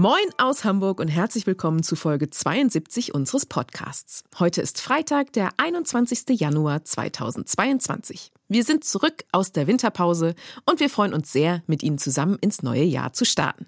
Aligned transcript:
Moin 0.00 0.16
aus 0.38 0.64
Hamburg 0.64 0.98
und 0.98 1.08
herzlich 1.08 1.46
willkommen 1.46 1.82
zu 1.82 1.94
Folge 1.94 2.30
72 2.30 3.12
unseres 3.12 3.44
Podcasts. 3.44 4.24
Heute 4.38 4.62
ist 4.62 4.80
Freitag, 4.80 5.34
der 5.34 5.50
21. 5.58 6.40
Januar 6.40 6.82
2022. 6.82 8.32
Wir 8.48 8.64
sind 8.64 8.82
zurück 8.82 9.24
aus 9.30 9.52
der 9.52 9.66
Winterpause 9.66 10.34
und 10.64 10.80
wir 10.80 10.88
freuen 10.88 11.12
uns 11.12 11.30
sehr, 11.30 11.62
mit 11.66 11.82
Ihnen 11.82 11.98
zusammen 11.98 12.38
ins 12.40 12.62
neue 12.62 12.84
Jahr 12.84 13.12
zu 13.12 13.26
starten. 13.26 13.66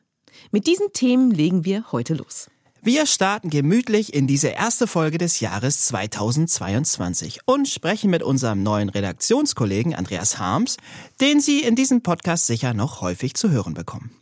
Mit 0.50 0.66
diesen 0.66 0.90
Themen 0.94 1.32
legen 1.32 1.66
wir 1.66 1.92
heute 1.92 2.14
los. 2.14 2.48
Wir 2.80 3.04
starten 3.04 3.50
gemütlich 3.50 4.14
in 4.14 4.26
diese 4.26 4.48
erste 4.48 4.86
Folge 4.86 5.18
des 5.18 5.38
Jahres 5.40 5.82
2022 5.82 7.40
und 7.44 7.68
sprechen 7.68 8.08
mit 8.08 8.22
unserem 8.22 8.62
neuen 8.62 8.88
Redaktionskollegen 8.88 9.94
Andreas 9.94 10.38
Harms, 10.38 10.78
den 11.20 11.42
Sie 11.42 11.60
in 11.60 11.76
diesem 11.76 12.02
Podcast 12.02 12.46
sicher 12.46 12.72
noch 12.72 13.02
häufig 13.02 13.34
zu 13.34 13.50
hören 13.50 13.74
bekommen 13.74 14.16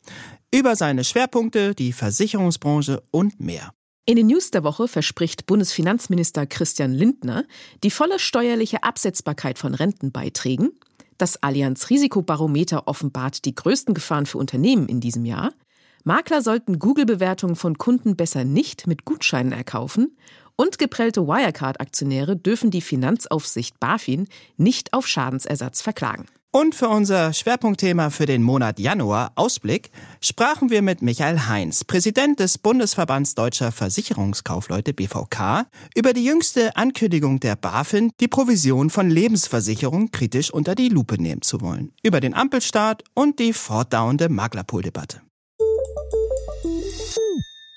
über 0.52 0.76
seine 0.76 1.04
Schwerpunkte, 1.04 1.74
die 1.74 1.92
Versicherungsbranche 1.92 3.02
und 3.10 3.40
mehr. 3.40 3.72
In 4.06 4.16
den 4.16 4.26
News 4.26 4.50
der 4.50 4.64
Woche 4.64 4.88
verspricht 4.88 5.46
Bundesfinanzminister 5.46 6.46
Christian 6.46 6.92
Lindner 6.92 7.44
die 7.84 7.90
volle 7.90 8.18
steuerliche 8.18 8.82
Absetzbarkeit 8.82 9.58
von 9.58 9.74
Rentenbeiträgen. 9.74 10.72
Das 11.18 11.42
Allianz 11.42 11.90
Risikobarometer 11.90 12.88
offenbart 12.88 13.44
die 13.44 13.54
größten 13.54 13.94
Gefahren 13.94 14.26
für 14.26 14.38
Unternehmen 14.38 14.88
in 14.88 15.00
diesem 15.00 15.24
Jahr. 15.24 15.52
Makler 16.02 16.42
sollten 16.42 16.78
Google-Bewertungen 16.78 17.56
von 17.56 17.78
Kunden 17.78 18.16
besser 18.16 18.44
nicht 18.44 18.86
mit 18.86 19.04
Gutscheinen 19.04 19.52
erkaufen. 19.52 20.16
Und 20.56 20.78
geprellte 20.78 21.26
Wirecard-Aktionäre 21.26 22.36
dürfen 22.36 22.70
die 22.70 22.80
Finanzaufsicht 22.80 23.78
BaFin 23.80 24.26
nicht 24.56 24.92
auf 24.92 25.06
Schadensersatz 25.06 25.82
verklagen. 25.82 26.26
Und 26.52 26.74
für 26.74 26.88
unser 26.88 27.32
Schwerpunktthema 27.32 28.10
für 28.10 28.26
den 28.26 28.42
Monat 28.42 28.80
Januar, 28.80 29.30
Ausblick, 29.36 29.92
sprachen 30.20 30.68
wir 30.68 30.82
mit 30.82 31.00
Michael 31.00 31.46
Heinz, 31.46 31.84
Präsident 31.84 32.40
des 32.40 32.58
Bundesverbands 32.58 33.36
Deutscher 33.36 33.70
Versicherungskaufleute 33.70 34.92
BVK, 34.92 35.68
über 35.94 36.12
die 36.12 36.24
jüngste 36.24 36.74
Ankündigung 36.74 37.38
der 37.38 37.54
BaFin, 37.54 38.10
die 38.18 38.26
Provision 38.26 38.90
von 38.90 39.08
Lebensversicherungen 39.08 40.10
kritisch 40.10 40.52
unter 40.52 40.74
die 40.74 40.88
Lupe 40.88 41.22
nehmen 41.22 41.42
zu 41.42 41.60
wollen, 41.60 41.92
über 42.02 42.18
den 42.18 42.34
Ampelstaat 42.34 43.04
und 43.14 43.38
die 43.38 43.52
fortdauernde 43.52 44.28
Maklerpool-Debatte. 44.28 45.20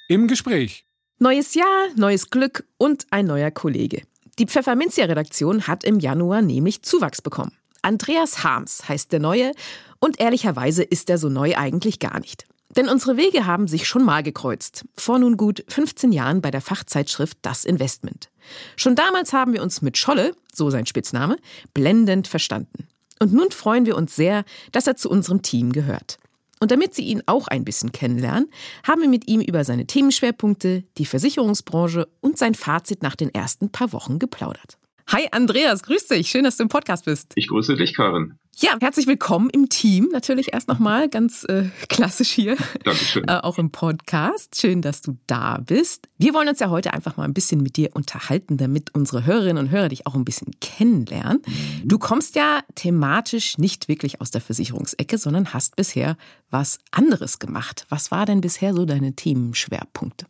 Im 0.08 0.28
Gespräch. 0.28 0.88
Neues 1.20 1.54
Jahr, 1.54 1.90
neues 1.96 2.32
Glück 2.32 2.66
und 2.80 3.06
ein 3.12 3.28
neuer 3.28 3.52
Kollege. 3.52 4.02
Die 4.40 4.48
Pfefferminzia-Redaktion 4.48 5.68
hat 5.68 5.84
im 5.84 6.00
Januar 6.00 6.42
nämlich 6.42 6.82
Zuwachs 6.82 7.22
bekommen. 7.22 7.52
Andreas 7.84 8.44
Harms 8.44 8.88
heißt 8.88 9.12
der 9.12 9.20
Neue 9.20 9.52
und 10.00 10.20
ehrlicherweise 10.20 10.84
ist 10.84 11.10
er 11.10 11.18
so 11.18 11.30
neu 11.30 11.56
eigentlich 11.56 12.00
gar 12.00 12.20
nicht. 12.20 12.46
Denn 12.76 12.90
unsere 12.90 13.18
Wege 13.18 13.46
haben 13.46 13.68
sich 13.68 13.88
schon 13.88 14.04
mal 14.04 14.24
gekreuzt. 14.24 14.86
Vor 14.98 15.20
nun 15.20 15.38
gut 15.38 15.64
15 15.68 16.12
Jahren 16.12 16.42
bei 16.42 16.50
der 16.50 16.62
Fachzeitschrift 16.62 17.38
Das 17.42 17.66
Investment. 17.66 18.30
Schon 18.76 18.96
damals 18.96 19.34
haben 19.34 19.54
wir 19.54 19.62
uns 19.62 19.82
mit 19.82 19.98
Scholle, 19.98 20.36
so 20.52 20.70
sein 20.70 20.86
Spitzname, 20.86 21.38
blendend 21.74 22.28
verstanden. 22.28 22.88
Und 23.20 23.34
nun 23.34 23.52
freuen 23.52 23.86
wir 23.86 23.96
uns 23.96 24.16
sehr, 24.16 24.44
dass 24.72 24.88
er 24.88 24.96
zu 24.96 25.10
unserem 25.10 25.44
Team 25.44 25.72
gehört. 25.72 26.18
Und 26.60 26.72
damit 26.72 26.96
Sie 26.96 27.04
ihn 27.04 27.22
auch 27.26 27.50
ein 27.50 27.66
bisschen 27.66 27.92
kennenlernen, 27.92 28.50
haben 28.88 29.02
wir 29.02 29.10
mit 29.10 29.28
ihm 29.28 29.42
über 29.42 29.66
seine 29.66 29.86
Themenschwerpunkte, 29.86 30.84
die 30.98 31.06
Versicherungsbranche 31.06 32.08
und 32.22 32.38
sein 32.38 32.56
Fazit 32.56 33.04
nach 33.04 33.18
den 33.18 33.34
ersten 33.34 33.70
paar 33.70 33.92
Wochen 33.92 34.18
geplaudert. 34.18 34.78
Hi 35.08 35.28
Andreas, 35.32 35.84
grüß 35.84 36.08
dich. 36.08 36.30
Schön, 36.30 36.44
dass 36.44 36.58
du 36.58 36.64
im 36.64 36.70
Podcast 36.70 37.06
bist. 37.06 37.34
Ich 37.36 37.48
grüße 37.48 37.76
dich, 37.76 37.94
Karin. 37.94 38.38
Ja, 38.56 38.78
herzlich 38.80 39.08
willkommen 39.08 39.50
im 39.50 39.68
Team. 39.68 40.10
Natürlich 40.12 40.54
erst 40.54 40.68
nochmal 40.68 41.10
ganz 41.10 41.44
äh, 41.44 41.66
klassisch 41.90 42.30
hier. 42.30 42.56
Dankeschön. 42.84 43.24
Äh, 43.28 43.38
auch 43.38 43.58
im 43.58 43.72
Podcast. 43.72 44.60
Schön, 44.60 44.82
dass 44.82 45.02
du 45.02 45.18
da 45.28 45.58
bist. 45.58 46.10
Wir 46.18 46.34
wollen 46.34 46.50
uns 46.50 46.60
ja 46.60 46.70
heute 46.70 46.94
einfach 46.94 47.16
mal 47.16 47.24
ein 47.24 47.34
bisschen 47.34 47.62
mit 47.62 47.78
dir 47.78 47.92
unterhalten, 47.94 48.58
damit 48.58 48.94
unsere 48.94 49.26
Hörerinnen 49.26 49.58
und 49.58 49.72
Hörer 49.72 49.90
dich 49.90 50.06
auch 50.08 50.16
ein 50.16 50.26
bisschen 50.26 50.52
kennenlernen. 50.62 51.42
Mhm. 51.46 51.88
Du 51.88 52.00
kommst 52.00 52.36
ja 52.36 52.62
thematisch 52.76 53.58
nicht 53.58 53.88
wirklich 53.88 54.20
aus 54.20 54.32
der 54.32 54.42
Versicherungsecke, 54.42 55.18
sondern 55.18 55.54
hast 55.54 55.76
bisher 55.76 56.18
was 56.50 56.80
anderes 56.92 57.40
gemacht. 57.40 57.86
Was 57.90 58.12
war 58.12 58.26
denn 58.26 58.42
bisher 58.42 58.74
so 58.74 58.86
deine 58.86 59.14
Themenschwerpunkte? 59.14 60.26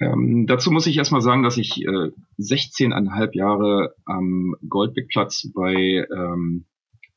Ähm, 0.00 0.46
dazu 0.46 0.70
muss 0.70 0.86
ich 0.86 0.96
erstmal 0.96 1.20
sagen, 1.20 1.42
dass 1.42 1.56
ich 1.56 1.82
äh, 1.84 2.10
16,5 2.38 3.36
Jahre 3.36 3.94
am 4.04 4.54
Goldbeckplatz 4.68 5.50
bei 5.52 6.06
ähm, 6.14 6.66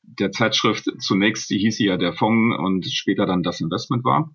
der 0.02 0.32
Zeitschrift 0.32 0.90
zunächst, 0.98 1.48
die 1.50 1.58
hieß 1.58 1.78
ja 1.78 1.96
der 1.96 2.12
Fonds 2.12 2.58
und 2.58 2.84
später 2.86 3.24
dann 3.24 3.42
das 3.42 3.60
Investment 3.60 4.04
war. 4.04 4.34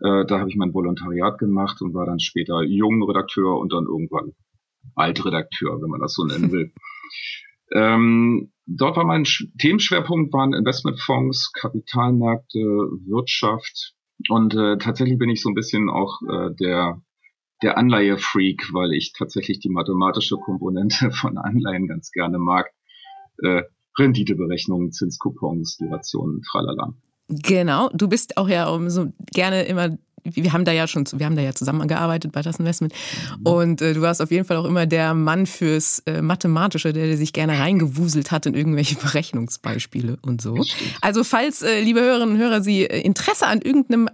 Äh, 0.00 0.24
da 0.26 0.38
habe 0.38 0.48
ich 0.48 0.56
mein 0.56 0.72
Volontariat 0.72 1.38
gemacht 1.38 1.82
und 1.82 1.92
war 1.92 2.06
dann 2.06 2.20
später 2.20 2.62
Jungredakteur 2.62 3.58
und 3.58 3.72
dann 3.72 3.84
irgendwann 3.84 4.32
Altredakteur, 4.94 5.80
wenn 5.82 5.90
man 5.90 6.00
das 6.00 6.14
so 6.14 6.24
nennen 6.24 6.50
will. 6.50 6.72
ähm, 7.74 8.52
dort 8.66 8.96
war 8.96 9.04
mein 9.04 9.24
Themenschwerpunkt 9.58 10.32
waren 10.32 10.54
Investmentfonds, 10.54 11.52
Kapitalmärkte, 11.52 12.58
Wirtschaft 12.58 13.94
und 14.28 14.54
äh, 14.54 14.78
tatsächlich 14.78 15.18
bin 15.18 15.28
ich 15.28 15.42
so 15.42 15.50
ein 15.50 15.54
bisschen 15.54 15.90
auch 15.90 16.20
äh, 16.22 16.54
der 16.58 17.02
der 17.62 17.76
Anleihe-Freak, 17.76 18.72
weil 18.72 18.92
ich 18.92 19.12
tatsächlich 19.12 19.60
die 19.60 19.68
mathematische 19.68 20.36
Komponente 20.36 21.10
von 21.12 21.38
Anleihen 21.38 21.86
ganz 21.88 22.10
gerne 22.10 22.38
mag. 22.38 22.70
Äh, 23.42 23.62
Renditeberechnungen, 23.98 24.92
Zinskupons, 24.92 25.76
Durationen, 25.78 26.42
tralala. 26.42 26.94
Genau, 27.28 27.90
du 27.92 28.08
bist 28.08 28.36
auch 28.36 28.48
ja 28.48 28.78
so 28.88 29.12
gerne 29.32 29.64
immer 29.64 29.98
wir 30.24 30.52
haben 30.52 30.64
da 30.64 30.72
ja 30.72 30.86
schon, 30.86 31.06
wir 31.14 31.26
haben 31.26 31.36
da 31.36 31.42
ja 31.42 31.54
zusammengearbeitet 31.54 32.32
bei 32.32 32.42
das 32.42 32.58
Investment. 32.58 32.92
Und 33.44 33.80
äh, 33.80 33.94
du 33.94 34.00
warst 34.00 34.20
auf 34.20 34.30
jeden 34.30 34.44
Fall 34.44 34.56
auch 34.56 34.64
immer 34.64 34.86
der 34.86 35.14
Mann 35.14 35.46
fürs 35.46 36.00
äh, 36.06 36.22
Mathematische, 36.22 36.92
der, 36.92 37.06
der 37.06 37.16
sich 37.16 37.32
gerne 37.32 37.58
reingewuselt 37.58 38.30
hat 38.30 38.46
in 38.46 38.54
irgendwelche 38.54 38.96
Berechnungsbeispiele 39.00 40.18
und 40.22 40.40
so. 40.40 40.62
Also 41.00 41.24
falls, 41.24 41.62
äh, 41.62 41.80
liebe 41.80 42.00
Hörerinnen 42.00 42.34
und 42.34 42.40
Hörer, 42.40 42.62
Sie 42.62 42.84
äh, 42.84 43.00
Interesse 43.00 43.46
an 43.46 43.60
irgendeinem 43.62 44.08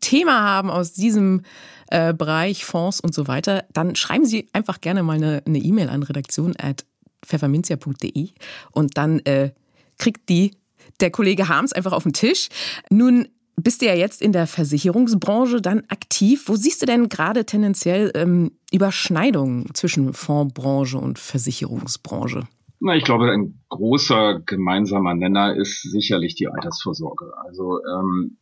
Thema 0.00 0.42
haben 0.42 0.70
aus 0.70 0.92
diesem 0.92 1.42
äh, 1.88 2.14
Bereich, 2.14 2.64
Fonds 2.64 3.00
und 3.00 3.12
so 3.14 3.26
weiter, 3.26 3.64
dann 3.72 3.96
schreiben 3.96 4.26
Sie 4.26 4.48
einfach 4.52 4.80
gerne 4.80 5.02
mal 5.02 5.16
eine 5.16 5.58
E-Mail 5.58 5.88
e 5.88 5.90
an 5.90 6.02
redaktion.pfefferminzia.de 6.02 8.28
und 8.72 8.96
dann 8.96 9.18
äh, 9.20 9.50
kriegt 9.98 10.28
die 10.28 10.52
der 11.00 11.10
Kollege 11.10 11.48
Harms 11.48 11.72
einfach 11.72 11.92
auf 11.92 12.04
den 12.04 12.12
Tisch. 12.12 12.48
Nun 12.90 13.28
bist 13.56 13.82
du 13.82 13.86
ja 13.86 13.94
jetzt 13.94 14.20
in 14.20 14.32
der 14.32 14.46
Versicherungsbranche 14.46 15.60
dann 15.60 15.82
aktiv. 15.88 16.44
Wo 16.46 16.56
siehst 16.56 16.82
du 16.82 16.86
denn 16.86 17.08
gerade 17.08 17.44
tendenziell 17.44 18.10
ähm, 18.14 18.52
Überschneidungen 18.72 19.72
zwischen 19.74 20.12
Fondsbranche 20.12 20.98
und 20.98 21.18
Versicherungsbranche? 21.18 22.48
Na, 22.80 22.96
ich 22.96 23.04
glaube, 23.04 23.30
ein 23.30 23.60
großer 23.68 24.40
gemeinsamer 24.44 25.14
Nenner 25.14 25.56
ist 25.56 25.82
sicherlich 25.82 26.34
die 26.34 26.48
Altersvorsorge. 26.48 27.32
Also 27.44 27.80
ähm, 27.84 28.36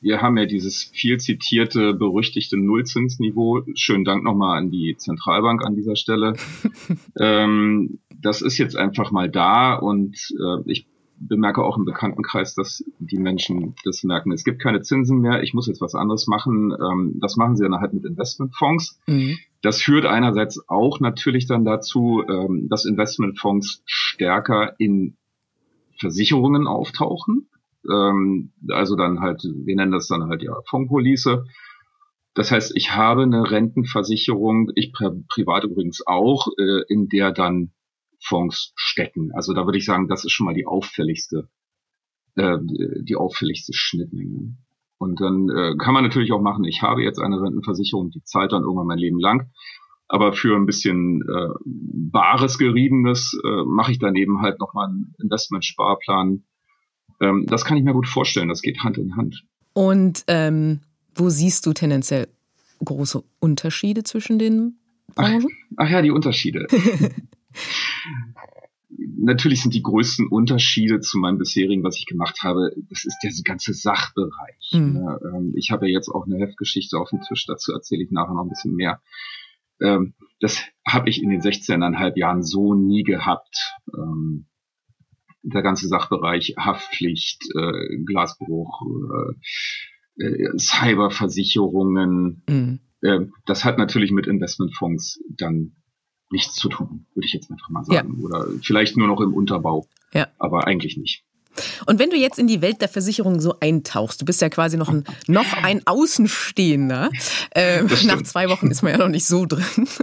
wir 0.00 0.22
haben 0.22 0.38
ja 0.38 0.46
dieses 0.46 0.82
viel 0.82 1.18
zitierte, 1.18 1.94
berüchtigte 1.94 2.56
Nullzinsniveau. 2.56 3.62
Schönen 3.74 4.04
Dank 4.04 4.24
nochmal 4.24 4.58
an 4.58 4.70
die 4.70 4.96
Zentralbank 4.96 5.64
an 5.64 5.76
dieser 5.76 5.96
Stelle. 5.96 6.34
ähm, 7.20 7.98
das 8.20 8.42
ist 8.42 8.58
jetzt 8.58 8.76
einfach 8.76 9.10
mal 9.10 9.28
da 9.28 9.74
und 9.74 10.16
äh, 10.38 10.70
ich 10.70 10.86
bemerke 11.20 11.62
auch 11.62 11.76
im 11.76 11.84
Bekanntenkreis, 11.84 12.54
dass 12.54 12.82
die 12.98 13.18
Menschen 13.18 13.74
das 13.84 14.02
merken. 14.02 14.32
Es 14.32 14.44
gibt 14.44 14.62
keine 14.62 14.80
Zinsen 14.80 15.20
mehr, 15.20 15.42
ich 15.42 15.52
muss 15.52 15.66
jetzt 15.66 15.82
was 15.82 15.94
anderes 15.94 16.26
machen. 16.26 16.72
Ähm, 16.72 17.18
das 17.20 17.36
machen 17.36 17.56
sie 17.56 17.64
dann 17.64 17.80
halt 17.80 17.92
mit 17.92 18.06
Investmentfonds. 18.06 18.98
Mhm. 19.06 19.38
Das 19.60 19.82
führt 19.82 20.06
einerseits 20.06 20.66
auch 20.68 21.00
natürlich 21.00 21.46
dann 21.46 21.66
dazu, 21.66 22.24
ähm, 22.26 22.68
dass 22.70 22.86
Investmentfonds 22.86 23.82
stärker 23.84 24.74
in 24.78 25.18
Versicherungen 25.98 26.66
auftauchen 26.66 27.50
ähm, 27.88 28.52
also 28.68 28.96
dann 28.96 29.20
halt, 29.20 29.42
wir 29.42 29.76
nennen 29.76 29.92
das 29.92 30.08
dann 30.08 30.28
halt 30.28 30.42
ja 30.42 30.54
Fondspolice. 30.68 31.44
Das 32.34 32.50
heißt, 32.50 32.76
ich 32.76 32.94
habe 32.94 33.22
eine 33.22 33.50
Rentenversicherung, 33.50 34.70
ich 34.74 34.92
privat 34.92 35.64
übrigens 35.64 36.06
auch, 36.06 36.48
äh, 36.58 36.82
in 36.88 37.08
der 37.08 37.32
dann 37.32 37.72
Fonds 38.22 38.72
stecken. 38.76 39.30
Also 39.34 39.54
da 39.54 39.64
würde 39.64 39.78
ich 39.78 39.84
sagen, 39.84 40.08
das 40.08 40.24
ist 40.24 40.32
schon 40.32 40.46
mal 40.46 40.54
die 40.54 40.66
auffälligste, 40.66 41.48
äh, 42.36 42.58
die 42.60 43.16
auffälligste 43.16 43.72
Schnittmenge. 43.74 44.56
Und 44.98 45.20
dann 45.20 45.48
äh, 45.48 45.76
kann 45.78 45.94
man 45.94 46.04
natürlich 46.04 46.32
auch 46.32 46.42
machen, 46.42 46.64
ich 46.64 46.82
habe 46.82 47.02
jetzt 47.02 47.18
eine 47.18 47.40
Rentenversicherung, 47.40 48.10
die 48.10 48.22
zahlt 48.22 48.52
dann 48.52 48.62
irgendwann 48.62 48.86
mein 48.86 48.98
Leben 48.98 49.18
lang. 49.18 49.50
Aber 50.08 50.32
für 50.32 50.56
ein 50.56 50.66
bisschen 50.66 51.22
äh, 51.22 51.48
bares 51.64 52.58
Geriebenes 52.58 53.40
äh, 53.44 53.64
mache 53.64 53.92
ich 53.92 53.98
daneben 53.98 54.42
halt 54.42 54.58
nochmal 54.58 54.88
einen 54.88 55.14
Investmentsparplan. 55.22 56.44
Ähm, 57.20 57.46
das 57.46 57.64
kann 57.64 57.76
ich 57.76 57.84
mir 57.84 57.92
gut 57.92 58.08
vorstellen. 58.08 58.48
Das 58.48 58.62
geht 58.62 58.82
Hand 58.82 58.98
in 58.98 59.16
Hand. 59.16 59.44
Und 59.72 60.24
ähm, 60.26 60.80
wo 61.14 61.28
siehst 61.28 61.66
du 61.66 61.72
tendenziell 61.72 62.28
große 62.84 63.22
Unterschiede 63.38 64.02
zwischen 64.04 64.38
den 64.38 64.78
Branchen? 65.14 65.48
Ach, 65.76 65.84
ach 65.84 65.90
ja, 65.90 66.02
die 66.02 66.10
Unterschiede. 66.10 66.66
Natürlich 69.22 69.62
sind 69.62 69.74
die 69.74 69.82
größten 69.82 70.28
Unterschiede 70.28 71.00
zu 71.00 71.18
meinem 71.18 71.38
bisherigen, 71.38 71.84
was 71.84 71.96
ich 71.96 72.06
gemacht 72.06 72.38
habe, 72.42 72.72
das 72.88 73.04
ist 73.04 73.18
der 73.22 73.30
ganze 73.44 73.74
Sachbereich. 73.74 74.70
Mhm. 74.72 75.52
Ich 75.56 75.70
habe 75.70 75.86
ja 75.86 75.92
jetzt 75.92 76.08
auch 76.08 76.26
eine 76.26 76.38
Heftgeschichte 76.38 76.98
auf 76.98 77.10
dem 77.10 77.20
Tisch, 77.20 77.44
dazu 77.46 77.72
erzähle 77.72 78.02
ich 78.02 78.10
nachher 78.10 78.34
noch 78.34 78.42
ein 78.44 78.48
bisschen 78.48 78.74
mehr. 78.74 79.00
Ähm, 79.80 80.14
das 80.40 80.62
habe 80.86 81.10
ich 81.10 81.22
in 81.22 81.30
den 81.30 81.40
16,5 81.40 82.18
Jahren 82.18 82.42
so 82.42 82.74
nie 82.74 83.02
gehabt. 83.02 83.74
Der 85.42 85.62
ganze 85.62 85.88
Sachbereich 85.88 86.54
Haftpflicht, 86.58 87.42
äh, 87.56 88.04
Glasbruch, 88.04 88.82
äh, 90.18 90.24
äh, 90.24 90.58
Cyberversicherungen. 90.58 92.42
Mhm. 92.48 92.80
das 93.46 93.64
hat 93.64 93.78
natürlich 93.78 94.10
mit 94.10 94.26
Investmentfonds 94.26 95.20
dann 95.30 95.76
nichts 96.30 96.56
zu 96.56 96.68
tun, 96.68 97.06
würde 97.14 97.26
ich 97.26 97.32
jetzt 97.32 97.50
einfach 97.50 97.70
mal 97.70 97.84
sagen. 97.84 98.18
Ja. 98.18 98.24
Oder 98.24 98.46
vielleicht 98.62 98.96
nur 98.96 99.06
noch 99.06 99.20
im 99.20 99.32
Unterbau. 99.32 99.86
Ja. 100.12 100.28
Aber 100.38 100.66
eigentlich 100.66 100.98
nicht. 100.98 101.24
Und 101.86 101.98
wenn 101.98 102.10
du 102.10 102.16
jetzt 102.16 102.38
in 102.38 102.46
die 102.46 102.62
Welt 102.62 102.80
der 102.80 102.88
Versicherung 102.88 103.40
so 103.40 103.54
eintauchst, 103.60 104.20
du 104.20 104.24
bist 104.24 104.40
ja 104.40 104.48
quasi 104.48 104.76
noch 104.76 104.88
ein, 104.88 105.04
noch 105.26 105.52
ein 105.62 105.82
Außenstehender. 105.86 107.10
Ähm, 107.54 107.88
nach 108.04 108.22
zwei 108.22 108.48
Wochen 108.48 108.68
ist 108.68 108.82
man 108.82 108.92
ja 108.92 108.98
noch 108.98 109.08
nicht 109.08 109.26
so 109.26 109.46
drin. 109.46 109.64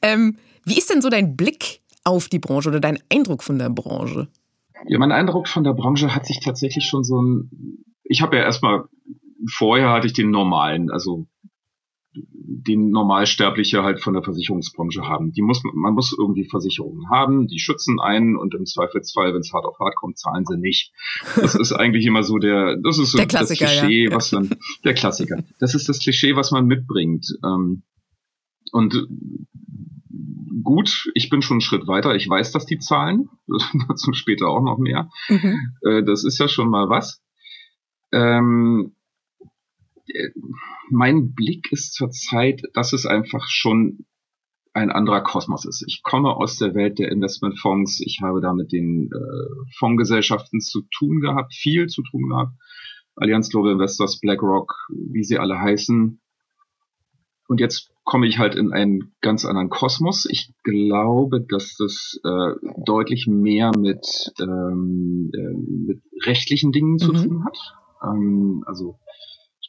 Ähm, 0.00 0.38
wie 0.64 0.78
ist 0.78 0.90
denn 0.90 1.02
so 1.02 1.10
dein 1.10 1.36
Blick 1.36 1.80
auf 2.02 2.28
die 2.28 2.38
Branche 2.38 2.70
oder 2.70 2.80
dein 2.80 2.98
Eindruck 3.12 3.42
von 3.42 3.58
der 3.58 3.68
Branche? 3.68 4.28
Ja, 4.86 4.98
mein 4.98 5.12
Eindruck 5.12 5.48
von 5.48 5.64
der 5.64 5.74
Branche 5.74 6.14
hat 6.14 6.26
sich 6.26 6.40
tatsächlich 6.40 6.84
schon 6.84 7.04
so 7.04 7.20
ein. 7.20 7.50
Ich 8.04 8.22
habe 8.22 8.36
ja 8.36 8.42
erstmal 8.42 8.84
vorher 9.48 9.90
hatte 9.90 10.06
ich 10.06 10.12
den 10.12 10.30
normalen, 10.30 10.90
also 10.90 11.26
den 12.14 12.90
Normalsterbliche 12.90 13.82
halt 13.82 14.00
von 14.00 14.12
der 14.12 14.22
Versicherungsbranche 14.22 15.02
haben. 15.02 15.32
Die 15.32 15.40
muss, 15.40 15.62
man 15.72 15.94
muss 15.94 16.14
irgendwie 16.16 16.46
Versicherungen 16.48 17.08
haben, 17.10 17.46
die 17.46 17.58
schützen 17.58 18.00
einen 18.00 18.36
und 18.36 18.54
im 18.54 18.66
Zweifelsfall, 18.66 19.32
wenn 19.32 19.40
es 19.40 19.52
hart 19.52 19.64
auf 19.64 19.78
hart 19.78 19.96
kommt, 19.96 20.18
zahlen 20.18 20.44
sie 20.44 20.58
nicht. 20.58 20.92
Das 21.36 21.54
ist 21.54 21.72
eigentlich 21.72 22.04
immer 22.04 22.22
so 22.22 22.36
der, 22.38 22.76
das 22.76 22.98
ist 22.98 23.12
so 23.12 23.18
der 23.18 23.26
das 23.26 23.50
Klischee, 23.50 24.04
ja. 24.04 24.14
was 24.14 24.30
dann, 24.30 24.50
der 24.84 24.94
Klassiker. 24.94 25.42
Das 25.58 25.74
ist 25.74 25.88
das 25.88 26.00
Klischee, 26.00 26.36
was 26.36 26.50
man 26.50 26.66
mitbringt. 26.66 27.26
Ähm, 27.42 27.82
und 28.72 29.06
gut, 30.62 31.10
ich 31.14 31.30
bin 31.30 31.42
schon 31.42 31.56
einen 31.56 31.60
Schritt 31.60 31.86
weiter. 31.86 32.14
Ich 32.14 32.28
weiß, 32.28 32.52
dass 32.52 32.66
die 32.66 32.78
zahlen. 32.78 33.28
Dazu 33.88 34.12
später 34.12 34.48
auch 34.48 34.62
noch 34.62 34.78
mehr. 34.78 35.10
Mhm. 35.28 35.74
Äh, 35.82 36.02
das 36.04 36.24
ist 36.24 36.38
ja 36.38 36.48
schon 36.48 36.68
mal 36.68 36.88
was. 36.88 37.22
Ähm, 38.12 38.94
mein 40.90 41.34
Blick 41.34 41.72
ist 41.72 41.94
zurzeit, 41.94 42.62
dass 42.74 42.92
es 42.92 43.06
einfach 43.06 43.48
schon 43.48 44.04
ein 44.74 44.90
anderer 44.90 45.22
Kosmos 45.22 45.64
ist. 45.66 45.84
Ich 45.86 46.02
komme 46.02 46.34
aus 46.34 46.56
der 46.56 46.74
Welt 46.74 46.98
der 46.98 47.10
Investmentfonds. 47.10 48.00
Ich 48.00 48.20
habe 48.22 48.40
da 48.40 48.54
mit 48.54 48.72
den 48.72 49.10
äh, 49.12 49.72
Fondsgesellschaften 49.76 50.60
zu 50.60 50.82
tun 50.96 51.20
gehabt, 51.20 51.54
viel 51.54 51.88
zu 51.88 52.02
tun 52.02 52.28
gehabt. 52.28 52.52
Allianz 53.16 53.50
Global 53.50 53.72
Investors, 53.72 54.18
BlackRock, 54.20 54.74
wie 54.88 55.24
sie 55.24 55.38
alle 55.38 55.60
heißen. 55.60 56.20
Und 57.48 57.60
jetzt 57.60 57.91
komme 58.04 58.26
ich 58.26 58.38
halt 58.38 58.54
in 58.54 58.72
einen 58.72 59.14
ganz 59.20 59.44
anderen 59.44 59.70
Kosmos. 59.70 60.26
Ich 60.28 60.52
glaube, 60.64 61.44
dass 61.48 61.76
das 61.76 62.18
äh, 62.24 62.54
deutlich 62.84 63.26
mehr 63.26 63.70
mit, 63.76 64.32
ähm, 64.40 65.30
äh, 65.34 65.92
mit 65.92 66.02
rechtlichen 66.24 66.72
Dingen 66.72 66.94
mhm. 66.94 66.98
zu 66.98 67.12
tun 67.12 67.44
hat. 67.44 67.58
Ähm, 68.02 68.64
also 68.66 68.98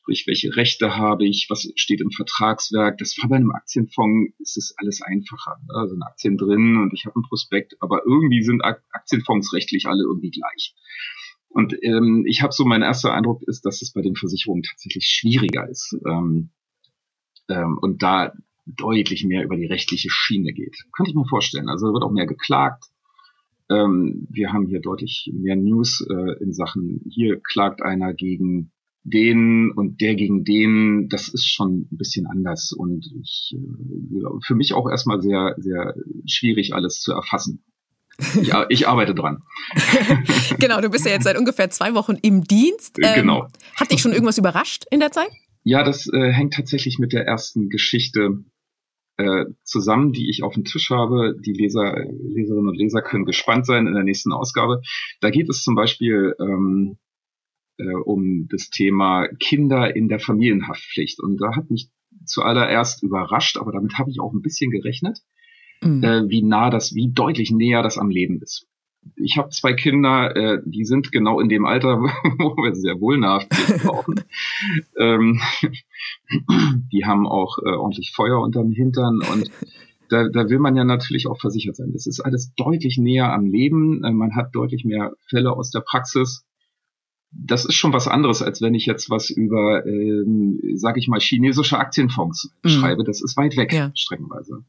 Sprich, 0.03 0.27
welche 0.27 0.53
Rechte 0.57 0.97
habe 0.97 1.25
ich, 1.25 1.47
was 1.49 1.71
steht 1.75 2.01
im 2.01 2.11
Vertragswerk. 2.11 2.97
Das 2.97 3.15
war 3.19 3.29
bei 3.29 3.37
einem 3.37 3.51
Aktienfonds, 3.51 4.33
ist 4.37 4.57
das 4.57 4.73
alles 4.77 5.01
einfacher. 5.01 5.55
Ne? 5.61 5.73
Da 5.73 5.87
sind 5.87 6.03
Aktien 6.03 6.35
drin 6.35 6.75
und 6.75 6.91
ich 6.93 7.05
habe 7.05 7.17
ein 7.17 7.23
Prospekt, 7.23 7.75
aber 7.79 8.01
irgendwie 8.05 8.43
sind 8.43 8.65
Aktienfonds 8.65 9.53
rechtlich 9.53 9.85
alle 9.85 10.03
irgendwie 10.03 10.31
gleich. 10.31 10.75
Und 11.47 11.73
ähm, 11.83 12.25
ich 12.27 12.41
habe 12.41 12.51
so, 12.51 12.65
mein 12.65 12.81
erster 12.81 13.13
Eindruck 13.13 13.43
ist, 13.43 13.61
dass 13.65 13.81
es 13.81 13.93
bei 13.93 14.01
den 14.01 14.17
Versicherungen 14.17 14.63
tatsächlich 14.63 15.05
schwieriger 15.05 15.69
ist. 15.69 15.95
Ähm, 16.05 16.49
ähm, 17.49 17.77
und 17.81 18.03
da 18.03 18.33
deutlich 18.65 19.25
mehr 19.25 19.43
über 19.43 19.57
die 19.57 19.65
rechtliche 19.65 20.09
Schiene 20.09 20.53
geht. 20.53 20.75
Könnte 20.93 21.11
ich 21.11 21.15
mir 21.15 21.25
vorstellen. 21.25 21.69
Also 21.69 21.93
wird 21.93 22.03
auch 22.03 22.11
mehr 22.11 22.27
geklagt. 22.27 22.85
Ähm, 23.69 24.27
wir 24.29 24.51
haben 24.51 24.67
hier 24.67 24.81
deutlich 24.81 25.31
mehr 25.33 25.55
News 25.55 26.05
äh, 26.09 26.43
in 26.43 26.53
Sachen, 26.53 27.01
hier 27.09 27.39
klagt 27.41 27.81
einer 27.81 28.13
gegen 28.13 28.71
den 29.03 29.71
und 29.71 29.99
der 30.01 30.15
gegen 30.15 30.43
den, 30.43 31.09
das 31.09 31.27
ist 31.27 31.47
schon 31.47 31.87
ein 31.91 31.97
bisschen 31.97 32.25
anders 32.25 32.71
und 32.71 33.05
ich, 33.21 33.55
äh, 33.55 34.27
für 34.45 34.55
mich 34.55 34.73
auch 34.73 34.89
erstmal 34.89 35.21
sehr, 35.21 35.55
sehr 35.57 35.95
schwierig 36.25 36.73
alles 36.73 36.99
zu 36.99 37.13
erfassen. 37.13 37.63
Ich, 38.39 38.53
ich 38.69 38.87
arbeite 38.87 39.15
dran. 39.15 39.43
genau, 40.59 40.79
du 40.81 40.89
bist 40.89 41.05
ja 41.05 41.11
jetzt 41.11 41.23
seit 41.23 41.37
ungefähr 41.37 41.69
zwei 41.69 41.95
Wochen 41.95 42.15
im 42.21 42.43
Dienst. 42.43 42.97
Ähm, 43.01 43.15
genau. 43.15 43.47
Hat 43.75 43.91
dich 43.91 44.01
schon 44.01 44.11
irgendwas 44.11 44.37
überrascht 44.37 44.85
in 44.91 44.99
der 44.99 45.11
Zeit? 45.11 45.31
Ja, 45.63 45.83
das 45.83 46.07
äh, 46.11 46.31
hängt 46.31 46.53
tatsächlich 46.53 46.99
mit 46.99 47.13
der 47.13 47.25
ersten 47.25 47.69
Geschichte 47.69 48.43
äh, 49.17 49.45
zusammen, 49.63 50.11
die 50.11 50.29
ich 50.29 50.43
auf 50.43 50.55
dem 50.55 50.65
Tisch 50.65 50.89
habe. 50.89 51.35
Die 51.45 51.53
Leser, 51.53 51.95
Leserinnen 51.95 52.69
und 52.69 52.77
Leser 52.77 53.01
können 53.01 53.25
gespannt 53.25 53.65
sein 53.65 53.87
in 53.87 53.93
der 53.93 54.03
nächsten 54.03 54.33
Ausgabe. 54.33 54.81
Da 55.21 55.29
geht 55.29 55.49
es 55.49 55.63
zum 55.63 55.75
Beispiel 55.75 56.35
ähm, 56.39 56.97
äh, 57.77 57.93
um 57.93 58.47
das 58.49 58.69
Thema 58.69 59.27
Kinder 59.39 59.95
in 59.95 60.09
der 60.09 60.19
Familienhaftpflicht. 60.19 61.21
Und 61.21 61.37
da 61.37 61.55
hat 61.55 61.69
mich 61.69 61.89
zuallererst 62.25 63.03
überrascht, 63.03 63.57
aber 63.57 63.71
damit 63.71 63.97
habe 63.97 64.09
ich 64.09 64.19
auch 64.19 64.33
ein 64.33 64.41
bisschen 64.41 64.71
gerechnet, 64.71 65.19
mhm. 65.81 66.03
äh, 66.03 66.29
wie 66.29 66.43
nah 66.43 66.69
das, 66.69 66.93
wie 66.93 67.11
deutlich 67.11 67.51
näher 67.51 67.83
das 67.83 67.97
am 67.97 68.09
Leben 68.09 68.41
ist. 68.41 68.67
Ich 69.15 69.37
habe 69.37 69.49
zwei 69.49 69.73
Kinder, 69.73 70.35
äh, 70.35 70.61
die 70.65 70.85
sind 70.85 71.11
genau 71.11 71.39
in 71.39 71.49
dem 71.49 71.65
Alter, 71.65 72.01
wo 72.37 72.55
wir 72.57 72.75
sehr 72.75 72.99
wohl 72.99 73.17
Nachpflege 73.17 73.79
brauchen. 73.79 74.15
ähm, 74.99 75.41
die 76.91 77.05
haben 77.05 77.27
auch 77.27 77.57
äh, 77.59 77.69
ordentlich 77.69 78.11
Feuer 78.15 78.41
unterm 78.41 78.71
Hintern 78.71 79.21
und 79.31 79.51
da, 80.09 80.27
da 80.27 80.49
will 80.49 80.59
man 80.59 80.75
ja 80.75 80.83
natürlich 80.83 81.27
auch 81.27 81.39
versichert 81.39 81.75
sein. 81.75 81.91
Das 81.93 82.05
ist 82.05 82.19
alles 82.19 82.53
deutlich 82.55 82.97
näher 82.97 83.33
am 83.33 83.45
Leben. 83.45 84.03
Äh, 84.03 84.11
man 84.11 84.35
hat 84.35 84.53
deutlich 84.53 84.85
mehr 84.85 85.13
Fälle 85.27 85.53
aus 85.53 85.71
der 85.71 85.81
Praxis 85.81 86.45
das 87.35 87.65
ist 87.65 87.75
schon 87.75 87.93
was 87.93 88.07
anderes, 88.07 88.41
als 88.41 88.61
wenn 88.61 88.75
ich 88.75 88.85
jetzt 88.85 89.09
was 89.09 89.29
über, 89.29 89.85
ähm, 89.85 90.59
sage 90.75 90.99
ich 90.99 91.07
mal, 91.07 91.19
chinesische 91.19 91.77
Aktienfonds 91.77 92.51
mhm. 92.63 92.69
schreibe. 92.69 93.03
Das 93.03 93.21
ist 93.21 93.37
weit 93.37 93.57
weg, 93.57 93.73
ja. 93.73 93.91
streckenweise. 93.95 94.63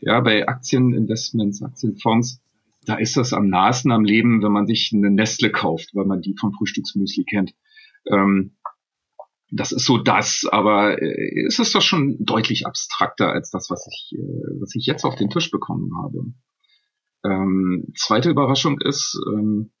Ja, 0.00 0.20
bei 0.20 0.46
Aktieninvestments, 0.46 1.62
Aktienfonds, 1.62 2.40
da 2.86 2.94
ist 2.94 3.16
das 3.16 3.32
am 3.32 3.48
nahesten 3.48 3.92
am 3.92 4.04
Leben, 4.04 4.42
wenn 4.42 4.52
man 4.52 4.66
sich 4.66 4.90
eine 4.94 5.10
Nestle 5.10 5.50
kauft, 5.50 5.90
weil 5.94 6.06
man 6.06 6.22
die 6.22 6.34
vom 6.38 6.52
Frühstücksmüsli 6.52 7.24
kennt. 7.24 7.52
Ähm, 8.06 8.56
das 9.50 9.72
ist 9.72 9.84
so 9.84 9.98
das, 9.98 10.46
aber 10.50 11.00
äh, 11.02 11.46
es 11.46 11.58
ist 11.58 11.74
doch 11.74 11.82
schon 11.82 12.24
deutlich 12.24 12.66
abstrakter 12.66 13.32
als 13.32 13.50
das, 13.50 13.68
was 13.68 13.86
ich, 13.90 14.18
äh, 14.18 14.60
was 14.60 14.74
ich 14.74 14.86
jetzt 14.86 15.04
auf 15.04 15.16
den 15.16 15.28
Tisch 15.28 15.50
bekommen 15.50 15.90
habe. 16.02 16.32
Ähm, 17.24 17.92
zweite 17.96 18.30
Überraschung 18.30 18.80
ist, 18.80 19.20
ähm, 19.34 19.72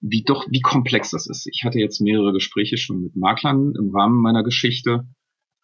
wie 0.00 0.22
doch, 0.24 0.46
wie 0.50 0.60
komplex 0.60 1.10
das 1.10 1.26
ist. 1.26 1.46
Ich 1.46 1.64
hatte 1.64 1.78
jetzt 1.78 2.00
mehrere 2.00 2.32
Gespräche 2.32 2.76
schon 2.76 3.02
mit 3.02 3.16
Maklern 3.16 3.74
im 3.78 3.94
Rahmen 3.94 4.20
meiner 4.20 4.42
Geschichte 4.42 5.06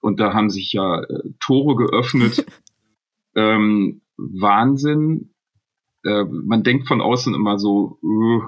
und 0.00 0.20
da 0.20 0.32
haben 0.32 0.50
sich 0.50 0.72
ja 0.72 1.02
äh, 1.02 1.30
Tore 1.40 1.76
geöffnet. 1.76 2.46
ähm, 3.34 4.02
Wahnsinn. 4.16 5.34
Äh, 6.06 6.24
man 6.24 6.62
denkt 6.62 6.86
von 6.86 7.00
außen 7.00 7.34
immer 7.34 7.58
so, 7.58 7.98
äh, 8.02 8.40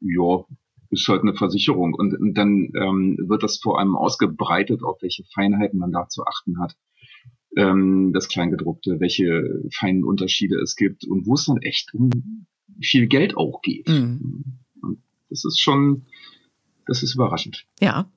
ja, 0.00 0.44
ist 0.90 1.08
halt 1.08 1.22
eine 1.22 1.34
Versicherung 1.34 1.94
und, 1.94 2.18
und 2.18 2.34
dann 2.34 2.70
ähm, 2.80 3.18
wird 3.26 3.42
das 3.42 3.58
vor 3.58 3.78
allem 3.80 3.96
ausgebreitet, 3.96 4.82
auf 4.84 5.02
welche 5.02 5.24
Feinheiten 5.34 5.78
man 5.78 5.90
da 5.90 6.08
zu 6.08 6.24
achten 6.24 6.60
hat. 6.60 6.76
Ähm, 7.56 8.12
das 8.12 8.28
Kleingedruckte, 8.28 9.00
welche 9.00 9.62
feinen 9.72 10.04
Unterschiede 10.04 10.56
es 10.60 10.76
gibt 10.76 11.04
und 11.04 11.26
wo 11.26 11.34
es 11.34 11.46
dann 11.46 11.58
echt 11.58 11.92
um 11.94 12.10
viel 12.80 13.08
Geld 13.08 13.36
auch 13.36 13.60
geht. 13.62 13.88
Mhm. 13.88 14.60
Das 15.30 15.44
ist 15.44 15.58
schon, 15.58 16.06
das 16.86 17.02
ist 17.02 17.14
überraschend. 17.14 17.66
Ja. 17.80 18.08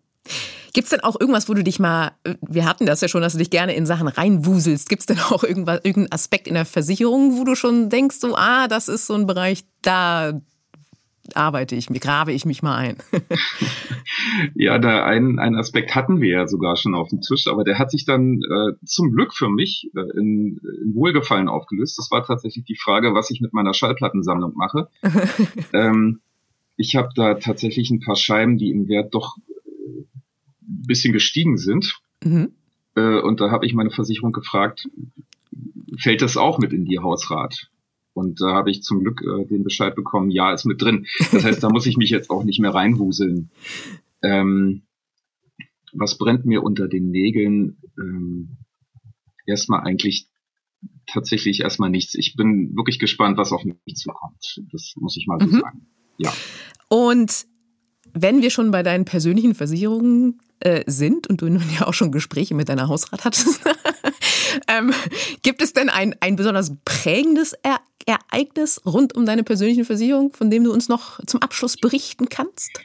Gibt 0.77 0.85
es 0.85 0.91
denn 0.91 0.99
auch 0.99 1.19
irgendwas, 1.19 1.49
wo 1.49 1.55
du 1.55 1.63
dich 1.63 1.79
mal, 1.79 2.11
wir 2.39 2.65
hatten 2.65 2.85
das 2.85 3.01
ja 3.01 3.07
schon, 3.07 3.23
dass 3.23 3.33
du 3.33 3.39
dich 3.39 3.49
gerne 3.49 3.73
in 3.73 3.87
Sachen 3.87 4.07
reinwuselst. 4.07 4.87
Gibt 4.87 4.99
es 4.99 5.05
denn 5.07 5.17
auch 5.17 5.43
irgendwas, 5.43 5.77
irgendeinen 5.77 6.11
Aspekt 6.11 6.47
in 6.47 6.53
der 6.53 6.65
Versicherung, 6.65 7.39
wo 7.39 7.45
du 7.45 7.55
schon 7.55 7.89
denkst, 7.89 8.17
so, 8.17 8.35
ah, 8.35 8.67
das 8.67 8.87
ist 8.87 9.07
so 9.07 9.15
ein 9.15 9.25
Bereich, 9.25 9.63
da 9.81 10.39
arbeite 11.33 11.73
ich, 11.73 11.87
grabe 11.87 12.31
ich 12.31 12.45
mich 12.45 12.61
mal 12.61 12.75
ein. 12.75 12.97
ja, 14.53 14.77
da 14.77 15.03
ein, 15.03 15.39
ein 15.39 15.55
Aspekt 15.55 15.95
hatten 15.95 16.21
wir 16.21 16.29
ja 16.29 16.47
sogar 16.47 16.77
schon 16.77 16.93
auf 16.93 17.09
dem 17.09 17.21
Tisch, 17.21 17.47
aber 17.47 17.63
der 17.63 17.79
hat 17.79 17.89
sich 17.89 18.05
dann 18.05 18.43
äh, 18.43 18.73
zum 18.85 19.15
Glück 19.15 19.33
für 19.33 19.49
mich 19.49 19.89
äh, 19.95 20.01
in, 20.15 20.61
in 20.83 20.93
Wohlgefallen 20.93 21.49
aufgelöst. 21.49 21.97
Das 21.97 22.11
war 22.11 22.23
tatsächlich 22.23 22.65
die 22.65 22.77
Frage, 22.77 23.15
was 23.15 23.31
ich 23.31 23.41
mit 23.41 23.51
meiner 23.51 23.73
Schallplattensammlung 23.73 24.53
mache. 24.53 24.89
ähm, 25.73 26.19
ich 26.75 26.95
habe 26.95 27.09
da 27.15 27.33
tatsächlich 27.33 27.89
ein 27.89 27.99
paar 27.99 28.15
Scheiben, 28.15 28.59
die 28.59 28.69
im 28.69 28.87
Wert 28.87 29.15
doch 29.15 29.37
bisschen 30.67 31.13
gestiegen 31.13 31.57
sind. 31.57 31.99
Mhm. 32.23 32.53
Äh, 32.95 33.19
und 33.21 33.41
da 33.41 33.51
habe 33.51 33.65
ich 33.65 33.73
meine 33.73 33.91
Versicherung 33.91 34.31
gefragt, 34.31 34.87
fällt 35.97 36.21
das 36.21 36.37
auch 36.37 36.59
mit 36.59 36.73
in 36.73 36.85
die 36.85 36.99
Hausrat? 36.99 37.69
Und 38.13 38.41
da 38.41 38.53
habe 38.53 38.71
ich 38.71 38.81
zum 38.81 39.01
Glück 39.01 39.21
äh, 39.21 39.45
den 39.45 39.63
Bescheid 39.63 39.95
bekommen, 39.95 40.31
ja, 40.31 40.51
ist 40.51 40.65
mit 40.65 40.81
drin. 40.81 41.05
Das 41.31 41.43
heißt, 41.43 41.63
da 41.63 41.69
muss 41.69 41.85
ich 41.85 41.97
mich 41.97 42.09
jetzt 42.09 42.29
auch 42.29 42.43
nicht 42.43 42.59
mehr 42.59 42.73
reinwuseln. 42.73 43.51
Ähm, 44.23 44.81
was 45.93 46.17
brennt 46.17 46.45
mir 46.45 46.63
unter 46.63 46.87
den 46.87 47.11
Nägeln? 47.11 47.77
Ähm, 47.97 48.57
erstmal 49.45 49.81
eigentlich 49.81 50.27
tatsächlich 51.05 51.61
erstmal 51.61 51.89
nichts. 51.89 52.15
Ich 52.15 52.35
bin 52.35 52.75
wirklich 52.75 52.99
gespannt, 52.99 53.37
was 53.37 53.51
auf 53.51 53.63
mich 53.63 53.95
zukommt. 53.95 54.61
Das 54.71 54.93
muss 54.97 55.15
ich 55.17 55.27
mal 55.27 55.39
so 55.39 55.47
mhm. 55.47 55.59
sagen. 55.59 55.87
Ja. 56.17 56.33
Und 56.89 57.45
wenn 58.13 58.41
wir 58.41 58.49
schon 58.49 58.71
bei 58.71 58.83
deinen 58.83 59.05
persönlichen 59.05 59.55
Versicherungen 59.55 60.39
äh, 60.59 60.83
sind 60.87 61.27
und 61.27 61.41
du 61.41 61.49
nun 61.49 61.63
ja 61.79 61.87
auch 61.87 61.93
schon 61.93 62.11
Gespräche 62.11 62.55
mit 62.55 62.69
deiner 62.69 62.87
Hausrat 62.87 63.25
hattest, 63.25 63.61
ähm, 64.67 64.91
gibt 65.43 65.61
es 65.61 65.73
denn 65.73 65.89
ein, 65.89 66.15
ein 66.19 66.35
besonders 66.35 66.75
prägendes 66.83 67.53
er 67.63 67.79
Ereignis 68.07 68.81
rund 68.85 69.15
um 69.15 69.25
deine 69.25 69.43
persönliche 69.43 69.83
Versicherung, 69.83 70.31
von 70.31 70.49
dem 70.49 70.63
du 70.63 70.71
uns 70.71 70.87
noch 70.87 71.19
zum 71.25 71.41
Abschluss 71.41 71.75
berichten 71.75 72.29
kannst? 72.29 72.79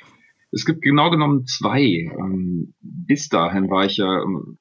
Es 0.50 0.66
gibt 0.66 0.82
genau 0.82 1.10
genommen 1.10 1.46
zwei. 1.46 1.80
Ähm, 1.80 2.74
bis 2.80 3.28
dahin 3.28 3.70
war 3.70 3.86
ich 3.86 3.98
ja, 3.98 4.22
ähm, 4.22 4.58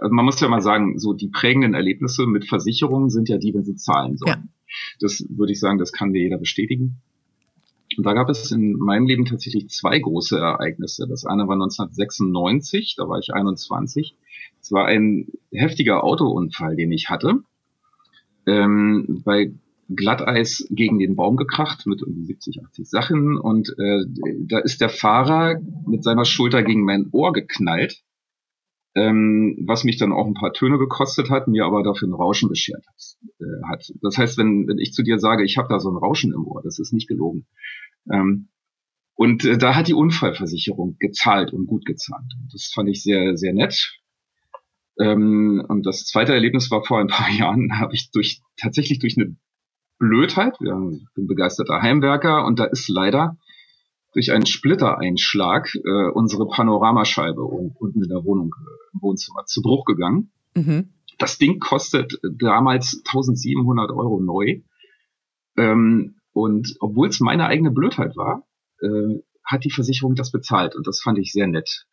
also 0.00 0.14
man 0.14 0.24
muss 0.24 0.40
ja 0.40 0.48
mal 0.48 0.62
sagen, 0.62 0.98
so 0.98 1.12
die 1.12 1.28
prägenden 1.28 1.74
Erlebnisse 1.74 2.26
mit 2.26 2.48
Versicherungen 2.48 3.10
sind 3.10 3.28
ja 3.28 3.38
die, 3.38 3.52
wenn 3.52 3.64
sie 3.64 3.74
zahlen 3.74 4.16
sollen. 4.16 4.30
Ja. 4.30 4.48
Das 5.00 5.24
würde 5.28 5.52
ich 5.52 5.58
sagen, 5.58 5.78
das 5.78 5.92
kann 5.92 6.12
dir 6.12 6.22
jeder 6.22 6.38
bestätigen. 6.38 7.02
Und 8.00 8.06
da 8.06 8.14
gab 8.14 8.30
es 8.30 8.50
in 8.50 8.78
meinem 8.78 9.06
Leben 9.06 9.26
tatsächlich 9.26 9.68
zwei 9.68 9.98
große 9.98 10.38
Ereignisse. 10.38 11.06
Das 11.06 11.26
eine 11.26 11.46
war 11.48 11.52
1996, 11.52 12.94
da 12.96 13.06
war 13.06 13.18
ich 13.18 13.34
21. 13.34 14.16
Es 14.58 14.72
war 14.72 14.86
ein 14.86 15.26
heftiger 15.52 16.02
Autounfall, 16.02 16.76
den 16.76 16.92
ich 16.92 17.10
hatte. 17.10 17.42
Ähm, 18.46 19.20
bei 19.22 19.52
Glatteis 19.94 20.66
gegen 20.70 20.98
den 20.98 21.14
Baum 21.14 21.36
gekracht 21.36 21.86
mit 21.86 22.00
irgendwie 22.00 22.24
70, 22.24 22.64
80 22.64 22.88
Sachen 22.88 23.36
und 23.36 23.68
äh, 23.78 24.06
da 24.48 24.60
ist 24.60 24.80
der 24.80 24.88
Fahrer 24.88 25.60
mit 25.86 26.02
seiner 26.02 26.24
Schulter 26.24 26.62
gegen 26.62 26.86
mein 26.86 27.10
Ohr 27.12 27.34
geknallt, 27.34 28.02
ähm, 28.94 29.58
was 29.66 29.84
mich 29.84 29.98
dann 29.98 30.14
auch 30.14 30.26
ein 30.26 30.32
paar 30.32 30.54
Töne 30.54 30.78
gekostet 30.78 31.28
hat, 31.28 31.48
mir 31.48 31.66
aber 31.66 31.82
dafür 31.82 32.08
ein 32.08 32.14
Rauschen 32.14 32.48
beschert 32.48 32.82
äh, 33.40 33.44
hat. 33.68 33.92
Das 34.00 34.16
heißt, 34.16 34.38
wenn, 34.38 34.66
wenn 34.68 34.78
ich 34.78 34.94
zu 34.94 35.02
dir 35.02 35.18
sage, 35.18 35.44
ich 35.44 35.58
habe 35.58 35.68
da 35.68 35.78
so 35.78 35.90
ein 35.90 35.98
Rauschen 35.98 36.32
im 36.32 36.46
Ohr, 36.46 36.62
das 36.62 36.78
ist 36.78 36.94
nicht 36.94 37.06
gelogen. 37.06 37.46
Ähm, 38.10 38.48
und 39.14 39.44
äh, 39.44 39.58
da 39.58 39.74
hat 39.74 39.88
die 39.88 39.94
Unfallversicherung 39.94 40.96
gezahlt 40.98 41.52
und 41.52 41.66
gut 41.66 41.84
gezahlt. 41.84 42.24
Das 42.52 42.70
fand 42.74 42.88
ich 42.88 43.02
sehr, 43.02 43.36
sehr 43.36 43.52
nett. 43.52 44.00
Ähm, 44.98 45.64
und 45.68 45.84
das 45.86 46.06
zweite 46.06 46.32
Erlebnis 46.32 46.70
war 46.70 46.84
vor 46.84 47.00
ein 47.00 47.08
paar 47.08 47.30
Jahren, 47.38 47.68
da 47.68 47.78
habe 47.80 47.94
ich 47.94 48.10
durch 48.10 48.42
tatsächlich 48.56 48.98
durch 48.98 49.16
eine 49.18 49.36
Blödheit, 49.98 50.54
ich 50.60 51.14
bin 51.14 51.26
begeisterter 51.26 51.82
Heimwerker 51.82 52.46
und 52.46 52.58
da 52.58 52.64
ist 52.64 52.88
leider 52.88 53.36
durch 54.12 54.32
einen 54.32 54.46
Splittereinschlag 54.46 55.74
äh, 55.74 56.10
unsere 56.12 56.48
Panoramascheibe 56.48 57.42
unten 57.42 58.02
in 58.02 58.08
der 58.08 58.24
Wohnung 58.24 58.54
äh, 58.58 58.94
im 58.94 59.02
Wohnzimmer 59.02 59.44
zu 59.44 59.62
Bruch 59.62 59.84
gegangen. 59.84 60.32
Mhm. 60.54 60.94
Das 61.18 61.38
Ding 61.38 61.58
kostet 61.60 62.18
damals 62.22 63.02
1700 63.06 63.90
Euro 63.90 64.20
neu. 64.20 64.62
Ähm, 65.56 66.19
und 66.40 66.76
obwohl 66.80 67.08
es 67.08 67.20
meine 67.20 67.46
eigene 67.46 67.70
Blödheit 67.70 68.16
war, 68.16 68.46
äh, 68.80 69.20
hat 69.44 69.64
die 69.64 69.70
Versicherung 69.70 70.14
das 70.14 70.30
bezahlt 70.30 70.74
und 70.76 70.86
das 70.86 71.00
fand 71.00 71.18
ich 71.18 71.32
sehr 71.32 71.46
nett. 71.46 71.86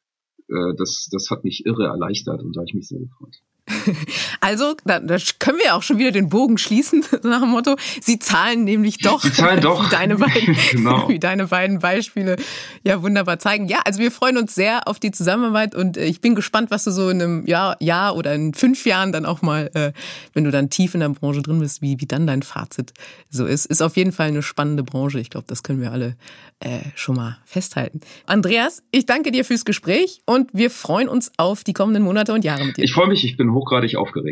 Äh, 0.50 0.76
das, 0.78 1.10
das 1.12 1.30
hat 1.30 1.44
mich 1.44 1.66
irre 1.66 1.86
erleichtert 1.86 2.42
und 2.42 2.56
da 2.56 2.60
habe 2.60 2.68
ich 2.70 2.76
mich 2.76 2.88
sehr 2.88 3.00
gefreut. 3.00 3.38
Also, 4.40 4.76
da, 4.86 5.00
da 5.00 5.18
können 5.40 5.60
wir 5.64 5.76
auch 5.76 5.84
schon 5.84 5.98
wieder 5.98 6.12
den 6.12 6.30
Bogen 6.30 6.58
schließen 6.58 7.04
nach 7.24 7.42
dem 7.42 7.50
Motto, 7.50 7.76
sie 8.02 8.20
zahlen 8.20 8.64
nämlich 8.64 9.00
doch. 9.00 9.22
Sie 9.22 9.32
zahlen 9.32 9.62
doch. 9.62 9.86
Wie 9.86 9.90
deine 9.90 10.16
beiden, 10.18 10.58
genau. 10.72 11.10
wie 11.10 11.20
deine 11.20 11.48
beiden 11.48 11.80
Beispiele 11.80 12.38
ja 12.84 13.02
wunderbar 13.02 13.40
zeigen. 13.40 13.68
Ja, 13.68 13.82
also 13.86 14.00
wir 14.00 14.12
freuen 14.12 14.38
uns 14.38 14.56
sehr 14.56 14.88
auf 14.88 15.00
die 15.00 15.12
Zusammenarbeit 15.12 15.76
und 15.76 15.98
äh, 15.98 16.06
ich 16.06 16.22
bin 16.22 16.36
gespannt, 16.36 16.72
was 16.72 16.84
du 16.84 16.92
so 16.92 17.10
in 17.10 17.22
einem 17.22 17.46
Jahr, 17.46 17.78
Jahr 17.80 18.16
oder 18.16 18.34
in 18.34 18.54
fünf 18.54 18.86
Jahren 18.86 19.12
dann 19.12 19.26
auch 19.26 19.42
mal, 19.42 19.70
äh, 19.74 19.92
wenn 20.34 20.44
du 20.44 20.52
dann 20.52 20.70
tief 20.70 20.94
in 20.94 21.00
der 21.00 21.10
Branche 21.10 21.42
drin 21.42 21.60
bist, 21.60 21.82
wie, 21.82 22.00
wie 22.00 22.06
dann 22.06 22.28
dein 22.28 22.44
Fazit 22.44 22.94
so 23.30 23.46
ist. 23.46 23.66
Ist 23.66 23.82
auf 23.82 23.98
jeden 23.98 24.12
Fall 24.12 24.28
eine 24.28 24.44
spannende 24.44 24.84
Branche. 24.84 25.20
Ich 25.20 25.30
glaube, 25.30 25.46
das 25.48 25.64
können 25.64 25.82
wir 25.82 25.92
alle 25.92 26.16
äh, 26.60 26.80
schon 26.96 27.16
mal 27.16 27.38
festhalten. 27.46 28.02
Andreas, 28.26 28.84
ich 28.92 29.06
danke 29.06 29.32
dir 29.32 29.46
fürs 29.46 29.66
Gespräch 29.66 30.22
und 30.26 30.50
wir 30.54 30.72
freuen 30.72 31.08
uns 31.08 31.32
auf 31.38 31.64
die 31.64 31.74
kommenden 31.74 32.04
Monate 32.04 32.34
und 32.34 32.44
Jahre 32.44 32.66
mit 32.66 32.78
dir. 32.78 32.84
Ich 32.84 32.94
freue 32.94 33.08
mich, 33.08 33.24
ich 33.24 33.38
bin 33.38 33.54
hochgradig 33.54 33.96
aufgeregt. 33.96 34.27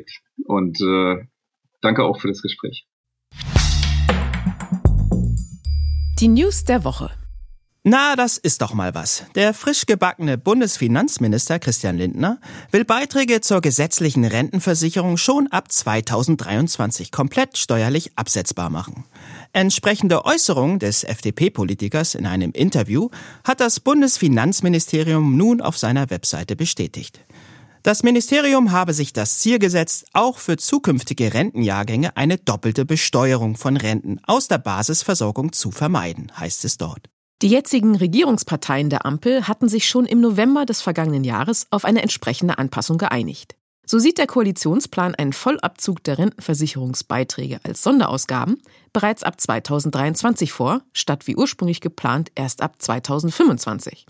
Und 0.46 0.80
äh, 0.82 1.26
danke 1.82 2.04
auch 2.04 2.20
für 2.20 2.28
das 2.28 2.42
Gespräch. 2.42 2.88
Die 6.20 6.28
News 6.28 6.64
der 6.64 6.84
Woche. 6.84 7.12
Na, 7.88 8.16
das 8.16 8.40
ist 8.40 8.64
doch 8.64 8.74
mal 8.74 8.96
was. 8.96 9.26
Der 9.36 9.54
frisch 9.54 9.86
gebackene 9.86 10.40
Bundesfinanzminister 10.40 11.60
Christian 11.60 11.98
Lindner 12.00 12.40
will 12.72 12.84
Beiträge 12.84 13.42
zur 13.42 13.62
gesetzlichen 13.62 14.26
Rentenversicherung 14.26 15.18
schon 15.18 15.46
ab 15.52 15.72
2023 15.72 17.12
komplett 17.12 17.60
steuerlich 17.60 18.14
absetzbar 18.16 18.72
machen. 18.72 19.04
Entsprechende 19.54 20.26
Äußerung 20.26 20.80
des 20.80 21.04
FDP-Politikers 21.04 22.16
in 22.16 22.26
einem 22.26 22.54
Interview 22.54 23.10
hat 23.44 23.60
das 23.60 23.80
Bundesfinanzministerium 23.80 25.38
nun 25.38 25.62
auf 25.62 25.78
seiner 25.78 26.10
Webseite 26.10 26.56
bestätigt. 26.56 27.20
Das 27.86 28.02
Ministerium 28.02 28.72
habe 28.72 28.96
sich 28.96 29.14
das 29.14 29.38
Ziel 29.38 29.60
gesetzt, 29.60 30.08
auch 30.14 30.40
für 30.40 30.58
zukünftige 30.58 31.36
Rentenjahrgänge 31.36 32.18
eine 32.18 32.40
doppelte 32.40 32.84
Besteuerung 32.84 33.58
von 33.58 33.78
Renten 33.78 34.20
aus 34.26 34.48
der 34.48 34.58
Basisversorgung 34.58 35.54
zu 35.54 35.70
vermeiden, 35.70 36.32
heißt 36.36 36.66
es 36.66 36.80
dort. 36.80 37.12
Die 37.44 37.48
jetzigen 37.48 37.96
Regierungsparteien 37.96 38.90
der 38.90 39.06
Ampel 39.06 39.48
hatten 39.48 39.70
sich 39.70 39.88
schon 39.88 40.08
im 40.08 40.20
November 40.20 40.66
des 40.66 40.82
vergangenen 40.82 41.24
Jahres 41.24 41.68
auf 41.70 41.86
eine 41.86 42.02
entsprechende 42.02 42.58
Anpassung 42.58 42.98
geeinigt. 42.98 43.56
So 43.86 44.00
sieht 44.00 44.18
der 44.18 44.28
Koalitionsplan 44.28 45.16
einen 45.16 45.34
Vollabzug 45.34 46.04
der 46.04 46.18
Rentenversicherungsbeiträge 46.18 47.60
als 47.64 47.84
Sonderausgaben 47.84 48.62
bereits 48.94 49.24
ab 49.24 49.40
2023 49.40 50.52
vor, 50.52 50.82
statt 50.94 51.28
wie 51.28 51.36
ursprünglich 51.36 51.82
geplant 51.82 52.32
erst 52.36 52.62
ab 52.62 52.76
2025. 52.80 54.06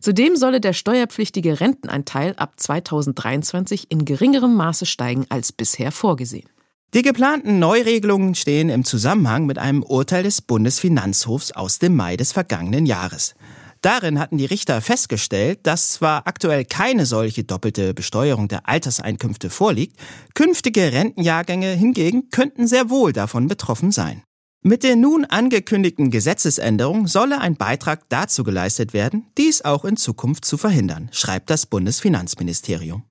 Zudem 0.00 0.36
solle 0.36 0.60
der 0.60 0.72
steuerpflichtige 0.72 1.60
Rentenanteil 1.60 2.34
ab 2.36 2.54
2023 2.56 3.90
in 3.90 4.04
geringerem 4.04 4.54
Maße 4.54 4.86
steigen 4.86 5.26
als 5.30 5.52
bisher 5.52 5.90
vorgesehen. 5.90 6.48
Die 6.94 7.02
geplanten 7.02 7.58
Neuregelungen 7.58 8.34
stehen 8.34 8.70
im 8.70 8.84
Zusammenhang 8.84 9.44
mit 9.44 9.58
einem 9.58 9.82
Urteil 9.82 10.22
des 10.22 10.40
Bundesfinanzhofs 10.40 11.52
aus 11.52 11.78
dem 11.78 11.94
Mai 11.96 12.16
des 12.16 12.32
vergangenen 12.32 12.86
Jahres. 12.86 13.34
Darin 13.82 14.18
hatten 14.18 14.38
die 14.38 14.44
Richter 14.44 14.80
festgestellt, 14.80 15.60
dass 15.62 15.92
zwar 15.92 16.26
aktuell 16.26 16.64
keine 16.64 17.06
solche 17.06 17.44
doppelte 17.44 17.94
Besteuerung 17.94 18.48
der 18.48 18.68
Alterseinkünfte 18.68 19.50
vorliegt, 19.50 19.96
künftige 20.34 20.92
Rentenjahrgänge 20.92 21.70
hingegen 21.72 22.30
könnten 22.30 22.66
sehr 22.66 22.90
wohl 22.90 23.12
davon 23.12 23.46
betroffen 23.46 23.92
sein. 23.92 24.22
Mit 24.62 24.82
der 24.82 24.96
nun 24.96 25.24
angekündigten 25.24 26.10
Gesetzesänderung 26.10 27.06
solle 27.06 27.40
ein 27.40 27.56
Beitrag 27.56 28.08
dazu 28.08 28.42
geleistet 28.42 28.92
werden, 28.92 29.26
dies 29.38 29.62
auch 29.62 29.84
in 29.84 29.96
Zukunft 29.96 30.44
zu 30.44 30.56
verhindern, 30.56 31.08
schreibt 31.12 31.48
das 31.48 31.66
Bundesfinanzministerium. 31.66 33.04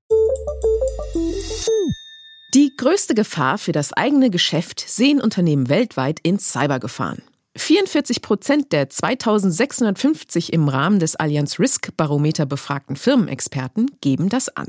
Die 2.53 2.73
größte 2.75 3.15
Gefahr 3.15 3.57
für 3.57 3.71
das 3.71 3.93
eigene 3.93 4.29
Geschäft 4.29 4.83
sehen 4.85 5.21
Unternehmen 5.21 5.69
weltweit 5.69 6.19
in 6.21 6.37
Cybergefahren. 6.39 7.21
44 7.57 8.21
Prozent 8.21 8.71
der 8.71 8.89
2650 8.89 10.53
im 10.53 10.69
Rahmen 10.69 10.99
des 10.99 11.15
Allianz 11.15 11.59
Risk 11.59 11.95
Barometer 11.97 12.45
befragten 12.45 12.95
Firmenexperten 12.95 13.91
geben 14.01 14.29
das 14.29 14.49
an. 14.49 14.67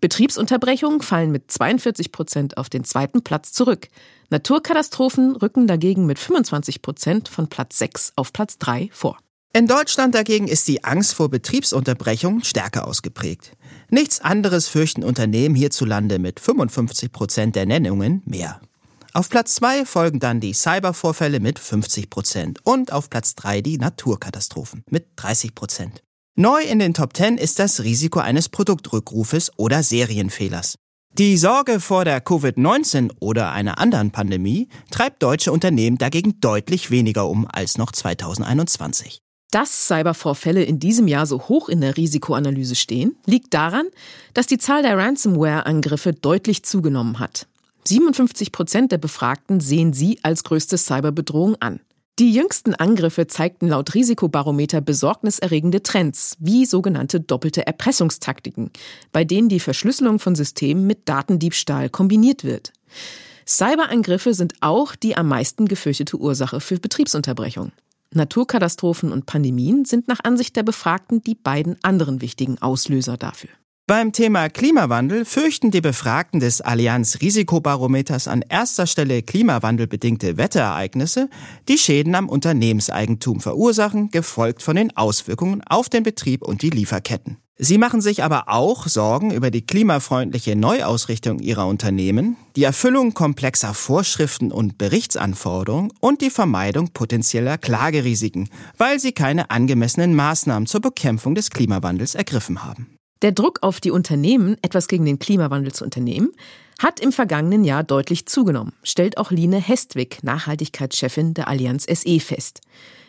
Betriebsunterbrechungen 0.00 1.00
fallen 1.00 1.30
mit 1.32 1.50
42 1.50 2.12
Prozent 2.12 2.56
auf 2.56 2.68
den 2.68 2.84
zweiten 2.84 3.22
Platz 3.22 3.52
zurück. 3.52 3.88
Naturkatastrophen 4.30 5.36
rücken 5.36 5.66
dagegen 5.66 6.06
mit 6.06 6.18
25 6.18 6.82
Prozent 6.82 7.28
von 7.28 7.48
Platz 7.48 7.78
6 7.78 8.12
auf 8.16 8.32
Platz 8.32 8.58
3 8.58 8.90
vor. 8.92 9.18
In 9.54 9.66
Deutschland 9.66 10.14
dagegen 10.14 10.46
ist 10.46 10.68
die 10.68 10.84
Angst 10.84 11.14
vor 11.14 11.30
Betriebsunterbrechungen 11.30 12.44
stärker 12.44 12.86
ausgeprägt. 12.86 13.52
Nichts 13.88 14.20
anderes 14.20 14.68
fürchten 14.68 15.02
Unternehmen 15.02 15.54
hierzulande 15.54 16.18
mit 16.18 16.38
55 16.38 17.10
Prozent 17.10 17.56
der 17.56 17.66
Nennungen 17.66 18.22
mehr. 18.26 18.60
Auf 19.18 19.30
Platz 19.30 19.56
2 19.56 19.84
folgen 19.84 20.20
dann 20.20 20.38
die 20.38 20.52
Cybervorfälle 20.52 21.40
mit 21.40 21.58
50 21.58 22.08
Prozent 22.08 22.60
und 22.62 22.92
auf 22.92 23.10
Platz 23.10 23.34
3 23.34 23.62
die 23.62 23.76
Naturkatastrophen 23.76 24.84
mit 24.90 25.08
30 25.16 25.56
Prozent. 25.56 26.04
Neu 26.36 26.62
in 26.62 26.78
den 26.78 26.94
Top 26.94 27.16
10 27.16 27.36
ist 27.36 27.58
das 27.58 27.82
Risiko 27.82 28.20
eines 28.20 28.48
Produktrückrufes 28.48 29.50
oder 29.56 29.82
Serienfehlers. 29.82 30.76
Die 31.14 31.36
Sorge 31.36 31.80
vor 31.80 32.04
der 32.04 32.24
Covid-19 32.24 33.10
oder 33.18 33.50
einer 33.50 33.78
anderen 33.78 34.12
Pandemie 34.12 34.68
treibt 34.92 35.20
deutsche 35.20 35.50
Unternehmen 35.50 35.98
dagegen 35.98 36.38
deutlich 36.38 36.92
weniger 36.92 37.28
um 37.28 37.44
als 37.50 37.76
noch 37.76 37.90
2021. 37.90 39.18
Dass 39.50 39.88
Cybervorfälle 39.88 40.62
in 40.62 40.78
diesem 40.78 41.08
Jahr 41.08 41.26
so 41.26 41.48
hoch 41.48 41.68
in 41.68 41.80
der 41.80 41.96
Risikoanalyse 41.96 42.76
stehen, 42.76 43.16
liegt 43.26 43.52
daran, 43.52 43.86
dass 44.32 44.46
die 44.46 44.58
Zahl 44.58 44.82
der 44.82 44.96
Ransomware-Angriffe 44.96 46.12
deutlich 46.12 46.62
zugenommen 46.62 47.18
hat. 47.18 47.48
57 47.88 48.52
Prozent 48.52 48.92
der 48.92 48.98
Befragten 48.98 49.60
sehen 49.60 49.94
sie 49.94 50.18
als 50.22 50.44
größte 50.44 50.76
Cyberbedrohung 50.76 51.56
an. 51.60 51.80
Die 52.18 52.32
jüngsten 52.32 52.74
Angriffe 52.74 53.28
zeigten 53.28 53.68
laut 53.68 53.94
Risikobarometer 53.94 54.80
besorgniserregende 54.80 55.82
Trends, 55.82 56.36
wie 56.38 56.66
sogenannte 56.66 57.20
doppelte 57.20 57.66
Erpressungstaktiken, 57.66 58.72
bei 59.12 59.24
denen 59.24 59.48
die 59.48 59.60
Verschlüsselung 59.60 60.18
von 60.18 60.34
Systemen 60.34 60.86
mit 60.86 61.08
Datendiebstahl 61.08 61.88
kombiniert 61.88 62.44
wird. 62.44 62.72
Cyberangriffe 63.46 64.34
sind 64.34 64.54
auch 64.60 64.94
die 64.94 65.16
am 65.16 65.28
meisten 65.28 65.66
gefürchtete 65.66 66.18
Ursache 66.18 66.60
für 66.60 66.78
Betriebsunterbrechung. 66.78 67.72
Naturkatastrophen 68.12 69.12
und 69.12 69.24
Pandemien 69.24 69.86
sind 69.86 70.08
nach 70.08 70.20
Ansicht 70.24 70.56
der 70.56 70.62
Befragten 70.62 71.22
die 71.22 71.36
beiden 71.36 71.76
anderen 71.82 72.20
wichtigen 72.20 72.60
Auslöser 72.60 73.16
dafür. 73.16 73.50
Beim 73.88 74.12
Thema 74.12 74.50
Klimawandel 74.50 75.24
fürchten 75.24 75.70
die 75.70 75.80
Befragten 75.80 76.40
des 76.40 76.60
Allianz 76.60 77.22
Risikobarometers 77.22 78.28
an 78.28 78.44
erster 78.46 78.86
Stelle 78.86 79.22
klimawandelbedingte 79.22 80.36
Wetterereignisse, 80.36 81.30
die 81.70 81.78
Schäden 81.78 82.14
am 82.14 82.28
Unternehmenseigentum 82.28 83.40
verursachen, 83.40 84.10
gefolgt 84.10 84.60
von 84.60 84.76
den 84.76 84.94
Auswirkungen 84.94 85.62
auf 85.64 85.88
den 85.88 86.02
Betrieb 86.02 86.42
und 86.42 86.60
die 86.60 86.68
Lieferketten. 86.68 87.38
Sie 87.56 87.78
machen 87.78 88.02
sich 88.02 88.22
aber 88.22 88.50
auch 88.50 88.86
Sorgen 88.88 89.30
über 89.30 89.50
die 89.50 89.64
klimafreundliche 89.64 90.54
Neuausrichtung 90.54 91.38
ihrer 91.38 91.66
Unternehmen, 91.66 92.36
die 92.56 92.64
Erfüllung 92.64 93.14
komplexer 93.14 93.72
Vorschriften 93.72 94.52
und 94.52 94.76
Berichtsanforderungen 94.76 95.94
und 96.00 96.20
die 96.20 96.28
Vermeidung 96.28 96.90
potenzieller 96.92 97.56
Klagerisiken, 97.56 98.50
weil 98.76 99.00
sie 99.00 99.12
keine 99.12 99.50
angemessenen 99.50 100.14
Maßnahmen 100.14 100.66
zur 100.66 100.82
Bekämpfung 100.82 101.34
des 101.34 101.48
Klimawandels 101.48 102.14
ergriffen 102.14 102.62
haben. 102.62 102.97
Der 103.22 103.32
Druck 103.32 103.58
auf 103.62 103.80
die 103.80 103.90
Unternehmen, 103.90 104.56
etwas 104.62 104.86
gegen 104.86 105.04
den 105.04 105.18
Klimawandel 105.18 105.72
zu 105.72 105.82
unternehmen, 105.82 106.30
hat 106.78 107.00
im 107.00 107.10
vergangenen 107.10 107.64
Jahr 107.64 107.82
deutlich 107.82 108.26
zugenommen, 108.26 108.72
stellt 108.84 109.18
auch 109.18 109.32
Line 109.32 109.60
Hestwig, 109.60 110.22
Nachhaltigkeitschefin 110.22 111.34
der 111.34 111.48
Allianz 111.48 111.84
SE, 111.84 112.20
fest. 112.20 112.60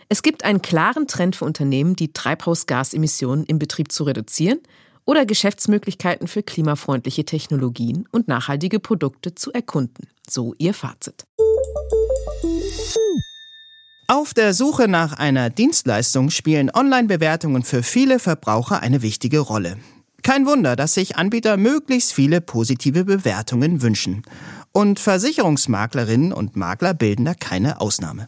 Es 0.08 0.24
gibt 0.24 0.44
einen 0.44 0.64
klaren 0.64 1.08
Trend 1.08 1.36
für 1.36 1.46
Unternehmen, 1.46 1.96
die 1.96 2.12
Treibhausgasemissionen 2.12 3.46
im 3.46 3.60
Betrieb 3.60 3.92
zu 3.92 4.04
reduzieren 4.04 4.60
oder 5.06 5.28
Geschäftsmöglichkeiten 5.28 6.28
für 6.28 6.42
klimafreundliche 6.42 7.26
Technologien 7.26 8.08
und 8.12 8.28
nachhaltige 8.28 8.80
Produkte 8.80 9.36
zu 9.36 9.54
erkunden. 9.54 10.08
So 10.28 10.56
ihr 10.58 10.74
Fazit. 10.74 11.26
Auf 14.08 14.34
der 14.34 14.56
Suche 14.56 14.88
nach 14.88 15.14
einer 15.14 15.52
Dienstleistung 15.52 16.32
spielen 16.32 16.72
Online-Bewertungen 16.74 17.62
für 17.62 17.84
viele 17.84 18.18
Verbraucher 18.18 18.82
eine 18.82 19.04
wichtige 19.04 19.38
Rolle. 19.38 19.78
Kein 20.24 20.46
Wunder, 20.46 20.76
dass 20.76 20.94
sich 20.94 21.16
Anbieter 21.18 21.58
möglichst 21.58 22.14
viele 22.14 22.42
positive 22.42 23.06
Bewertungen 23.06 23.82
wünschen. 23.82 24.24
Und 24.72 25.00
Versicherungsmaklerinnen 25.00 26.34
und 26.34 26.56
Makler 26.56 26.94
bilden 26.94 27.26
da 27.26 27.34
keine 27.34 27.82
Ausnahme. 27.82 28.28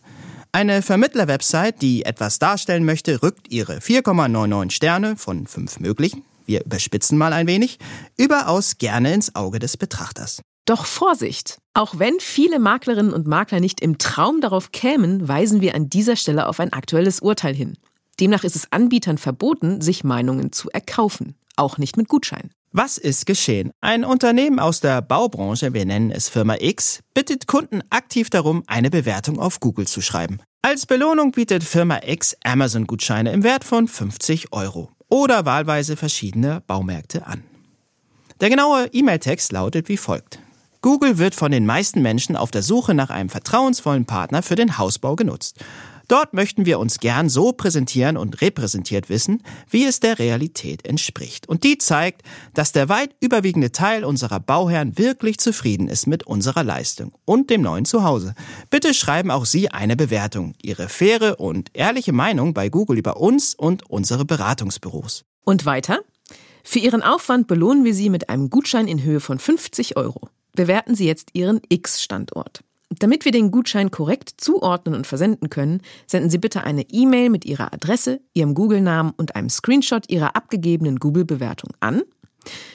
Eine 0.54 0.82
Vermittler-Website, 0.82 1.82
die 1.82 2.04
etwas 2.04 2.40
darstellen 2.40 2.84
möchte, 2.84 3.24
rückt 3.24 3.52
ihre 3.52 3.78
4,99 3.78 4.72
Sterne 4.72 5.16
von 5.16 5.48
fünf 5.48 5.80
möglichen, 5.80 6.24
wir 6.46 6.66
überspitzen 6.66 7.18
mal 7.18 7.32
ein 7.32 7.48
wenig, 7.48 7.80
überaus 8.18 8.78
gerne 8.78 9.14
ins 9.14 9.34
Auge 9.36 9.60
des 9.60 9.78
Betrachters. 9.78 10.42
Doch 10.66 10.86
Vorsicht! 10.86 11.58
Auch 11.74 12.00
wenn 12.00 12.20
viele 12.20 12.60
Maklerinnen 12.60 13.14
und 13.14 13.28
Makler 13.28 13.62
nicht 13.62 13.80
im 13.80 13.98
Traum 13.98 14.42
darauf 14.42 14.72
kämen, 14.72 15.28
weisen 15.28 15.62
wir 15.62 15.74
an 15.74 15.90
dieser 15.90 16.18
Stelle 16.18 16.48
auf 16.48 16.60
ein 16.60 16.74
aktuelles 16.74 17.22
Urteil 17.22 17.56
hin. 17.56 17.78
Demnach 18.20 18.44
ist 18.44 18.56
es 18.56 18.72
Anbietern 18.72 19.18
verboten, 19.18 19.82
sich 19.82 20.04
Meinungen 20.04 20.52
zu 20.52 20.70
erkaufen, 20.70 21.36
auch 21.56 21.78
nicht 21.78 21.98
mit 21.98 22.08
Gutschein. 22.08 22.52
Was 22.72 22.98
ist 22.98 23.26
geschehen? 23.26 23.72
Ein 23.82 24.06
Unternehmen 24.06 24.60
aus 24.60 24.80
der 24.80 25.02
Baubranche, 25.02 25.74
wir 25.74 25.86
nennen 25.86 26.10
es 26.10 26.30
Firma 26.30 26.56
X, 26.60 27.02
bittet 27.14 27.46
Kunden 27.46 27.82
aktiv 27.90 28.30
darum, 28.30 28.64
eine 28.68 28.90
Bewertung 28.90 29.40
auf 29.40 29.60
Google 29.60 29.88
zu 29.88 30.00
schreiben. 30.02 30.40
Als 30.62 30.86
Belohnung 30.86 31.32
bietet 31.32 31.64
Firma 31.64 32.00
X 32.06 32.38
Amazon-Gutscheine 32.44 33.34
im 33.34 33.44
Wert 33.44 33.64
von 33.66 33.88
50 33.88 34.54
Euro 34.54 34.90
oder 35.10 35.46
wahlweise 35.46 35.98
verschiedene 35.98 36.62
Baumärkte 36.66 37.26
an. 37.28 37.44
Der 38.40 38.50
genaue 38.50 38.88
E-Mail-Text 38.94 39.52
lautet 39.52 39.90
wie 39.90 39.98
folgt. 39.98 40.40
Google 40.82 41.18
wird 41.18 41.36
von 41.36 41.52
den 41.52 41.66
meisten 41.66 42.02
Menschen 42.02 42.36
auf 42.36 42.50
der 42.50 42.64
Suche 42.64 42.94
nach 42.94 43.10
einem 43.10 43.30
vertrauensvollen 43.30 44.06
Partner 44.06 44.42
für 44.42 44.56
den 44.56 44.78
Hausbau 44.78 45.16
genutzt. 45.16 45.64
Dort 46.12 46.34
möchten 46.34 46.66
wir 46.66 46.78
uns 46.78 47.00
gern 47.00 47.30
so 47.30 47.54
präsentieren 47.54 48.18
und 48.18 48.42
repräsentiert 48.42 49.08
wissen, 49.08 49.42
wie 49.70 49.86
es 49.86 50.02
der 50.02 50.20
Realität 50.20 50.86
entspricht. 50.86 51.48
Und 51.48 51.64
die 51.64 51.78
zeigt, 51.78 52.24
dass 52.54 52.74
der 52.74 52.90
weit 52.90 53.16
überwiegende 53.22 53.72
Teil 53.72 54.04
unserer 54.04 54.42
Bauherren 54.42 54.98
wirklich 54.98 55.38
zufrieden 55.38 55.88
ist 55.88 56.08
mit 56.08 56.28
unserer 56.28 56.66
Leistung 56.66 57.14
und 57.24 57.50
dem 57.50 57.62
neuen 57.62 57.86
Zuhause. 57.86 58.36
Bitte 58.70 58.94
schreiben 58.94 59.32
auch 59.32 59.46
Sie 59.46 59.70
eine 59.70 59.96
Bewertung, 59.96 60.54
Ihre 60.62 60.90
faire 60.90 61.40
und 61.40 61.70
ehrliche 61.72 62.12
Meinung 62.12 62.54
bei 62.54 62.68
Google 62.68 62.98
über 62.98 63.16
uns 63.16 63.56
und 63.56 63.90
unsere 63.90 64.26
Beratungsbüros. 64.26 65.24
Und 65.46 65.66
weiter? 65.66 66.00
Für 66.66 66.80
Ihren 66.80 67.04
Aufwand 67.04 67.48
belohnen 67.48 67.86
wir 67.86 67.94
Sie 67.94 68.10
mit 68.10 68.28
einem 68.28 68.50
Gutschein 68.50 68.90
in 68.90 69.02
Höhe 69.02 69.22
von 69.22 69.40
50 69.40 69.96
Euro. 69.96 70.28
Bewerten 70.52 70.94
Sie 70.94 71.06
jetzt 71.06 71.30
Ihren 71.32 71.62
X-Standort. 71.70 72.66
Damit 73.00 73.24
wir 73.24 73.32
den 73.32 73.52
Gutschein 73.52 73.90
korrekt 73.90 74.34
zuordnen 74.38 74.96
und 74.96 75.08
versenden 75.08 75.50
können, 75.50 75.82
senden 76.08 76.30
Sie 76.30 76.38
bitte 76.38 76.64
eine 76.64 76.84
E-Mail 76.90 77.30
mit 77.30 77.46
Ihrer 77.46 77.74
Adresse, 77.74 78.20
Ihrem 78.34 78.54
Google-Namen 78.54 79.14
und 79.16 79.36
einem 79.36 79.50
Screenshot 79.50 80.10
Ihrer 80.10 80.36
abgegebenen 80.36 80.98
Google-Bewertung 80.98 81.72
an. 81.80 82.02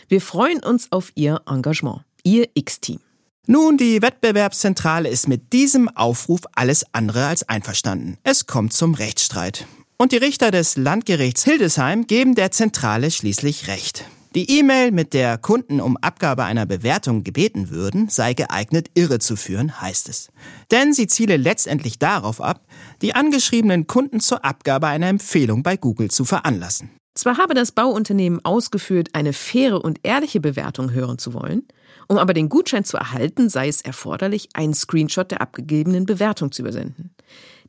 Wir 0.08 0.20
freuen 0.20 0.62
uns 0.62 0.90
auf 0.90 1.12
Ihr 1.14 1.42
Engagement. 1.46 2.02
Ihr 2.22 2.48
X-Team. 2.54 3.00
Nun, 3.46 3.76
die 3.76 4.02
Wettbewerbszentrale 4.02 5.08
ist 5.08 5.28
mit 5.28 5.52
diesem 5.52 5.88
Aufruf 5.88 6.40
alles 6.54 6.84
andere 6.92 7.26
als 7.26 7.48
einverstanden. 7.48 8.18
Es 8.24 8.46
kommt 8.46 8.72
zum 8.72 8.94
Rechtsstreit. 8.94 9.66
Und 9.98 10.12
die 10.12 10.16
Richter 10.16 10.50
des 10.50 10.76
Landgerichts 10.76 11.44
Hildesheim 11.44 12.06
geben 12.06 12.34
der 12.34 12.50
Zentrale 12.50 13.10
schließlich 13.10 13.68
Recht. 13.68 14.04
Die 14.36 14.58
E-Mail, 14.58 14.90
mit 14.90 15.14
der 15.14 15.38
Kunden 15.38 15.80
um 15.80 15.96
Abgabe 15.96 16.44
einer 16.44 16.66
Bewertung 16.66 17.24
gebeten 17.24 17.70
würden, 17.70 18.10
sei 18.10 18.34
geeignet, 18.34 18.90
irre 18.92 19.18
zu 19.18 19.34
führen, 19.34 19.80
heißt 19.80 20.10
es. 20.10 20.28
Denn 20.70 20.92
sie 20.92 21.06
ziele 21.06 21.38
letztendlich 21.38 21.98
darauf 21.98 22.42
ab, 22.42 22.66
die 23.00 23.14
angeschriebenen 23.14 23.86
Kunden 23.86 24.20
zur 24.20 24.44
Abgabe 24.44 24.88
einer 24.88 25.08
Empfehlung 25.08 25.62
bei 25.62 25.78
Google 25.78 26.10
zu 26.10 26.26
veranlassen. 26.26 26.90
Zwar 27.14 27.38
habe 27.38 27.54
das 27.54 27.72
Bauunternehmen 27.72 28.44
ausgeführt, 28.44 29.08
eine 29.14 29.32
faire 29.32 29.82
und 29.82 30.00
ehrliche 30.02 30.40
Bewertung 30.40 30.90
hören 30.90 31.16
zu 31.16 31.32
wollen, 31.32 31.62
um 32.06 32.18
aber 32.18 32.34
den 32.34 32.50
Gutschein 32.50 32.84
zu 32.84 32.98
erhalten, 32.98 33.48
sei 33.48 33.68
es 33.68 33.80
erforderlich, 33.80 34.50
einen 34.52 34.74
Screenshot 34.74 35.30
der 35.30 35.40
abgegebenen 35.40 36.04
Bewertung 36.04 36.52
zu 36.52 36.60
übersenden. 36.60 37.14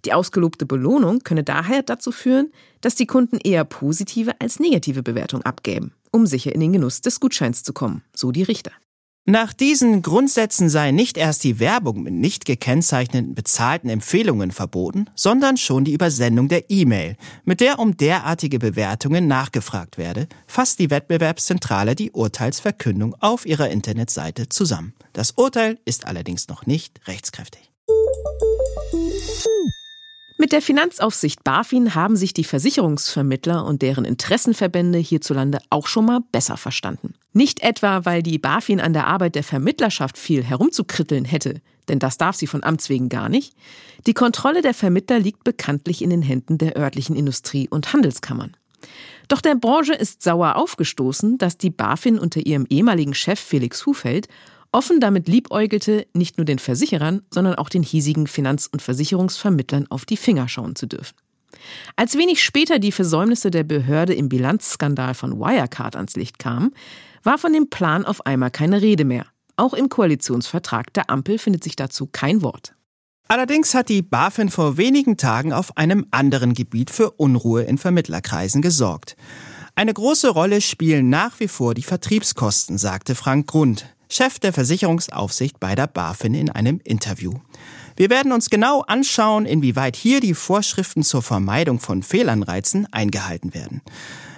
Die 0.08 0.14
ausgelobte 0.14 0.66
Belohnung 0.66 1.20
könne 1.20 1.44
daher 1.44 1.84
dazu 1.84 2.12
führen, 2.12 2.52
dass 2.82 2.96
die 2.96 3.06
Kunden 3.06 3.38
eher 3.38 3.66
positive 3.66 4.40
als 4.40 4.60
negative 4.60 5.04
Bewertung 5.04 5.44
abgäben 5.44 5.92
um 6.18 6.26
sicher 6.26 6.54
in 6.54 6.60
den 6.60 6.74
Genuss 6.74 7.02
des 7.02 7.20
Gutscheins 7.20 7.64
zu 7.64 7.74
kommen, 7.74 8.04
so 8.14 8.32
die 8.32 8.44
Richter. 8.44 8.72
Nach 9.30 9.52
diesen 9.52 10.02
Grundsätzen 10.02 10.70
sei 10.70 10.92
nicht 10.92 11.18
erst 11.18 11.44
die 11.44 11.60
Werbung 11.60 12.02
mit 12.02 12.14
nicht 12.14 12.46
gekennzeichneten 12.46 13.36
bezahlten 13.36 13.90
Empfehlungen 13.90 14.52
verboten, 14.52 15.10
sondern 15.16 15.58
schon 15.58 15.84
die 15.84 15.94
Übersendung 15.94 16.48
der 16.48 16.70
E-Mail, 16.72 17.18
mit 17.44 17.60
der 17.60 17.80
um 17.80 17.98
derartige 17.98 18.58
Bewertungen 18.58 19.28
nachgefragt 19.28 19.98
werde, 19.98 20.30
fasst 20.48 20.80
die 20.80 20.90
Wettbewerbszentrale 20.90 21.94
die 21.94 22.12
Urteilsverkündung 22.12 23.16
auf 23.20 23.46
ihrer 23.46 23.70
Internetseite 23.70 24.48
zusammen. 24.48 24.94
Das 25.12 25.32
Urteil 25.32 25.78
ist 25.84 26.08
allerdings 26.08 26.48
noch 26.48 26.66
nicht 26.66 27.02
rechtskräftig. 27.06 27.70
Mit 30.40 30.52
der 30.52 30.62
Finanzaufsicht 30.62 31.44
BaFin 31.44 31.96
haben 31.96 32.16
sich 32.16 32.32
die 32.32 32.44
Versicherungsvermittler 32.44 33.66
und 33.66 33.82
deren 33.82 34.06
Interessenverbände 34.06 35.00
hierzulande 35.00 35.58
auch 35.72 35.88
schon 35.88 36.06
mal 36.06 36.20
besser 36.32 36.58
verstanden. 36.58 37.16
Nicht 37.34 37.64
etwa, 37.64 38.06
weil 38.06 38.22
die 38.22 38.38
BaFin 38.38 38.80
an 38.80 38.94
der 38.94 39.08
Arbeit 39.08 39.34
der 39.34 39.44
Vermittlerschaft 39.44 40.16
viel 40.16 40.44
herumzukritteln 40.44 41.26
hätte, 41.26 41.60
denn 41.88 41.98
das 41.98 42.18
darf 42.18 42.36
sie 42.36 42.46
von 42.46 42.64
Amts 42.64 42.88
wegen 42.90 43.10
gar 43.10 43.30
nicht. 43.30 43.56
Die 44.06 44.14
Kontrolle 44.14 44.62
der 44.62 44.76
Vermittler 44.76 45.20
liegt 45.20 45.44
bekanntlich 45.44 46.04
in 46.04 46.12
den 46.12 46.22
Händen 46.22 46.60
der 46.60 46.78
örtlichen 46.78 47.16
Industrie- 47.16 47.70
und 47.70 47.92
Handelskammern. 47.94 48.56
Doch 49.30 49.42
der 49.42 49.56
Branche 49.56 49.94
ist 49.94 50.22
sauer 50.22 50.56
aufgestoßen, 50.56 51.40
dass 51.40 51.58
die 51.58 51.72
BaFin 51.72 52.20
unter 52.20 52.46
ihrem 52.46 52.68
ehemaligen 52.70 53.16
Chef 53.16 53.40
Felix 53.40 53.88
Hufeld 53.88 54.28
offen 54.72 55.00
damit 55.00 55.28
liebäugelte, 55.28 56.08
nicht 56.14 56.38
nur 56.38 56.46
den 56.46 56.60
Versicherern, 56.60 57.22
sondern 57.32 57.56
auch 57.56 57.70
den 57.70 57.84
hiesigen 57.84 58.28
Finanz- 58.28 58.70
und 58.72 58.82
Versicherungsvermittlern 58.82 59.88
auf 59.90 60.06
die 60.06 60.18
Finger 60.18 60.48
schauen 60.48 60.76
zu 60.76 60.88
dürfen. 60.88 61.16
Als 61.96 62.18
wenig 62.18 62.44
später 62.44 62.80
die 62.80 62.92
Versäumnisse 62.92 63.52
der 63.52 63.64
Behörde 63.64 64.14
im 64.14 64.30
Bilanzskandal 64.30 65.14
von 65.14 65.40
Wirecard 65.40 65.96
ans 65.96 66.16
Licht 66.16 66.40
kamen, 66.40 66.74
war 67.24 67.38
von 67.38 67.54
dem 67.54 67.70
Plan 67.70 68.06
auf 68.06 68.26
einmal 68.26 68.52
keine 68.52 68.82
Rede 68.82 69.06
mehr. 69.06 69.26
Auch 69.56 69.74
im 69.74 69.90
Koalitionsvertrag 69.90 70.94
der 70.94 71.10
Ampel 71.10 71.40
findet 71.40 71.64
sich 71.64 71.76
dazu 71.76 72.08
kein 72.08 72.42
Wort. 72.42 72.74
Allerdings 73.28 73.74
hat 73.74 73.90
die 73.90 74.02
BaFin 74.02 74.50
vor 74.50 74.78
wenigen 74.78 75.18
Tagen 75.18 75.52
auf 75.52 75.76
einem 75.76 76.06
anderen 76.12 76.54
Gebiet 76.54 76.90
für 76.90 77.12
Unruhe 77.12 77.64
in 77.64 77.78
Vermittlerkreisen 77.78 78.62
gesorgt. 78.62 79.18
Eine 79.76 79.94
große 79.94 80.30
Rolle 80.30 80.62
spielen 80.62 81.10
nach 81.10 81.40
wie 81.40 81.50
vor 81.50 81.74
die 81.74 81.84
Vertriebskosten, 81.84 82.78
sagte 82.78 83.16
Frank 83.16 83.48
Grund, 83.48 83.86
Chef 84.10 84.40
der 84.40 84.54
Versicherungsaufsicht 84.54 85.60
bei 85.60 85.76
der 85.76 85.88
BaFin 85.88 86.34
in 86.34 86.50
einem 86.50 86.80
Interview. 86.84 87.34
Wir 87.96 88.10
werden 88.10 88.32
uns 88.32 88.50
genau 88.50 88.82
anschauen, 88.82 89.46
inwieweit 89.46 89.96
hier 89.96 90.20
die 90.20 90.34
Vorschriften 90.34 91.04
zur 91.04 91.22
Vermeidung 91.22 91.80
von 91.80 92.04
Fehlanreizen 92.04 92.88
eingehalten 92.94 93.54
werden. 93.54 93.82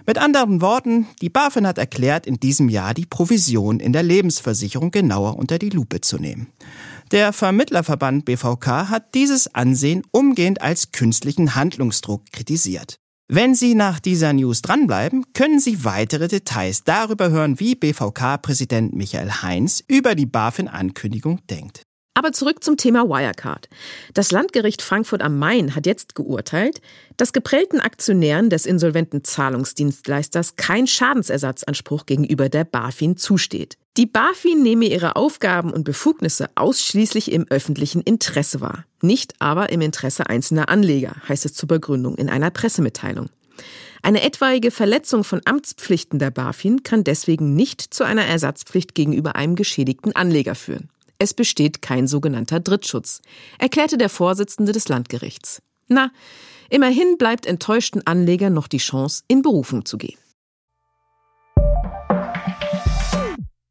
Mit 0.07 0.17
anderen 0.17 0.61
Worten, 0.61 1.07
die 1.21 1.29
BaFin 1.29 1.67
hat 1.67 1.77
erklärt, 1.77 2.25
in 2.25 2.39
diesem 2.39 2.69
Jahr 2.69 2.93
die 2.93 3.05
Provision 3.05 3.79
in 3.79 3.93
der 3.93 4.01
Lebensversicherung 4.01 4.89
genauer 4.89 5.37
unter 5.37 5.59
die 5.59 5.69
Lupe 5.69 6.01
zu 6.01 6.17
nehmen. 6.17 6.47
Der 7.11 7.33
Vermittlerverband 7.33 8.25
BVK 8.25 8.89
hat 8.89 9.13
dieses 9.13 9.53
Ansehen 9.53 10.03
umgehend 10.11 10.61
als 10.61 10.91
künstlichen 10.91 11.53
Handlungsdruck 11.53 12.25
kritisiert. 12.31 12.99
Wenn 13.31 13.53
Sie 13.53 13.75
nach 13.75 13.99
dieser 13.99 14.33
News 14.33 14.63
dranbleiben, 14.63 15.23
können 15.33 15.59
Sie 15.59 15.85
weitere 15.85 16.27
Details 16.27 16.83
darüber 16.83 17.29
hören, 17.29 17.59
wie 17.59 17.75
BVK-Präsident 17.75 18.95
Michael 18.95 19.29
Heinz 19.43 19.83
über 19.87 20.15
die 20.15 20.25
BaFin-Ankündigung 20.25 21.39
denkt. 21.47 21.83
Aber 22.19 22.33
zurück 22.33 22.65
zum 22.65 22.75
Thema 22.75 23.07
Wirecard. 23.07 23.69
Das 24.13 24.29
Landgericht 24.31 24.81
Frankfurt 24.81 25.21
am 25.21 25.39
Main 25.39 25.73
hat 25.73 25.85
jetzt 25.85 26.15
geurteilt, 26.15 26.81
dass 27.15 27.31
geprellten 27.31 27.79
Aktionären 27.79 28.49
des 28.49 28.65
insolventen 28.65 29.23
Zahlungsdienstleisters 29.23 30.57
kein 30.57 30.85
Schadensersatzanspruch 30.85 32.05
gegenüber 32.05 32.49
der 32.49 32.65
BaFin 32.65 33.15
zusteht. 33.15 33.77
Die 33.95 34.05
BaFin 34.05 34.61
nehme 34.61 34.87
ihre 34.87 35.15
Aufgaben 35.15 35.71
und 35.71 35.85
Befugnisse 35.85 36.49
ausschließlich 36.55 37.31
im 37.31 37.47
öffentlichen 37.49 38.01
Interesse 38.01 38.59
wahr, 38.59 38.83
nicht 39.01 39.35
aber 39.39 39.69
im 39.69 39.79
Interesse 39.79 40.27
einzelner 40.27 40.67
Anleger, 40.67 41.15
heißt 41.29 41.45
es 41.45 41.53
zur 41.53 41.69
Begründung 41.69 42.15
in 42.15 42.29
einer 42.29 42.51
Pressemitteilung. 42.51 43.29
Eine 44.01 44.23
etwaige 44.23 44.71
Verletzung 44.71 45.23
von 45.23 45.39
Amtspflichten 45.45 46.19
der 46.19 46.31
BaFin 46.31 46.83
kann 46.83 47.05
deswegen 47.05 47.55
nicht 47.55 47.79
zu 47.79 48.03
einer 48.03 48.25
Ersatzpflicht 48.25 48.93
gegenüber 48.93 49.37
einem 49.37 49.55
geschädigten 49.55 50.13
Anleger 50.13 50.55
führen. 50.55 50.89
Es 51.21 51.33
besteht 51.33 51.81
kein 51.81 52.07
sogenannter 52.07 52.61
Drittschutz, 52.61 53.21
erklärte 53.57 53.97
der 53.97 54.07
Vorsitzende 54.07 54.71
des 54.71 54.87
Landgerichts. 54.87 55.61
Na, 55.89 56.11
immerhin 56.69 57.17
bleibt 57.17 57.45
enttäuschten 57.45 58.07
Anlegern 58.07 58.53
noch 58.53 58.69
die 58.69 58.77
Chance, 58.77 59.23
in 59.27 59.41
Berufung 59.41 59.83
zu 59.83 59.97
gehen. 59.97 60.17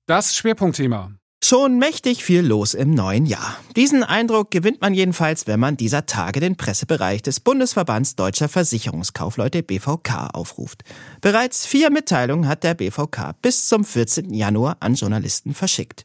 Das 0.05 0.37
Schwerpunktthema. 0.37 1.13
Schon 1.43 1.79
mächtig 1.79 2.25
viel 2.25 2.41
los 2.41 2.75
im 2.75 2.91
neuen 2.91 3.25
Jahr. 3.25 3.57
Diesen 3.77 4.03
Eindruck 4.03 4.51
gewinnt 4.51 4.83
man 4.83 4.93
jedenfalls, 4.93 5.47
wenn 5.47 5.61
man 5.61 5.77
dieser 5.77 6.05
Tage 6.05 6.41
den 6.41 6.57
Pressebereich 6.57 7.23
des 7.23 7.41
Bundesverbands 7.41 8.17
Deutscher 8.17 8.49
Versicherungskaufleute 8.49 9.63
BVK 9.63 10.31
aufruft. 10.35 10.83
Bereits 11.23 11.65
vier 11.65 11.91
Mitteilungen 11.91 12.49
hat 12.49 12.65
der 12.65 12.75
BVK 12.75 13.35
bis 13.41 13.69
zum 13.69 13.85
14. 13.85 14.35
Januar 14.35 14.77
an 14.81 14.97
Journalisten 14.97 15.55
verschickt. 15.55 16.03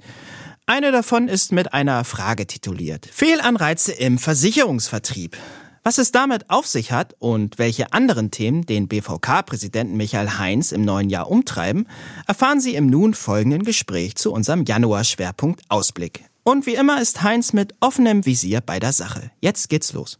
Eine 0.65 0.93
davon 0.93 1.27
ist 1.27 1.51
mit 1.51 1.73
einer 1.73 2.05
Frage 2.05 2.47
tituliert. 2.47 3.05
Fehlanreize 3.11 3.91
im 3.91 4.17
Versicherungsvertrieb. 4.17 5.35
Was 5.83 5.97
es 5.97 6.13
damit 6.13 6.49
auf 6.49 6.67
sich 6.67 6.93
hat 6.93 7.15
und 7.19 7.59
welche 7.59 7.91
anderen 7.91 8.31
Themen 8.31 8.65
den 8.65 8.87
BVK-Präsidenten 8.87 9.97
Michael 9.97 10.37
Heinz 10.37 10.71
im 10.71 10.85
neuen 10.85 11.09
Jahr 11.09 11.29
umtreiben, 11.29 11.85
erfahren 12.27 12.61
Sie 12.61 12.75
im 12.75 12.87
nun 12.87 13.13
folgenden 13.13 13.63
Gespräch 13.63 14.15
zu 14.15 14.31
unserem 14.31 14.63
Januar-Schwerpunkt 14.63 15.63
Ausblick. 15.67 16.23
Und 16.43 16.65
wie 16.65 16.75
immer 16.75 17.01
ist 17.01 17.23
Heinz 17.23 17.51
mit 17.51 17.73
offenem 17.81 18.25
Visier 18.25 18.61
bei 18.61 18.79
der 18.79 18.93
Sache. 18.93 19.31
Jetzt 19.41 19.67
geht's 19.67 19.91
los. 19.91 20.17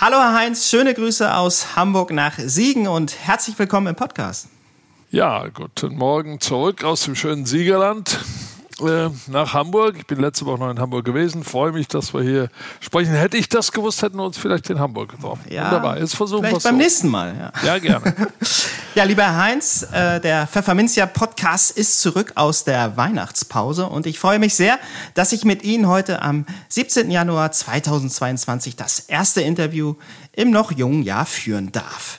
Hallo 0.00 0.18
Herr 0.18 0.34
Heinz, 0.34 0.70
schöne 0.70 0.94
Grüße 0.94 1.34
aus 1.34 1.74
Hamburg 1.74 2.12
nach 2.12 2.38
Siegen 2.38 2.86
und 2.86 3.16
herzlich 3.26 3.58
willkommen 3.58 3.88
im 3.88 3.96
Podcast. 3.96 4.46
Ja, 5.10 5.48
guten 5.48 5.96
Morgen 5.96 6.40
zurück 6.40 6.84
aus 6.84 7.02
dem 7.02 7.16
schönen 7.16 7.44
Siegerland. 7.44 8.20
Äh, 8.80 9.10
nach 9.26 9.52
Hamburg. 9.52 9.96
Ich 9.98 10.06
bin 10.06 10.20
letzte 10.20 10.46
Woche 10.46 10.58
noch 10.58 10.70
in 10.70 10.78
Hamburg 10.78 11.04
gewesen. 11.04 11.44
Freue 11.44 11.72
mich, 11.72 11.88
dass 11.88 12.14
wir 12.14 12.22
hier 12.22 12.48
sprechen. 12.80 13.12
Hätte 13.12 13.36
ich 13.36 13.48
das 13.48 13.72
gewusst, 13.72 14.02
hätten 14.02 14.16
wir 14.16 14.24
uns 14.24 14.38
vielleicht 14.38 14.70
in 14.70 14.78
Hamburg 14.78 15.10
getroffen. 15.10 15.44
Ja, 15.50 15.66
Wunderbar. 15.66 15.98
Jetzt 15.98 16.16
versuchen 16.16 16.44
wir 16.44 16.56
es 16.56 16.62
beim 16.62 16.74
so. 16.74 16.78
nächsten 16.78 17.08
Mal. 17.08 17.52
Ja, 17.62 17.66
ja 17.66 17.78
gerne. 17.78 18.14
ja, 18.94 19.04
lieber 19.04 19.36
Heinz, 19.36 19.86
äh, 19.92 20.20
der 20.20 20.46
Pfefferminzia 20.46 21.06
Podcast 21.06 21.70
ist 21.72 22.00
zurück 22.00 22.32
aus 22.36 22.64
der 22.64 22.96
Weihnachtspause 22.96 23.86
und 23.86 24.06
ich 24.06 24.18
freue 24.18 24.38
mich 24.38 24.54
sehr, 24.54 24.78
dass 25.14 25.32
ich 25.32 25.44
mit 25.44 25.62
Ihnen 25.62 25.86
heute 25.86 26.22
am 26.22 26.46
17. 26.68 27.10
Januar 27.10 27.52
2022 27.52 28.76
das 28.76 29.00
erste 29.00 29.42
Interview 29.42 29.94
im 30.32 30.50
noch 30.50 30.72
jungen 30.72 31.02
Jahr 31.02 31.26
führen 31.26 31.72
darf. 31.72 32.18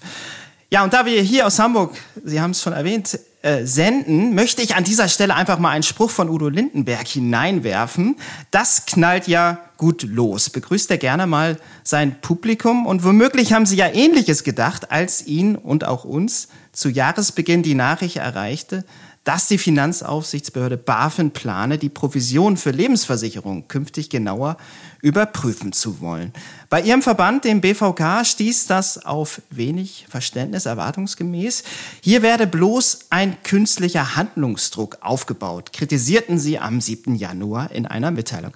Ja, 0.69 0.83
und 0.83 0.93
da 0.93 1.05
wir 1.05 1.21
hier 1.21 1.47
aus 1.47 1.59
Hamburg, 1.59 1.97
Sie 2.23 2.39
haben 2.39 2.51
es 2.51 2.61
schon 2.61 2.73
erwähnt, 2.73 3.19
äh, 3.43 3.65
senden, 3.65 4.35
möchte 4.35 4.61
ich 4.61 4.75
an 4.75 4.83
dieser 4.83 5.07
Stelle 5.07 5.33
einfach 5.33 5.57
mal 5.57 5.71
einen 5.71 5.81
Spruch 5.81 6.11
von 6.11 6.29
Udo 6.29 6.49
Lindenberg 6.49 7.07
hineinwerfen. 7.07 8.15
Das 8.51 8.85
knallt 8.85 9.27
ja 9.27 9.57
gut 9.77 10.03
los. 10.03 10.51
Begrüßt 10.51 10.91
er 10.91 10.99
gerne 10.99 11.25
mal 11.25 11.57
sein 11.83 12.21
Publikum 12.21 12.85
und 12.85 13.03
womöglich 13.03 13.51
haben 13.51 13.65
Sie 13.65 13.77
ja 13.77 13.87
Ähnliches 13.87 14.43
gedacht, 14.43 14.91
als 14.91 15.25
ihn 15.25 15.55
und 15.55 15.85
auch 15.85 16.03
uns 16.03 16.49
zu 16.71 16.89
Jahresbeginn 16.89 17.63
die 17.63 17.73
Nachricht 17.73 18.17
erreichte, 18.17 18.85
dass 19.23 19.47
die 19.47 19.59
Finanzaufsichtsbehörde 19.59 20.77
BaFin 20.77 21.31
plane, 21.31 21.77
die 21.77 21.89
Provision 21.89 22.57
für 22.57 22.71
Lebensversicherungen 22.71 23.67
künftig 23.67 24.09
genauer 24.09 24.57
überprüfen 25.01 25.73
zu 25.73 26.01
wollen. 26.01 26.33
Bei 26.69 26.81
Ihrem 26.81 27.03
Verband, 27.03 27.43
dem 27.43 27.61
BVK, 27.61 28.25
stieß 28.25 28.65
das 28.65 29.05
auf 29.05 29.41
wenig 29.51 30.07
Verständnis 30.09 30.65
erwartungsgemäß. 30.65 31.63
Hier 32.01 32.23
werde 32.23 32.47
bloß 32.47 33.05
ein 33.11 33.37
künstlicher 33.43 34.15
Handlungsdruck 34.15 34.97
aufgebaut, 35.01 35.71
kritisierten 35.71 36.39
Sie 36.39 36.57
am 36.57 36.81
7. 36.81 37.13
Januar 37.15 37.71
in 37.71 37.85
einer 37.85 38.09
Mitteilung. 38.09 38.53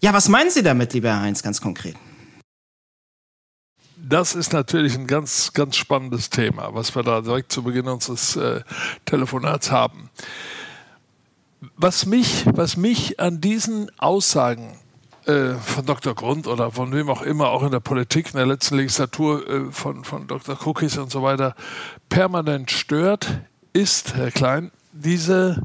Ja, 0.00 0.12
was 0.12 0.28
meinen 0.28 0.50
Sie 0.50 0.62
damit, 0.62 0.92
lieber 0.92 1.08
Herr 1.08 1.20
Heinz, 1.20 1.42
ganz 1.42 1.60
konkret? 1.60 1.96
Das 4.08 4.34
ist 4.34 4.52
natürlich 4.52 4.96
ein 4.96 5.06
ganz, 5.06 5.52
ganz 5.52 5.76
spannendes 5.76 6.30
Thema, 6.30 6.74
was 6.74 6.94
wir 6.94 7.02
da 7.02 7.20
direkt 7.20 7.52
zu 7.52 7.62
Beginn 7.62 7.88
unseres 7.88 8.36
äh, 8.36 8.62
Telefonats 9.04 9.70
haben. 9.70 10.10
Was 11.76 12.06
mich, 12.06 12.46
was 12.46 12.76
mich 12.76 13.20
an 13.20 13.40
diesen 13.40 13.90
Aussagen 13.98 14.78
äh, 15.26 15.54
von 15.54 15.84
Dr. 15.84 16.14
Grund 16.14 16.46
oder 16.46 16.70
von 16.70 16.92
wem 16.92 17.10
auch 17.10 17.22
immer, 17.22 17.48
auch 17.48 17.62
in 17.62 17.70
der 17.70 17.80
Politik 17.80 18.28
in 18.32 18.36
der 18.38 18.46
letzten 18.46 18.76
Legislatur 18.76 19.48
äh, 19.48 19.70
von, 19.70 20.04
von 20.04 20.26
Dr. 20.26 20.56
Cookies 20.66 20.96
und 20.96 21.10
so 21.10 21.22
weiter, 21.22 21.54
permanent 22.08 22.70
stört, 22.70 23.40
ist, 23.72 24.14
Herr 24.14 24.30
Klein, 24.30 24.70
diese 24.92 25.62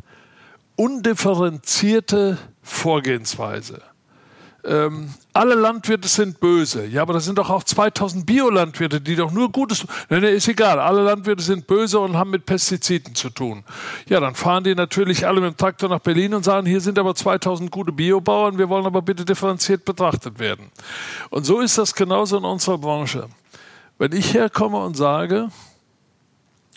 undifferenzierte 0.76 2.38
Vorgehensweise 2.62 3.82
ähm, 4.65 5.13
alle 5.36 5.56
Landwirte 5.56 6.08
sind 6.08 6.39
böse. 6.39 6.86
Ja, 6.86 7.02
aber 7.02 7.12
das 7.12 7.26
sind 7.26 7.38
doch 7.38 7.50
auch 7.50 7.63
2000 7.63 8.26
Biolandwirte, 8.26 9.02
die 9.02 9.17
doch 9.17 9.32
nur 9.32 9.52
Gutes 9.52 9.80
tun. 9.80 9.89
Nee, 10.10 10.21
nee, 10.21 10.30
ist 10.32 10.48
egal. 10.48 10.80
Alle 10.80 11.04
Landwirte 11.04 11.43
sind 11.43 11.67
böse 11.67 12.00
und 12.00 12.15
haben 12.15 12.30
mit 12.30 12.45
Pestiziden 12.45 13.15
zu 13.15 13.30
tun. 13.30 13.65
Ja, 14.08 14.21
dann 14.21 14.34
fahren 14.34 14.63
die 14.63 14.76
natürlich 14.76 15.28
alle 15.28 15.41
mit 15.41 15.52
dem 15.52 15.58
Traktor 15.58 15.89
nach 15.89 16.00
Berlin 16.00 16.34
und 16.34 16.43
sagen, 16.43 16.65
hier 16.65 16.80
sind 16.80 16.98
aber 16.98 17.13
2000 17.15 17.69
gute 17.69 17.91
Biobauern, 17.91 18.58
wir 18.58 18.69
wollen 18.69 18.86
aber 18.86 19.02
bitte 19.02 19.26
differenziert 19.26 19.84
betrachtet 19.84 20.39
werden. 20.39 20.71
Und 21.30 21.45
so 21.45 21.60
ist 21.60 21.78
das 21.78 21.93
genauso 21.93 22.38
in 22.38 22.45
unserer 22.45 22.78
Branche. 22.78 23.28
Wenn 23.98 24.13
ich 24.13 24.34
herkomme 24.34 24.78
und 24.78 24.95
sage, 24.95 25.50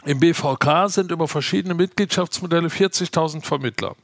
im 0.04 0.18
BVK 0.18 0.88
sind 0.88 1.12
über 1.12 1.28
verschiedene 1.28 1.74
Mitgliedschaftsmodelle 1.74 2.68
40.000 2.68 3.44
Vermittler 3.44 3.94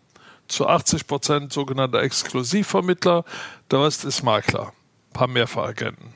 zu 0.49 0.67
80 0.67 1.07
Prozent 1.07 1.53
sogenannte 1.53 2.01
Exklusivvermittler, 2.01 3.25
der 3.71 3.85
Rest 3.85 4.05
ist 4.05 4.23
Makler, 4.23 4.73
ein 5.11 5.13
paar 5.13 5.29
Mehrfachagenten. 5.29 6.15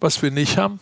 Was 0.00 0.22
wir 0.22 0.30
nicht 0.30 0.56
haben, 0.56 0.80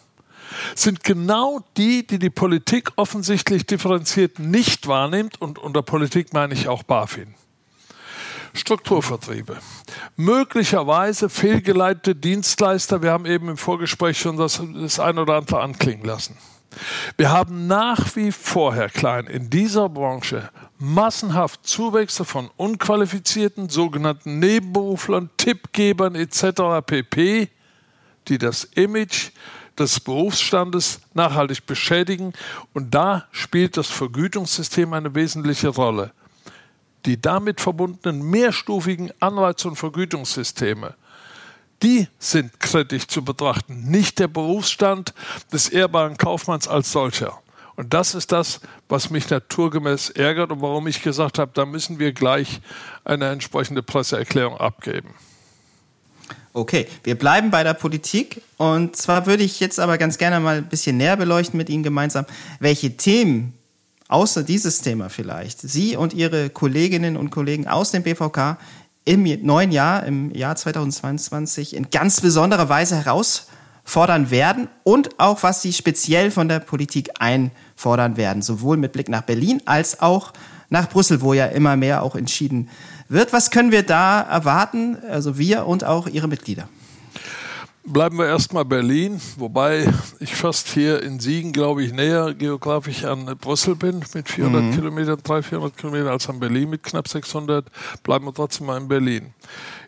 sind 0.75 1.05
genau 1.05 1.61
die, 1.77 2.07
die 2.07 2.19
die 2.19 2.31
Politik 2.31 2.93
offensichtlich 2.97 3.67
differenziert 3.67 4.39
nicht 4.39 4.87
wahrnimmt 4.87 5.41
und 5.41 5.59
unter 5.59 5.83
Politik 5.83 6.33
meine 6.33 6.55
ich 6.55 6.69
auch 6.69 6.83
BaFin. 6.83 7.35
Strukturvertriebe. 8.55 9.59
Möglicherweise 10.17 11.29
fehlgeleitete 11.29 12.15
Dienstleister. 12.15 13.03
Wir 13.03 13.13
haben 13.13 13.27
eben 13.27 13.49
im 13.51 13.57
Vorgespräch 13.57 14.19
schon 14.19 14.37
das, 14.37 14.61
das 14.75 14.99
ein 14.99 15.19
oder 15.19 15.35
andere 15.35 15.61
anklingen 15.61 16.05
lassen. 16.05 16.37
Wir 17.17 17.31
haben 17.31 17.67
nach 17.67 18.17
wie 18.17 18.33
vor, 18.33 18.75
Herr 18.75 18.89
Klein, 18.89 19.27
in 19.27 19.51
dieser 19.51 19.89
Branche 19.89 20.51
massenhaft 20.79 21.67
Zuwächse 21.67 22.25
von 22.25 22.51
unqualifizierten, 22.57 23.69
sogenannten 23.69 24.39
Nebenberuflern, 24.39 25.31
Tippgebern 25.37 26.15
etc. 26.15 26.85
pp, 26.87 27.49
die 28.29 28.39
das 28.39 28.65
Image 28.65 29.31
des 29.79 30.01
Berufsstandes 30.01 31.01
nachhaltig 31.15 31.67
beschädigen. 31.67 32.33
Und 32.75 32.95
da 32.95 33.27
spielt 33.33 33.77
das 33.77 33.89
Vergütungssystem 33.89 34.93
eine 34.93 35.15
wesentliche 35.15 35.69
Rolle. 35.69 36.13
Die 37.07 37.21
damit 37.21 37.61
verbundenen 37.61 38.23
mehrstufigen 38.23 39.13
Anreiz- 39.21 39.65
und 39.65 39.77
Vergütungssysteme, 39.77 40.95
die 41.83 42.09
sind 42.19 42.59
kritisch 42.59 43.07
zu 43.07 43.25
betrachten, 43.25 43.89
nicht 43.89 44.19
der 44.19 44.27
Berufsstand 44.27 45.15
des 45.53 45.69
ehrbaren 45.69 46.17
Kaufmanns 46.17 46.67
als 46.67 46.91
solcher. 46.91 47.41
Und 47.79 47.95
das 47.95 48.17
ist 48.17 48.33
das, 48.33 48.61
was 48.89 49.09
mich 49.09 49.31
naturgemäß 49.31 50.11
ärgert 50.11 50.51
und 50.51 50.61
warum 50.63 50.89
ich 50.89 51.01
gesagt 51.01 51.39
habe, 51.39 51.53
da 51.55 51.65
müssen 51.65 52.01
wir 52.01 52.13
gleich 52.13 52.61
eine 53.05 53.29
entsprechende 53.29 53.85
Presseerklärung 53.85 54.57
abgeben. 54.57 55.11
Okay, 56.55 56.89
wir 57.05 57.17
bleiben 57.17 57.53
bei 57.53 57.63
der 57.63 57.75
Politik 57.75 58.43
und 58.57 58.97
zwar 58.97 59.27
würde 59.27 59.45
ich 59.45 59.61
jetzt 59.61 59.79
aber 59.79 59.97
ganz 59.97 60.19
gerne 60.19 60.41
mal 60.41 60.57
ein 60.57 60.69
bisschen 60.69 60.97
näher 60.97 61.17
beleuchten 61.17 61.57
mit 61.57 61.71
Ihnen 61.71 61.85
gemeinsam, 61.85 62.27
welche 62.59 62.97
Themen 62.97 63.55
außer 64.09 64.43
dieses 64.43 64.81
Thema 64.81 65.09
vielleicht 65.09 65.61
Sie 65.61 65.95
und 65.95 66.15
Ihre 66.15 66.51
Kolleginnen 66.51 67.17
und 67.17 67.31
Kollegen 67.31 67.69
aus 67.69 67.93
dem 67.93 68.03
BVK 68.03 68.59
im 69.05 69.23
neuen 69.47 69.71
Jahr, 69.71 70.05
im 70.05 70.35
Jahr 70.35 70.57
2022 70.57 71.77
in 71.77 71.91
ganz 71.91 72.21
besonderer 72.21 72.69
Weise 72.69 72.97
herausfordern 72.97 74.33
werden 74.33 74.67
und 74.83 75.21
auch 75.21 75.45
was 75.45 75.63
Sie 75.63 75.73
speziell 75.73 76.33
von 76.33 76.49
der 76.49 76.59
Politik 76.59 77.11
einfordern 77.21 77.53
werden, 77.85 78.43
sowohl 78.43 78.77
mit 78.77 78.93
Blick 78.93 79.09
nach 79.09 79.23
Berlin 79.23 79.63
als 79.65 80.01
auch 80.01 80.33
nach 80.71 80.89
Brüssel, 80.89 81.21
wo 81.21 81.33
ja 81.33 81.47
immer 81.47 81.77
mehr 81.77 82.03
auch 82.03 82.15
entschieden 82.15 82.69
wird. 83.09 83.33
Was 83.33 83.51
können 83.51 83.73
wir 83.73 83.83
da 83.83 84.21
erwarten, 84.21 84.99
also 85.09 85.39
wir 85.39 85.67
und 85.67 85.85
auch 85.85 86.07
Ihre 86.07 86.29
Mitglieder? 86.29 86.69
Bleiben 87.85 88.19
wir 88.19 88.27
erstmal 88.27 88.67
Berlin, 88.67 89.19
wobei 89.39 89.91
ich 90.21 90.37
fast 90.37 90.69
hier 90.69 91.03
in 91.03 91.21
Siegen, 91.21 91.55
glaube 91.55 91.83
ich, 91.83 91.91
näher 91.91 92.35
geografisch 92.35 93.05
an 93.05 93.25
Brüssel 93.41 93.77
bin, 93.77 94.05
mit 94.13 94.29
400 94.29 94.63
mhm. 94.63 94.75
Kilometern, 94.75 95.21
300, 95.23 95.47
400 95.47 95.77
Kilometern, 95.79 96.09
als 96.09 96.29
an 96.29 96.39
Berlin 96.39 96.69
mit 96.69 96.83
knapp 96.83 97.09
600. 97.09 97.65
Bleiben 98.03 98.27
wir 98.27 98.35
trotzdem 98.35 98.67
mal 98.67 98.77
in 98.77 98.89
Berlin. 98.89 99.33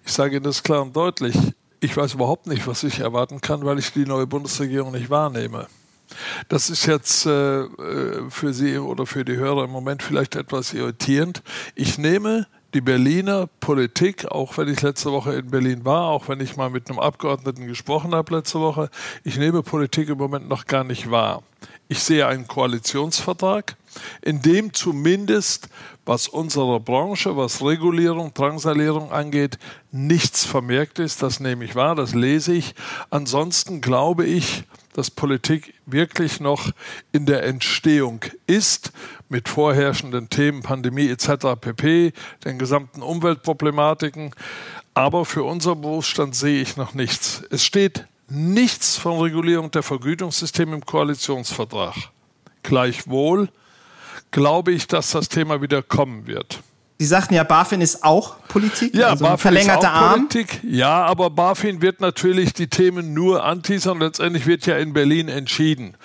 Ich 0.06 0.12
sage 0.12 0.36
Ihnen 0.36 0.44
das 0.44 0.62
klar 0.62 0.80
und 0.80 0.96
deutlich. 0.96 1.36
Ich 1.80 1.94
weiß 1.94 2.14
überhaupt 2.14 2.46
nicht, 2.46 2.66
was 2.66 2.84
ich 2.84 3.00
erwarten 3.00 3.42
kann, 3.42 3.66
weil 3.66 3.78
ich 3.78 3.92
die 3.92 4.06
neue 4.06 4.26
Bundesregierung 4.26 4.92
nicht 4.92 5.10
wahrnehme. 5.10 5.66
Das 6.48 6.70
ist 6.70 6.86
jetzt 6.86 7.26
äh, 7.26 7.62
äh 7.62 8.30
für 8.30 8.52
Sie 8.52 8.78
oder 8.78 9.06
für 9.06 9.24
die 9.24 9.36
Hörer 9.36 9.64
im 9.64 9.70
Moment 9.70 10.02
vielleicht 10.02 10.36
etwas 10.36 10.72
irritierend. 10.72 11.42
Ich 11.74 11.98
nehme 11.98 12.46
die 12.74 12.80
Berliner 12.80 13.48
Politik, 13.58 14.26
auch 14.26 14.56
wenn 14.56 14.68
ich 14.68 14.82
letzte 14.82 15.10
Woche 15.10 15.34
in 15.34 15.50
Berlin 15.50 15.84
war, 15.84 16.04
auch 16.04 16.28
wenn 16.28 16.40
ich 16.40 16.56
mal 16.56 16.70
mit 16.70 16.88
einem 16.88 17.00
Abgeordneten 17.00 17.66
gesprochen 17.66 18.14
habe 18.14 18.36
letzte 18.36 18.60
Woche, 18.60 18.90
ich 19.24 19.36
nehme 19.36 19.62
Politik 19.62 20.08
im 20.08 20.18
Moment 20.18 20.48
noch 20.48 20.66
gar 20.66 20.84
nicht 20.84 21.10
wahr. 21.10 21.42
Ich 21.88 22.00
sehe 22.00 22.26
einen 22.28 22.46
Koalitionsvertrag, 22.46 23.76
in 24.22 24.40
dem 24.42 24.72
zumindest, 24.72 25.68
was 26.10 26.26
unsere 26.26 26.80
Branche, 26.80 27.36
was 27.36 27.64
Regulierung, 27.64 28.34
Drangsalierung 28.34 29.12
angeht, 29.12 29.60
nichts 29.92 30.44
vermerkt 30.44 30.98
ist. 30.98 31.22
Das 31.22 31.38
nehme 31.38 31.64
ich 31.64 31.76
wahr, 31.76 31.94
das 31.94 32.16
lese 32.16 32.52
ich. 32.52 32.74
Ansonsten 33.10 33.80
glaube 33.80 34.24
ich, 34.24 34.64
dass 34.92 35.08
Politik 35.08 35.72
wirklich 35.86 36.40
noch 36.40 36.72
in 37.12 37.26
der 37.26 37.44
Entstehung 37.44 38.24
ist, 38.48 38.90
mit 39.28 39.48
vorherrschenden 39.48 40.28
Themen, 40.28 40.62
Pandemie 40.62 41.08
etc. 41.08 41.54
pp., 41.60 42.12
den 42.44 42.58
gesamten 42.58 43.02
Umweltproblematiken. 43.02 44.34
Aber 44.94 45.24
für 45.24 45.44
unser 45.44 45.76
Berufsstand 45.76 46.34
sehe 46.34 46.60
ich 46.60 46.76
noch 46.76 46.92
nichts. 46.92 47.44
Es 47.50 47.64
steht 47.64 48.08
nichts 48.28 48.96
von 48.96 49.20
Regulierung 49.20 49.70
der 49.70 49.84
Vergütungssysteme 49.84 50.74
im 50.74 50.84
Koalitionsvertrag. 50.84 51.94
Gleichwohl 52.64 53.48
glaube 54.30 54.72
ich, 54.72 54.86
dass 54.86 55.10
das 55.10 55.28
Thema 55.28 55.62
wieder 55.62 55.82
kommen 55.82 56.26
wird. 56.26 56.60
Sie 56.98 57.06
sagten 57.06 57.32
ja, 57.32 57.44
BaFin 57.44 57.80
ist 57.80 58.04
auch 58.04 58.36
Politik, 58.48 58.94
ja, 58.94 59.08
also 59.08 59.24
BaFin 59.24 59.38
verlängerter 59.38 59.80
ist 59.80 59.86
auch 59.86 59.90
Arm. 59.90 60.28
Politik. 60.28 60.60
Ja, 60.62 61.06
aber 61.06 61.30
BaFin 61.30 61.80
wird 61.80 62.00
natürlich 62.00 62.52
die 62.52 62.66
Themen 62.66 63.14
nur 63.14 63.42
anteasern. 63.42 64.00
Letztendlich 64.00 64.46
wird 64.46 64.66
ja 64.66 64.76
in 64.76 64.92
Berlin 64.92 65.28
entschieden. 65.28 65.96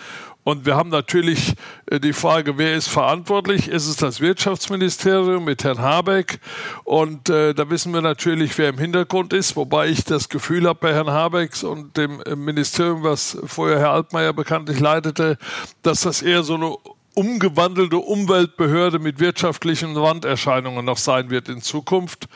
Und 0.46 0.68
wir 0.68 0.76
haben 0.76 0.92
natürlich 0.92 1.56
äh, 1.88 2.00
die 2.00 2.14
Frage, 2.14 2.60
wer 2.60 2.76
ist 2.76 2.88
verantwortlich? 2.88 3.68
Ist 3.68 3.88
es 3.88 3.98
das 3.98 4.22
Wirtschaftsministerium 4.22 5.44
mit 5.44 5.64
Herrn 5.64 5.80
Habeck? 5.80 6.40
Und 6.84 7.30
äh, 7.30 7.54
da 7.56 7.70
wissen 7.70 7.94
wir 7.94 8.02
natürlich, 8.02 8.56
wer 8.58 8.70
im 8.70 8.78
Hintergrund 8.78 9.34
ist, 9.34 9.56
wobei 9.56 9.88
ich 9.88 10.06
das 10.06 10.30
Gefühl 10.30 10.68
habe 10.68 10.80
bei 10.80 10.94
Herrn 10.94 11.10
Habecks 11.10 11.64
und 11.64 11.98
dem 11.98 12.22
äh, 12.22 12.36
Ministerium, 12.36 13.02
was 13.02 13.38
vorher 13.44 13.80
Herr 13.80 13.90
Altmaier 13.90 14.34
bekanntlich 14.34 14.80
leitete, 14.80 15.40
dass 15.82 16.02
das 16.02 16.22
eher 16.22 16.44
so 16.44 16.54
eine 16.54 16.76
umgewandelte 17.16 17.98
Umweltbehörde 17.98 19.00
mit 19.00 19.20
wirtschaftlichen 19.20 19.98
Randerscheinungen 19.98 20.86
noch 20.86 20.98
sein 20.98 21.30
wird 21.30 21.50
in 21.50 21.62
Zukunft. 21.62 22.28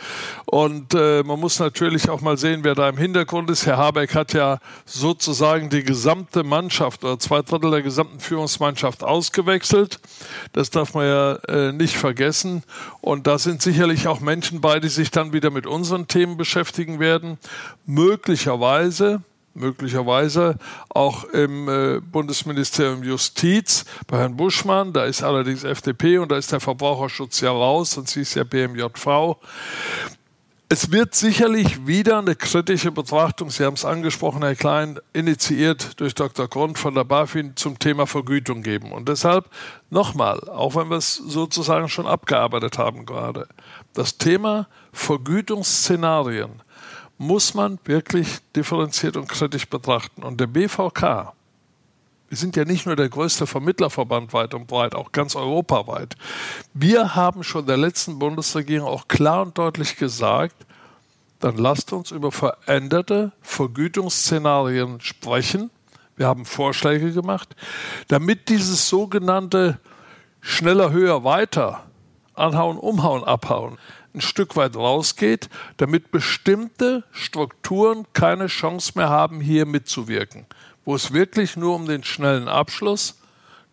Und 0.45 0.93
äh, 0.93 1.21
man 1.23 1.39
muss 1.39 1.59
natürlich 1.59 2.09
auch 2.09 2.21
mal 2.21 2.37
sehen, 2.37 2.63
wer 2.63 2.75
da 2.75 2.89
im 2.89 2.97
Hintergrund 2.97 3.49
ist. 3.49 3.65
Herr 3.65 3.77
Habeck 3.77 4.15
hat 4.15 4.33
ja 4.33 4.59
sozusagen 4.85 5.69
die 5.69 5.83
gesamte 5.83 6.43
Mannschaft 6.43 7.03
oder 7.03 7.19
zwei 7.19 7.41
Drittel 7.41 7.71
der 7.71 7.81
gesamten 7.81 8.19
Führungsmannschaft 8.19 9.03
ausgewechselt. 9.03 9.99
Das 10.53 10.69
darf 10.69 10.93
man 10.93 11.05
ja 11.05 11.35
äh, 11.47 11.71
nicht 11.73 11.97
vergessen. 11.97 12.63
Und 13.01 13.27
da 13.27 13.37
sind 13.37 13.61
sicherlich 13.61 14.07
auch 14.07 14.21
Menschen 14.21 14.61
bei, 14.61 14.79
die 14.79 14.89
sich 14.89 15.11
dann 15.11 15.33
wieder 15.33 15.51
mit 15.51 15.67
unseren 15.67 16.07
Themen 16.07 16.37
beschäftigen 16.37 16.99
werden. 16.99 17.37
Möglicherweise 17.85 19.21
möglicherweise 19.53 20.57
auch 20.89 21.23
im 21.25 21.67
äh, 21.67 21.99
Bundesministerium 21.99 23.03
Justiz 23.03 23.85
bei 24.07 24.19
Herrn 24.19 24.38
Buschmann. 24.38 24.93
Da 24.93 25.05
ist 25.05 25.23
allerdings 25.23 25.63
FDP 25.63 26.17
und 26.17 26.31
da 26.31 26.38
ist 26.38 26.51
der 26.51 26.59
Verbraucherschutz 26.59 27.41
ja 27.41 27.51
raus, 27.51 27.91
sonst 27.91 28.13
hieß 28.13 28.35
ja 28.35 28.43
BMJV. 28.43 29.38
Es 30.71 30.91
wird 30.91 31.15
sicherlich 31.15 31.88
wieder 31.88 32.19
eine 32.19 32.35
kritische 32.35 32.91
Betrachtung, 32.91 33.49
Sie 33.49 33.65
haben 33.65 33.73
es 33.73 33.85
angesprochen, 33.85 34.43
Herr 34.43 34.53
Klein, 34.53 34.99
initiiert 35.13 35.99
durch 35.99 36.13
Dr. 36.13 36.47
Grund 36.47 36.77
von 36.77 36.93
der 36.93 37.05
BaFin 37.05 37.55
zum 37.55 37.79
Thema 37.79 38.05
Vergütung 38.05 38.62
geben. 38.62 38.91
Und 38.91 39.09
deshalb 39.09 39.49
nochmal, 39.89 40.47
auch 40.47 40.75
wenn 40.75 40.91
wir 40.91 40.97
es 40.97 41.15
sozusagen 41.15 41.89
schon 41.89 42.05
abgearbeitet 42.05 42.77
haben 42.77 43.07
gerade, 43.07 43.47
das 43.95 44.19
Thema 44.19 44.67
Vergütungsszenarien 44.93 46.62
muss 47.19 47.53
man 47.53 47.77
wirklich 47.84 48.39
differenziert 48.55 49.17
und 49.17 49.27
kritisch 49.27 49.67
betrachten. 49.67 50.23
Und 50.23 50.39
der 50.39 50.47
BVK, 50.47 51.34
wir 52.29 52.38
sind 52.38 52.55
ja 52.55 52.63
nicht 52.63 52.86
nur 52.86 52.95
der 52.95 53.10
größte 53.10 53.45
Vermittlerverband 53.45 54.32
weit 54.32 54.53
und 54.53 54.67
breit, 54.67 54.95
auch 54.95 55.12
ganz 55.12 55.36
europaweit. 55.36 56.15
Wir 56.73 57.15
haben 57.15 57.43
schon 57.43 57.65
der 57.67 57.75
letzten 57.75 58.19
Bundesregierung 58.19 58.88
auch 58.88 59.10
klar 59.10 59.41
und 59.41 59.58
deutlich 59.58 59.97
gesagt, 59.97 60.55
dann 61.39 61.58
lasst 61.58 61.91
uns 61.91 62.12
über 62.12 62.32
veränderte 62.32 63.34
Vergütungsszenarien 63.41 65.01
sprechen. 65.01 65.71
Wir 66.15 66.27
haben 66.27 66.45
Vorschläge 66.45 67.12
gemacht, 67.12 67.53
damit 68.08 68.47
dieses 68.47 68.88
sogenannte 68.88 69.77
schneller, 70.39 70.91
höher, 70.91 71.25
weiter, 71.25 71.84
anhauen, 72.34 72.77
umhauen, 72.77 73.25
abhauen, 73.25 73.77
ein 74.13 74.21
Stück 74.21 74.55
weit 74.55 74.75
rausgeht, 74.75 75.49
damit 75.77 76.11
bestimmte 76.11 77.03
Strukturen 77.11 78.05
keine 78.13 78.47
Chance 78.47 78.93
mehr 78.95 79.09
haben, 79.09 79.41
hier 79.41 79.65
mitzuwirken, 79.65 80.45
wo 80.85 80.95
es 80.95 81.13
wirklich 81.13 81.55
nur 81.55 81.75
um 81.75 81.85
den 81.85 82.03
schnellen 82.03 82.47
Abschluss, 82.47 83.19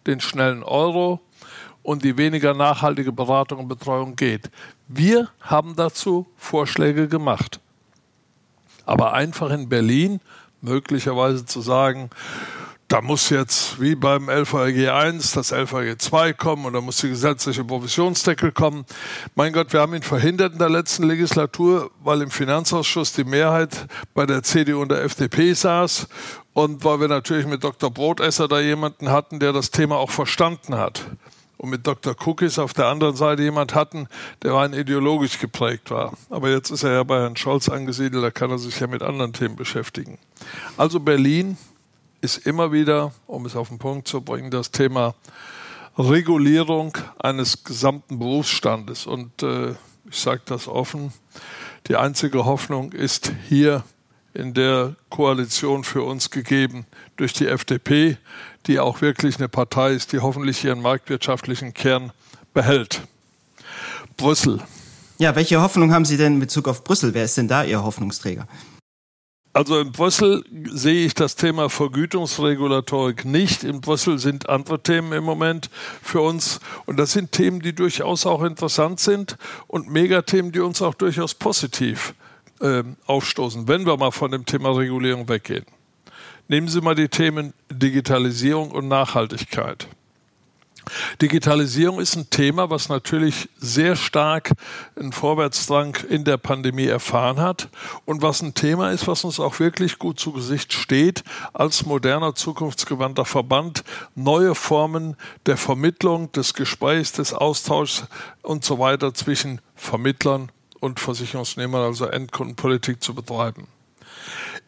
den 0.07 0.21
schnellen 0.21 0.63
Euro 0.63 1.21
und 1.83 2.05
die 2.05 2.17
weniger 2.19 2.53
nachhaltige 2.53 3.13
Beratung 3.13 3.61
und 3.61 3.69
Betreuung 3.69 4.17
geht. 4.17 4.51
Wir 4.89 5.29
haben 5.41 5.77
dazu 5.77 6.27
Vorschläge 6.37 7.09
gemacht. 7.09 7.61
Aber 8.85 9.15
einfach 9.15 9.51
in 9.51 9.69
Berlin 9.69 10.21
möglicherweise 10.61 11.45
zu 11.45 11.61
sagen, 11.61 12.11
da 12.89 13.01
muss 13.01 13.31
jetzt 13.31 13.81
wie 13.81 13.97
beim 13.97 14.31
LVG 14.31 14.91
1 14.91 15.33
das 15.33 15.51
LVG 15.51 15.99
2 15.99 16.33
kommen 16.35 16.67
und 16.67 16.73
da 16.73 16.81
muss 16.81 16.99
die 16.99 17.09
gesetzliche 17.09 17.65
Provisionsdeckel 17.65 18.53
kommen. 18.53 18.85
Mein 19.35 19.53
Gott, 19.53 19.73
wir 19.73 19.81
haben 19.81 19.95
ihn 19.95 20.03
verhindert 20.03 20.53
in 20.53 20.61
der 20.61 20.71
letzten 20.71 21.03
Legislatur, 21.03 21.91
weil 22.05 22.23
im 22.23 22.31
Finanzausschuss 22.31 23.13
die 23.13 23.25
Mehrheit 23.25 23.87
bei 24.15 24.25
der 24.25 24.45
CDU 24.45 24.83
und 24.83 24.91
der 24.91 25.03
FDP 25.03 25.53
saß 25.53 26.07
und 26.53 26.85
weil 26.85 27.01
wir 27.01 27.09
natürlich 27.09 27.47
mit 27.47 27.65
Dr. 27.65 27.91
Brotesser 27.91 28.47
da 28.47 28.61
jemanden 28.61 29.11
hatten, 29.11 29.41
der 29.41 29.53
das 29.53 29.73
Thema 29.73 29.97
auch 29.97 30.11
verstanden 30.11 30.77
hat. 30.77 31.07
Und 31.59 31.71
mit 31.71 31.87
Dr. 31.87 32.15
Cookies 32.25 32.59
auf 32.59 32.75
der 32.75 32.87
anderen 32.87 33.17
Seite 33.17 33.43
jemand 33.43 33.75
hatten, 33.75 34.09
der 34.43 34.53
rein 34.53 34.75
ideologisch 34.75 35.39
geprägt 35.39 35.91
war. 35.91 36.13
Aber 36.29 36.51
jetzt 36.51 36.71
ist 36.71 36.83
er 36.83 36.93
ja 36.93 37.03
bei 37.03 37.19
Herrn 37.19 37.37
Scholz 37.37 37.69
angesiedelt, 37.69 38.23
da 38.23 38.31
kann 38.31 38.51
er 38.51 38.59
sich 38.59 38.79
ja 38.79 38.87
mit 38.87 39.03
anderen 39.03 39.33
Themen 39.33 39.57
beschäftigen. 39.57 40.19
Also 40.77 41.01
Berlin, 41.01 41.57
ist 42.21 42.47
immer 42.47 42.73
wieder, 42.73 43.13
um 43.27 43.47
es 43.47 43.57
auf 43.57 43.69
den 43.69 43.79
Punkt 43.79 44.09
zu 44.09 44.21
bringen, 44.21 44.51
das 44.51 44.71
Thema 44.71 45.15
Regulierung 45.99 46.97
eines 47.19 47.65
gesamten 47.65 48.19
Berufsstandes. 48.19 49.07
Und 49.07 49.43
äh, 49.43 49.71
ich 50.11 50.19
sage 50.19 50.43
das 50.45 50.69
offen, 50.69 51.13
die 51.89 51.97
einzige 51.97 52.45
Hoffnung 52.45 52.93
ist 52.93 53.33
hier 53.49 53.85
in 54.35 54.53
der 54.53 54.97
Koalition 55.09 55.85
für 55.85 56.03
uns 56.03 56.31
gegeben 56.31 56.87
durch 57.17 57.33
die 57.33 57.47
FDP, 57.47 58.19
die 58.67 58.81
auch 58.81 59.01
wirklich 59.01 59.39
eine 59.39 59.49
Partei 59.49 59.93
ist, 59.93 60.13
die 60.13 60.19
hoffentlich 60.19 60.63
ihren 60.65 60.83
marktwirtschaftlichen 60.83 61.73
Kern 61.73 62.13
behält. 62.53 63.03
Brüssel. 64.17 64.61
Ja, 65.19 65.35
welche 65.35 65.63
Hoffnung 65.63 65.93
haben 65.93 66.05
Sie 66.05 66.19
denn 66.19 66.35
in 66.35 66.41
Bezug 66.41 66.69
auf 66.69 66.85
Brüssel? 66.85 67.15
Wer 67.15 67.25
ist 67.25 67.39
denn 67.39 67.49
da 67.49 67.65
Ihr 67.65 67.83
Hoffnungsträger? 67.83 68.47
Also 69.57 69.81
in 69.81 69.91
Brüssel 69.91 70.45
sehe 70.67 71.07
ich 71.07 71.15
das 71.15 71.35
Thema 71.35 71.71
Vergütungsregulatorik 71.71 73.25
nicht. 73.25 73.65
In 73.65 73.81
Brüssel 73.81 74.19
sind 74.19 74.51
andere 74.51 74.83
Themen 74.83 75.15
im 75.15 75.25
Moment 75.25 75.71
für 76.03 76.21
uns. 76.21 76.61
Und 76.85 76.99
das 76.99 77.13
sind 77.13 77.33
Themen, 77.33 77.61
die 77.61 77.75
durchaus 77.75 78.27
auch 78.27 78.43
interessant 78.43 79.01
sind 79.01 79.39
und 79.67 79.89
Megathemen, 79.89 80.53
die 80.53 80.61
uns 80.61 80.83
auch 80.83 80.93
durchaus 80.93 81.33
positiv 81.33 82.13
äh, 82.61 82.83
aufstoßen, 83.07 83.67
wenn 83.67 83.87
wir 83.87 83.97
mal 83.97 84.11
von 84.11 84.31
dem 84.31 84.45
Thema 84.45 84.77
Regulierung 84.77 85.27
weggehen. 85.27 85.65
Nehmen 86.49 86.69
Sie 86.69 86.83
mal 86.83 86.95
die 86.95 87.09
Themen 87.09 87.55
Digitalisierung 87.73 88.73
und 88.73 88.89
Nachhaltigkeit. 88.89 89.89
Digitalisierung 91.21 92.01
ist 92.01 92.17
ein 92.17 92.31
Thema, 92.31 92.71
was 92.71 92.89
natürlich 92.89 93.49
sehr 93.57 93.97
stark 93.97 94.53
einen 94.95 95.13
Vorwärtsdrang 95.13 95.97
in 96.09 96.25
der 96.25 96.37
Pandemie 96.37 96.87
erfahren 96.87 97.41
hat 97.41 97.69
und 98.05 98.23
was 98.23 98.43
ein 98.43 98.55
Thema 98.55 98.93
ist, 98.93 99.07
was 99.09 99.25
uns 99.25 99.41
auch 99.41 99.59
wirklich 99.59 99.99
gut 99.99 100.21
zu 100.21 100.33
Gesicht 100.33 100.73
steht, 100.73 101.25
als 101.53 101.87
moderner, 101.87 102.35
zukunftsgewandter 102.35 103.25
Verband 103.25 103.85
neue 104.15 104.55
Formen 104.55 105.17
der 105.47 105.57
Vermittlung, 105.57 106.31
des 106.33 106.55
Gesprächs, 106.55 107.13
des 107.13 107.33
Austauschs 107.33 108.05
und 108.43 108.65
so 108.65 108.79
weiter 108.79 109.15
zwischen 109.15 109.61
Vermittlern 109.75 110.51
und 110.81 111.01
Versicherungsnehmern, 111.01 111.83
also 111.83 112.07
Endkundenpolitik 112.07 113.03
zu 113.03 113.15
betreiben. 113.15 113.67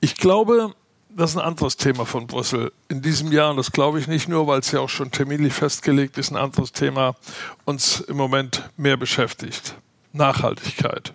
Ich 0.01 0.17
glaube, 0.17 0.75
das 1.11 1.31
ist 1.31 1.37
ein 1.37 1.43
anderes 1.45 1.77
Thema 1.77 2.05
von 2.07 2.27
Brüssel 2.27 2.73
in 2.89 3.03
diesem 3.03 3.33
Jahr. 3.33 3.51
Und 3.51 3.57
das 3.57 3.73
glaube 3.73 3.99
ich 3.99 4.07
nicht 4.07 4.29
nur, 4.29 4.47
weil 4.47 4.61
es 4.61 4.71
ja 4.71 4.81
auch 4.81 4.89
schon 4.89 5.11
terminlich 5.11 5.53
festgelegt 5.53 6.19
ist, 6.19 6.31
ein 6.31 6.37
anderes 6.37 6.73
Thema 6.73 7.17
uns 7.65 8.01
im 8.01 8.17
Moment 8.17 8.69
mehr 8.77 8.97
beschäftigt. 8.97 9.75
Nachhaltigkeit. 10.13 11.13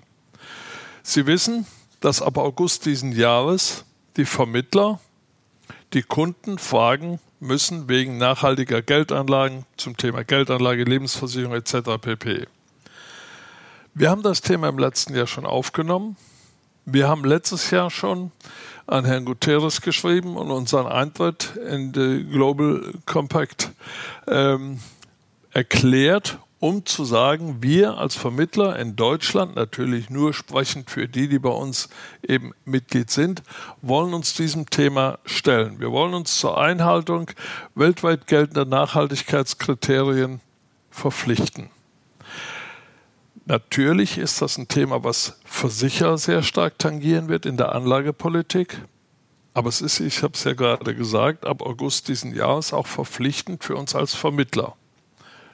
Sie 1.04 1.26
wissen, 1.26 1.66
dass 2.00 2.22
ab 2.22 2.38
August 2.38 2.86
diesen 2.86 3.12
Jahres 3.12 3.86
die 4.18 4.26
Vermittler 4.26 5.00
die 5.94 6.04
Kunden 6.04 6.58
fragen 6.58 7.20
müssen 7.40 7.90
wegen 7.90 8.18
nachhaltiger 8.18 8.82
Geldanlagen 8.82 9.66
zum 9.78 9.98
Thema 9.98 10.24
Geldanlage, 10.24 10.84
Lebensversicherung 10.84 11.54
etc. 11.54 12.02
pp. 12.02 12.48
Wir 13.94 14.10
haben 14.10 14.24
das 14.24 14.42
Thema 14.42 14.70
im 14.70 14.80
letzten 14.80 15.16
Jahr 15.16 15.28
schon 15.28 15.46
aufgenommen. 15.46 16.18
Wir 16.86 17.08
haben 17.08 17.24
letztes 17.24 17.70
Jahr 17.70 17.92
schon 17.92 18.32
an 18.88 19.06
Herrn 19.06 19.26
Guterres 19.26 19.82
geschrieben 19.82 20.38
und 20.38 20.52
unseren 20.52 20.88
Eintritt 20.88 21.56
in 21.56 21.92
den 21.92 22.30
Global 22.30 22.94
Compact 23.06 23.72
ähm, 24.28 24.80
erklärt, 25.52 26.40
um 26.60 26.86
zu 26.86 27.04
sagen, 27.04 27.58
wir 27.62 27.98
als 27.98 28.16
Vermittler 28.16 28.80
in 28.80 28.96
Deutschland, 28.96 29.56
natürlich 29.56 30.10
nur 30.10 30.34
sprechend 30.34 30.90
für 30.90 31.10
die, 31.10 31.28
die 31.28 31.40
bei 31.40 31.50
uns 31.50 31.90
eben 32.26 32.54
Mitglied 32.64 33.10
sind, 33.10 33.44
wollen 33.82 34.14
uns 34.14 34.34
diesem 34.34 34.70
Thema 34.70 35.20
stellen. 35.26 35.82
Wir 35.82 35.92
wollen 35.92 36.14
uns 36.14 36.38
zur 36.40 36.58
Einhaltung 36.58 37.30
weltweit 37.76 38.28
geltender 38.28 38.64
Nachhaltigkeitskriterien 38.64 40.40
verpflichten. 40.90 41.73
Natürlich 43.46 44.18
ist 44.18 44.42
das 44.42 44.58
ein 44.58 44.70
Thema, 44.70 45.04
was 45.04 45.40
Versicherer 45.44 46.18
sehr 46.18 46.44
stark 46.44 46.80
tangieren 46.80 47.28
wird 47.28 47.46
in 47.46 47.58
der 47.58 47.76
Anlagepolitik. 47.76 48.82
Aber 49.54 49.70
es 49.70 49.82
ist, 49.82 50.00
ich 50.00 50.24
habe 50.24 50.34
es 50.34 50.46
ja 50.46 50.54
gerade 50.54 50.96
gesagt, 50.96 51.46
ab 51.46 51.62
August 51.62 52.08
diesen 52.08 52.34
Jahres 52.34 52.74
auch 52.74 52.88
verpflichtend 52.88 53.64
für 53.64 53.76
uns 53.76 53.96
als 53.96 54.16
Vermittler. 54.16 54.76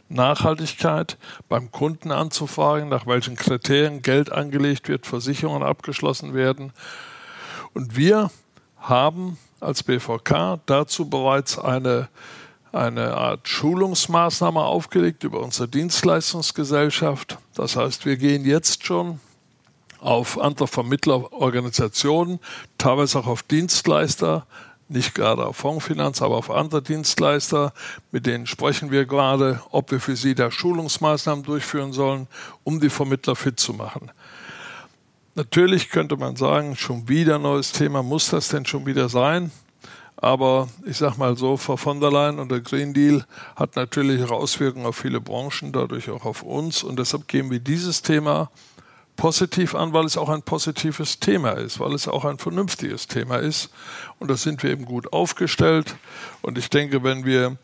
Nachhaltigkeit 0.08 1.18
beim 1.50 1.72
Kunden 1.72 2.12
anzufragen, 2.12 2.90
nach 2.90 3.08
welchen 3.08 3.36
Kriterien 3.36 4.02
Geld 4.02 4.32
angelegt 4.32 4.88
wird, 4.88 5.06
Versicherungen 5.06 5.64
abgeschlossen 5.64 6.34
werden. 6.34 6.72
Und 7.74 7.96
wir 7.96 8.32
haben 8.78 9.38
als 9.60 9.84
BVK 9.84 10.60
dazu 10.66 11.10
bereits 11.10 11.60
eine 11.60 12.08
eine 12.72 13.16
Art 13.16 13.48
Schulungsmaßnahme 13.48 14.62
aufgelegt 14.62 15.24
über 15.24 15.40
unsere 15.42 15.68
Dienstleistungsgesellschaft. 15.68 17.38
Das 17.56 17.76
heißt, 17.76 18.06
wir 18.06 18.18
gehen 18.18 18.46
jetzt 18.46 18.86
schon 18.86 19.20
auf 20.00 20.40
andere 20.40 20.68
Vermittlerorganisationen, 20.68 22.40
teilweise 22.78 23.20
auch 23.20 23.28
auf 23.28 23.44
Dienstleister, 23.44 24.46
nicht 24.88 25.14
gerade 25.14 25.46
auf 25.46 25.58
Fondsfinanz, 25.58 26.22
aber 26.22 26.38
auf 26.38 26.50
andere 26.50 26.82
Dienstleister. 26.82 27.74
Mit 28.12 28.26
denen 28.26 28.48
sprechen 28.48 28.92
wir 28.92 29.06
gerade, 29.06 29.62
ob 29.72 29.92
wir 29.92 30.00
für 30.00 30.16
sie 30.16 30.34
da 30.34 30.50
Schulungsmaßnahmen 30.50 31.44
durchführen 31.44 31.94
sollen, 31.94 32.28
um 32.64 32.80
die 32.80 32.90
Vermittler 32.90 33.36
fit 33.36 33.60
zu 33.60 33.74
machen. 33.74 34.12
Natürlich 35.36 35.90
könnte 35.90 36.18
man 36.18 36.36
sagen, 36.36 36.76
schon 36.76 37.08
wieder 37.08 37.38
neues 37.38 37.72
Thema, 37.72 38.02
muss 38.02 38.30
das 38.30 38.48
denn 38.48 38.66
schon 38.66 38.86
wieder 38.86 39.10
sein? 39.10 39.52
Aber 40.22 40.68
ich 40.86 40.98
sage 40.98 41.18
mal 41.18 41.38
so, 41.38 41.56
Frau 41.56 41.78
von 41.78 42.02
der 42.02 42.12
Leyen 42.12 42.40
und 42.40 42.52
der 42.52 42.60
Green 42.60 42.94
Deal 42.94 43.26
hat 43.56 43.78
natürlich 43.78 44.22
auch 44.24 44.32
Auswirkungen 44.32 44.86
auf 44.86 44.98
viele 44.98 45.22
Branchen, 45.22 45.72
dadurch 45.72 46.10
auch 46.10 46.26
auf 46.26 46.44
uns. 46.44 46.84
Und 46.84 47.00
deshalb 47.00 47.28
gehen 47.30 47.50
wir 47.50 47.60
dieses 47.60 48.02
Thema 48.02 48.52
positiv 49.16 49.76
an, 49.76 49.94
weil 49.94 50.06
es 50.06 50.18
auch 50.18 50.28
ein 50.28 50.42
positives 50.42 51.20
Thema 51.20 51.52
ist, 51.52 51.80
weil 51.80 51.94
es 51.94 52.08
auch 52.08 52.26
ein 52.26 52.38
vernünftiges 52.38 53.08
Thema 53.08 53.38
ist. 53.38 53.70
Und 54.20 54.30
da 54.30 54.36
sind 54.36 54.62
wir 54.62 54.72
eben 54.72 54.86
gut 54.86 55.14
aufgestellt. 55.14 55.96
Und 56.42 56.58
ich 56.58 56.70
denke, 56.70 57.02
wenn 57.04 57.24
wir 57.24 57.58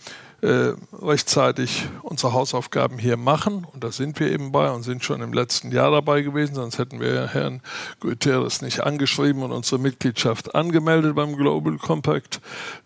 äh, 0.45 0.75
rechtzeitig 1.01 1.87
unsere 2.03 2.33
Hausaufgaben 2.33 2.99
hier 2.99 3.17
machen. 3.17 3.65
Und 3.73 3.83
da 3.83 3.91
sind 3.91 4.19
wir 4.19 4.31
eben 4.31 4.51
bei 4.51 4.69
und 4.69 4.83
sind 4.83 5.03
schon 5.03 5.21
im 5.21 5.33
letzten 5.33 5.71
Jahr 5.71 5.89
dabei 5.89 6.21
gewesen, 6.21 6.53
sonst 6.53 6.77
hätten 6.77 6.99
wir 6.99 7.27
Herrn 7.27 7.61
Guterres 7.99 8.61
nicht 8.61 8.81
angeschrieben 8.81 9.41
und 9.41 9.51
unsere 9.51 9.81
Mitgliedschaft 9.81 10.53
angemeldet 10.53 11.15
beim 11.15 11.35
Global 11.35 11.77
Compact. 11.77 12.41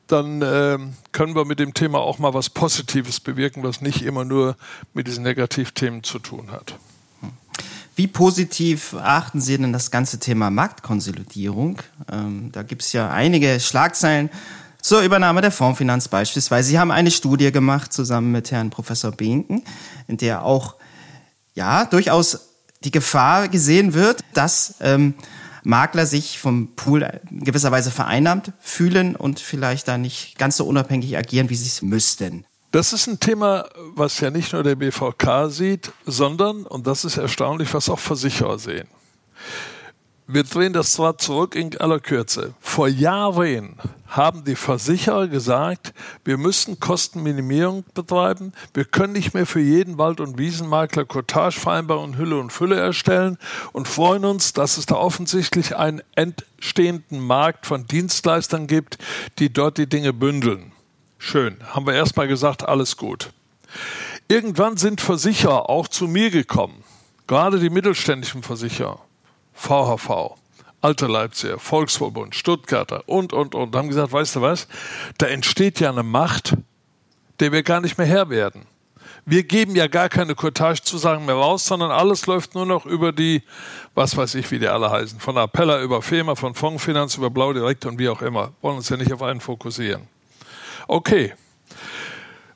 Dann 0.08 0.42
äh, 0.42 0.78
können 1.12 1.36
wir 1.36 1.44
mit 1.44 1.60
dem 1.60 1.74
Thema 1.74 2.00
auch 2.00 2.18
mal 2.18 2.34
was 2.34 2.50
Positives 2.50 3.20
bewirken, 3.20 3.62
was 3.62 3.82
nicht 3.82 4.04
immer 4.04 4.24
nur 4.24 4.56
mit 4.94 5.08
diesen 5.08 5.24
Negativthemen 5.24 6.04
zu 6.04 6.20
tun 6.20 6.52
hat. 6.52 6.76
Wie 7.96 8.08
positiv 8.08 8.94
achten 8.94 9.42
Sie 9.42 9.58
denn 9.58 9.74
das 9.74 9.92
ganze 9.92 10.20
Thema 10.20 10.50
Marktkonsolidierung? 10.50 11.80
Ähm, 12.10 12.50
da 12.54 12.64
gibt 12.64 12.84
es 12.84 12.94
ja 12.94 13.10
einige 13.10 13.60
Schlagzeilen 13.60 14.30
zur 14.82 15.02
Übernahme 15.02 15.42
der 15.42 15.52
Fondsfinanz 15.52 16.08
beispielsweise. 16.08 16.70
Sie 16.70 16.80
haben 16.80 16.92
eine 16.92 17.12
Studie 17.12 17.52
gemacht 17.52 17.94
zusammen 17.94 18.32
mit 18.32 18.52
Herrn 18.52 18.70
Professor 18.70 19.12
Binken, 19.12 19.64
in 20.08 20.18
der 20.18 20.44
auch 20.44 20.76
ja 21.54 21.86
durchaus 21.86 22.50
die 22.84 22.92
Gefahr 22.92 23.50
gesehen 23.50 23.94
wird, 23.94 24.24
dass 24.34 24.76
ähm, 24.80 25.16
Makler 25.64 26.06
sich 26.06 26.40
vom 26.40 26.76
Pool 26.76 27.02
in 27.30 27.44
gewisser 27.44 27.72
Weise 27.72 27.92
vereinnahmt 27.92 28.54
fühlen 28.60 29.16
und 29.16 29.40
vielleicht 29.40 29.88
da 29.88 29.98
nicht 29.98 30.38
ganz 30.38 30.58
so 30.58 30.66
unabhängig 30.66 31.18
agieren, 31.18 31.50
wie 31.50 31.56
sie 31.56 31.68
es 31.68 31.82
müssten. 31.82 32.46
Das 32.72 32.94
ist 32.94 33.08
ein 33.08 33.20
Thema, 33.20 33.68
was 33.96 34.20
ja 34.20 34.30
nicht 34.30 34.54
nur 34.54 34.64
der 34.64 34.76
BVK 34.76 35.50
sieht, 35.50 35.92
sondern, 36.06 36.64
und 36.64 36.86
das 36.86 37.04
ist 37.04 37.18
erstaunlich, 37.18 37.74
was 37.74 37.90
auch 37.90 38.00
Versicherer 38.00 38.60
sehen. 38.60 38.88
Wir 40.32 40.44
drehen 40.44 40.74
das 40.74 40.92
zwar 40.92 41.18
zurück 41.18 41.56
in 41.56 41.76
aller 41.80 42.00
Kürze. 42.00 42.54
Vor 42.60 42.88
Jahren 42.88 43.78
haben 44.06 44.44
die 44.44 44.56
Versicherer 44.56 45.28
gesagt, 45.28 45.92
wir 46.24 46.38
müssen 46.38 46.80
Kostenminimierung 46.80 47.84
betreiben. 47.96 48.54
Wir 48.76 48.86
können 48.86 49.14
nicht 49.14 49.34
mehr 49.34 49.48
für 49.48 49.60
jeden 49.60 49.98
Wald- 49.98 50.20
und 50.20 50.38
Wiesenmakler 50.38 51.06
Cottagevereinbarungen 51.06 52.16
Hülle 52.16 52.38
und 52.38 52.54
Fülle 52.54 52.76
erstellen 52.76 53.40
und 53.72 53.88
freuen 53.88 54.24
uns, 54.24 54.54
dass 54.54 54.78
es 54.78 54.86
da 54.86 54.98
offensichtlich 54.98 55.76
einen 55.76 56.04
entstehenden 56.14 57.22
Markt 57.22 57.66
von 57.66 57.88
Dienstleistern 57.88 58.68
gibt, 58.68 59.00
die 59.40 59.52
dort 59.52 59.80
die 59.80 59.90
Dinge 59.90 60.14
bündeln. 60.14 60.74
Schön. 61.18 61.58
Haben 61.70 61.88
wir 61.88 61.96
erstmal 61.96 62.28
gesagt, 62.28 62.62
alles 62.70 62.98
gut. 62.98 63.32
Irgendwann 64.28 64.78
sind 64.78 65.02
Versicherer 65.02 65.72
auch 65.72 65.88
zu 65.88 66.08
mir 66.08 66.30
gekommen. 66.30 66.84
Gerade 67.26 67.60
die 67.60 67.72
mittelständischen 67.72 68.44
Versicherer 68.44 69.00
VHV, 69.60 70.36
Alter 70.82 71.10
Leipziger, 71.10 71.60
Volksverbund, 71.60 72.34
Stuttgarter 72.34 73.04
und, 73.08 73.34
und, 73.34 73.54
und, 73.54 73.76
haben 73.76 73.90
gesagt, 73.90 74.14
weißt 74.14 74.38
du 74.38 74.42
was, 74.42 74.68
da 75.18 75.28
entsteht 75.28 75.80
ja 75.82 75.90
eine 75.90 76.04
Macht, 76.04 76.56
der 77.40 77.52
wir 77.52 77.62
gar 77.62 77.82
nicht 77.82 77.98
mehr 77.98 78.08
Herr 78.08 78.30
werden. 78.30 78.66
Wir 79.26 79.44
geben 79.44 79.76
ja 79.76 79.88
gar 79.88 80.08
keine 80.08 80.34
Cottage-Zusagen 80.34 81.26
mehr 81.26 81.36
raus, 81.36 81.66
sondern 81.66 81.92
alles 81.92 82.26
läuft 82.26 82.56
nur 82.56 82.66
noch 82.66 82.86
über 82.86 83.12
die, 83.12 83.44
was 83.94 84.16
weiß 84.16 84.36
ich, 84.36 84.50
wie 84.50 84.60
die 84.60 84.68
alle 84.68 84.90
heißen, 84.90 85.20
von 85.20 85.38
Appella 85.38 85.82
über 85.82 86.02
FEMA, 86.02 86.36
von 86.36 86.56
Fondsfinanz 86.56 87.18
über 87.18 87.30
Blau 87.30 87.52
Direkt 87.54 87.86
und 87.86 88.00
wie 88.00 88.10
auch 88.10 88.22
immer. 88.22 88.54
Wollen 88.62 88.78
uns 88.78 88.90
ja 88.90 88.98
nicht 88.98 89.12
auf 89.12 89.22
einen 89.22 89.42
fokussieren. 89.42 90.08
Okay. 90.88 91.34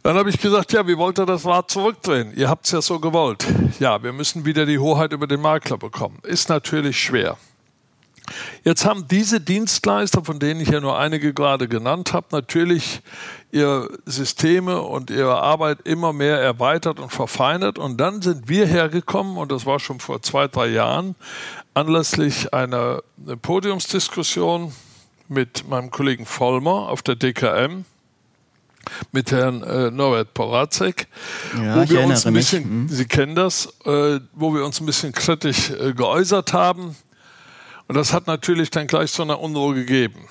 Dann 0.03 0.17
habe 0.17 0.29
ich 0.29 0.39
gesagt, 0.39 0.73
ja, 0.73 0.85
wie 0.85 0.97
wollt 0.97 1.17
ihr 1.17 1.25
das 1.25 1.45
Rad 1.45 1.71
zurückdrehen? 1.71 2.33
Ihr 2.35 2.49
habt 2.49 2.65
es 2.65 2.73
ja 2.73 2.81
so 2.81 2.99
gewollt. 2.99 3.45
Ja, 3.79 4.03
wir 4.03 4.11
müssen 4.11 4.43
wieder 4.43 4.65
die 4.65 4.77
Hoheit 4.77 5.13
über 5.13 5.27
den 5.27 5.39
Makler 5.39 5.77
bekommen. 5.77 6.19
Ist 6.23 6.49
natürlich 6.49 6.99
schwer. 6.99 7.37
Jetzt 8.65 8.85
haben 8.85 9.07
diese 9.07 9.39
Dienstleister, 9.39 10.23
von 10.23 10.39
denen 10.39 10.59
ich 10.59 10.69
ja 10.69 10.81
nur 10.81 10.97
einige 10.97 11.33
gerade 11.33 11.69
genannt 11.69 12.11
habe, 12.11 12.27
natürlich 12.31 13.01
ihre 13.51 13.97
Systeme 14.05 14.81
und 14.81 15.09
ihre 15.09 15.41
Arbeit 15.41 15.79
immer 15.85 16.11
mehr 16.11 16.37
erweitert 16.37 16.99
und 16.99 17.11
verfeinert. 17.11 17.79
Und 17.79 17.97
dann 17.97 18.21
sind 18.21 18.49
wir 18.49 18.65
hergekommen, 18.65 19.37
und 19.37 19.53
das 19.53 19.65
war 19.65 19.79
schon 19.79 20.01
vor 20.01 20.21
zwei, 20.21 20.49
drei 20.49 20.67
Jahren, 20.67 21.15
anlässlich 21.73 22.53
einer 22.53 23.03
Podiumsdiskussion 23.41 24.73
mit 25.29 25.67
meinem 25.69 25.91
Kollegen 25.91 26.25
Vollmer 26.25 26.89
auf 26.89 27.01
der 27.01 27.15
DKM, 27.15 27.85
mit 29.11 29.31
Herrn 29.31 29.63
äh, 29.63 29.91
Norbert 29.91 30.33
Poracek, 30.33 31.07
ja, 31.57 31.75
wo 31.75 31.89
wir 31.89 32.01
uns 32.01 32.25
ein 32.25 32.33
bisschen, 32.33 32.83
mhm. 32.83 32.89
Sie 32.89 33.05
kennen 33.05 33.35
das, 33.35 33.67
äh, 33.85 34.19
wo 34.33 34.53
wir 34.53 34.65
uns 34.65 34.79
ein 34.79 34.85
bisschen 34.85 35.11
kritisch 35.11 35.69
äh, 35.71 35.93
geäußert 35.93 36.53
haben 36.53 36.95
und 37.87 37.95
das 37.95 38.13
hat 38.13 38.27
natürlich 38.27 38.69
dann 38.69 38.87
gleich 38.87 39.11
so 39.11 39.23
eine 39.23 39.37
Unruhe 39.37 39.75
gegeben. 39.75 40.27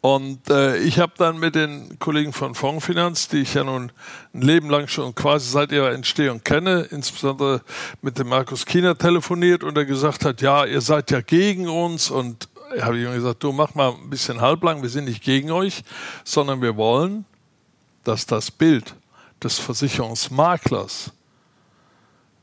Und 0.00 0.50
äh, 0.50 0.78
ich 0.78 1.00
habe 1.00 1.14
dann 1.16 1.38
mit 1.38 1.56
den 1.56 1.98
Kollegen 1.98 2.32
von 2.32 2.54
Fondsfinanz, 2.54 3.28
die 3.28 3.38
ich 3.38 3.54
ja 3.54 3.64
nun 3.64 3.90
ein 4.34 4.40
Leben 4.40 4.70
lang 4.70 4.86
schon 4.86 5.14
quasi 5.16 5.50
seit 5.50 5.72
ihrer 5.72 5.90
Entstehung 5.90 6.44
kenne, 6.44 6.86
insbesondere 6.90 7.62
mit 8.02 8.16
dem 8.18 8.28
Markus 8.28 8.66
Kiener 8.66 8.96
telefoniert 8.96 9.64
und 9.64 9.76
er 9.76 9.84
gesagt 9.84 10.24
hat, 10.24 10.42
ja, 10.42 10.64
ihr 10.64 10.80
seid 10.80 11.10
ja 11.10 11.20
gegen 11.20 11.68
uns 11.68 12.08
und 12.08 12.48
habe 12.80 12.98
ich 12.98 13.04
ihm 13.04 13.14
gesagt, 13.14 13.42
du 13.42 13.50
mach 13.50 13.74
mal 13.74 13.94
ein 13.94 14.08
bisschen 14.08 14.40
halblang, 14.40 14.80
wir 14.82 14.90
sind 14.90 15.06
nicht 15.06 15.24
gegen 15.24 15.50
euch, 15.50 15.82
sondern 16.24 16.62
wir 16.62 16.76
wollen, 16.76 17.24
dass 18.06 18.26
das 18.26 18.50
Bild 18.50 18.94
des 19.42 19.58
Versicherungsmaklers 19.58 21.12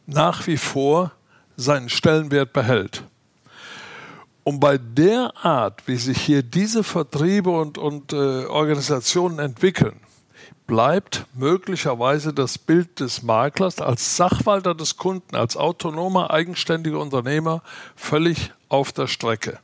nach 0.05 0.45
wie 0.47 0.57
vor 0.57 1.11
seinen 1.55 1.89
Stellenwert 1.89 2.53
behält. 2.53 3.03
Und 4.43 4.59
bei 4.59 4.77
der 4.77 5.33
Art, 5.41 5.87
wie 5.87 5.95
sich 5.95 6.19
hier 6.19 6.43
diese 6.43 6.83
Vertriebe 6.83 7.49
und, 7.49 7.77
und 7.77 8.11
äh, 8.11 8.45
Organisationen 8.45 9.39
entwickeln, 9.39 10.01
bleibt 10.67 11.25
möglicherweise 11.33 12.33
das 12.33 12.57
Bild 12.57 12.99
des 12.99 13.23
Maklers 13.23 13.79
als 13.79 14.17
Sachwalter 14.17 14.75
des 14.75 14.97
Kunden, 14.97 15.35
als 15.35 15.55
autonomer, 15.55 16.31
eigenständiger 16.31 16.99
Unternehmer 16.99 17.61
völlig 17.95 18.51
auf 18.67 18.91
der 18.91 19.07
Strecke. 19.07 19.59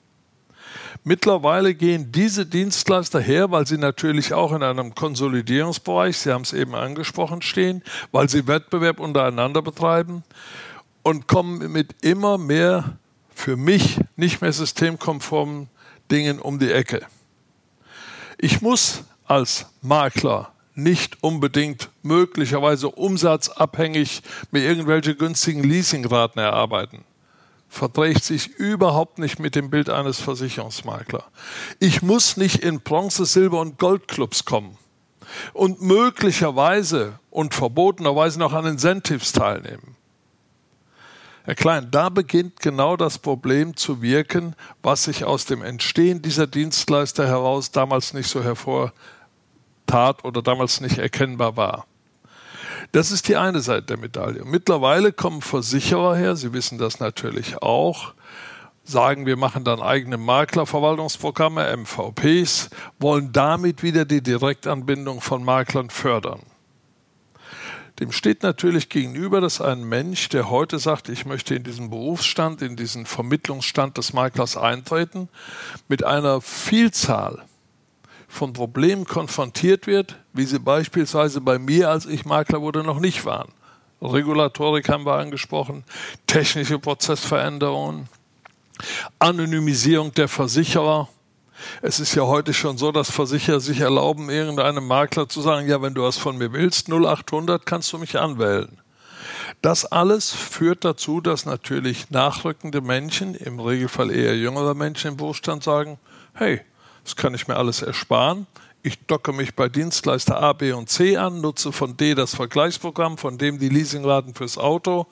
Mittlerweile 1.04 1.74
gehen 1.76 2.12
diese 2.12 2.46
Dienstleister 2.46 3.20
her, 3.20 3.52
weil 3.52 3.66
sie 3.66 3.78
natürlich 3.78 4.34
auch 4.34 4.52
in 4.52 4.64
einem 4.64 4.94
Konsolidierungsbereich, 4.96 6.18
Sie 6.18 6.32
haben 6.32 6.42
es 6.42 6.54
eben 6.54 6.76
angesprochen, 6.76 7.42
stehen, 7.42 7.84
weil 8.12 8.30
sie 8.30 8.48
Wettbewerb 8.48 9.00
untereinander 9.00 9.62
betreiben 9.62 10.24
und 11.04 11.28
kommen 11.28 11.72
mit 11.72 11.96
immer 12.02 12.38
mehr 12.38 12.98
für 13.34 13.56
mich 13.56 14.00
nicht 14.18 14.42
mehr 14.42 14.52
systemkonformen 14.52 15.70
Dingen 16.12 16.40
um 16.40 16.60
die 16.60 16.72
Ecke. 16.72 17.06
Ich 18.38 18.62
muss 18.62 19.04
als 19.26 19.68
Makler 19.82 20.52
nicht 20.76 21.24
unbedingt 21.24 21.90
möglicherweise 22.04 22.90
umsatzabhängig 22.90 24.22
mir 24.52 24.64
irgendwelche 24.64 25.16
günstigen 25.16 25.64
Leasingraten 25.64 26.42
erarbeiten. 26.42 27.04
Verträgt 27.70 28.24
sich 28.24 28.48
überhaupt 28.48 29.20
nicht 29.20 29.40
mit 29.40 29.56
dem 29.56 29.70
Bild 29.70 29.90
eines 29.90 30.20
Versicherungsmaklers. 30.20 31.24
Ich 31.80 32.02
muss 32.02 32.36
nicht 32.36 32.58
in 32.58 32.82
Bronze, 32.82 33.26
Silber 33.26 33.62
und 33.62 33.78
Goldclubs 33.78 34.44
kommen 34.44 34.78
und 35.54 35.82
möglicherweise 35.82 37.20
und 37.30 37.54
verbotenerweise 37.54 38.40
noch 38.40 38.54
an 38.54 38.66
Incentives 38.66 39.32
teilnehmen. 39.32 39.96
Herr 41.44 41.56
Klein, 41.56 41.90
da 41.90 42.10
beginnt 42.10 42.60
genau 42.60 42.96
das 42.96 43.18
Problem 43.18 43.76
zu 43.76 44.02
wirken, 44.02 44.56
was 44.84 45.06
sich 45.06 45.24
aus 45.24 45.46
dem 45.46 45.64
Entstehen 45.64 46.22
dieser 46.22 46.48
Dienstleister 46.48 47.28
heraus 47.28 47.72
damals 47.72 48.14
nicht 48.14 48.30
so 48.30 48.44
hervortat 48.44 50.24
oder 50.24 50.42
damals 50.42 50.82
nicht 50.82 50.98
erkennbar 50.98 51.58
war. 51.58 51.86
Das 52.92 53.12
ist 53.12 53.28
die 53.28 53.36
eine 53.36 53.62
Seite 53.62 53.84
der 53.84 53.98
Medaille. 53.98 54.44
Mittlerweile 54.46 55.14
kommen 55.14 55.42
Versicherer 55.42 56.16
her, 56.16 56.36
Sie 56.36 56.54
wissen 56.54 56.80
das 56.80 57.00
natürlich 57.00 57.62
auch, 57.62 58.14
sagen, 58.84 59.28
wir 59.28 59.38
machen 59.38 59.64
dann 59.64 59.82
eigene 59.82 60.18
Maklerverwaltungsprogramme, 60.18 61.78
MVPs, 61.78 62.72
wollen 62.98 63.32
damit 63.32 63.84
wieder 63.84 64.06
die 64.06 64.22
Direktanbindung 64.22 65.22
von 65.22 65.44
Maklern 65.44 65.92
fördern. 65.92 66.42
Dem 68.00 68.12
steht 68.12 68.44
natürlich 68.44 68.90
gegenüber, 68.90 69.42
dass 69.42 69.62
ein 69.62 69.84
Mensch, 69.84 70.30
der 70.30 70.50
heute 70.50 70.80
sagt, 70.80 71.10
ich 71.10 71.26
möchte 71.26 71.54
in 71.54 71.64
diesen 71.64 71.90
Berufsstand, 71.90 72.62
in 72.62 72.76
diesen 72.76 73.06
Vermittlungsstand 73.06 73.98
des 73.98 74.14
Maklers 74.14 74.58
eintreten, 74.58 75.28
mit 75.90 76.06
einer 76.06 76.42
Vielzahl 76.42 77.44
von 78.30 78.54
Problemen 78.54 79.06
konfrontiert 79.06 79.88
wird, 79.88 80.16
wie 80.32 80.46
sie 80.46 80.60
beispielsweise 80.60 81.42
bei 81.42 81.60
mir, 81.60 81.90
als 81.90 82.06
ich 82.06 82.26
Makler 82.26 82.62
wurde, 82.62 82.84
noch 82.84 83.00
nicht 83.00 83.26
waren. 83.26 83.52
Regulatorik 84.02 84.88
haben 84.88 85.06
wir 85.06 85.16
angesprochen, 85.16 85.84
technische 86.26 86.80
Prozessveränderungen, 86.80 88.08
Anonymisierung 89.18 90.14
der 90.14 90.30
Versicherer, 90.30 91.10
es 91.82 92.00
ist 92.00 92.16
ja 92.16 92.24
heute 92.24 92.54
schon 92.54 92.78
so, 92.78 92.94
dass 92.94 93.12
Versicherer 93.12 93.60
sich 93.60 93.82
erlauben, 93.82 94.30
irgendeinem 94.30 94.88
Makler 94.88 95.28
zu 95.28 95.42
sagen, 95.42 95.68
ja, 95.68 95.82
wenn 95.82 95.94
du 95.94 96.04
was 96.04 96.18
von 96.18 96.38
mir 96.38 96.54
willst, 96.54 96.88
0800 96.88 97.66
kannst 97.66 97.92
du 97.92 97.98
mich 97.98 98.18
anwählen. 98.18 98.80
Das 99.62 99.86
alles 99.86 100.32
führt 100.32 100.86
dazu, 100.86 101.20
dass 101.20 101.46
natürlich 101.46 102.10
nachrückende 102.12 102.80
Menschen, 102.80 103.36
im 103.36 103.60
Regelfall 103.60 104.12
eher 104.12 104.38
jüngere 104.38 104.74
Menschen 104.74 105.10
im 105.10 105.18
Berufsstand 105.18 105.64
sagen, 105.64 106.00
hey, 106.34 106.62
das 107.10 107.16
kann 107.16 107.34
ich 107.34 107.48
mir 107.48 107.58
alles 107.58 107.82
ersparen. 107.82 108.48
Ich 108.82 109.06
docke 109.08 109.34
mich 109.34 109.56
bei 109.56 109.68
Dienstleister 109.68 110.42
A, 110.42 110.54
B 110.54 110.72
und 110.72 110.90
C 110.90 111.18
an, 111.18 111.42
nutze 111.42 111.72
von 111.72 111.98
D 111.98 112.16
das 112.16 112.36
Vergleichsprogramm, 112.36 113.18
von 113.18 113.38
dem 113.38 113.60
die 113.60 113.70
Leasingraten 113.70 114.34
fürs 114.34 114.58
Auto 114.58 115.08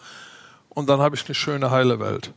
und 0.69 0.87
dann 0.87 1.01
habe 1.01 1.15
ich 1.15 1.25
eine 1.25 1.35
schöne 1.35 1.71
heile 1.71 1.99
Welt. 1.99 2.33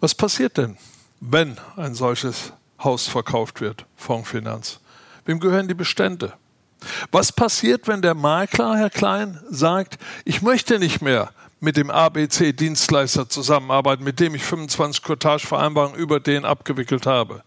Was 0.00 0.14
passiert 0.14 0.56
denn? 0.56 0.76
wenn 1.20 1.56
ein 1.76 1.94
solches 1.94 2.52
Haus 2.82 3.06
verkauft 3.06 3.60
wird, 3.60 3.86
Fondsfinanz? 3.96 4.80
Wem 5.24 5.40
gehören 5.40 5.68
die 5.68 5.74
Bestände? 5.74 6.34
Was 7.10 7.32
passiert, 7.32 7.88
wenn 7.88 8.02
der 8.02 8.14
Makler, 8.14 8.76
Herr 8.76 8.90
Klein, 8.90 9.40
sagt, 9.48 9.98
ich 10.24 10.42
möchte 10.42 10.78
nicht 10.78 11.00
mehr 11.00 11.30
mit 11.58 11.76
dem 11.76 11.90
ABC-Dienstleister 11.90 13.28
zusammenarbeiten, 13.28 14.04
mit 14.04 14.20
dem 14.20 14.34
ich 14.34 14.44
25 14.44 15.02
Courtage-Vereinbarungen 15.02 15.98
über 15.98 16.20
den 16.20 16.44
abgewickelt 16.44 17.06
habe? 17.06 17.42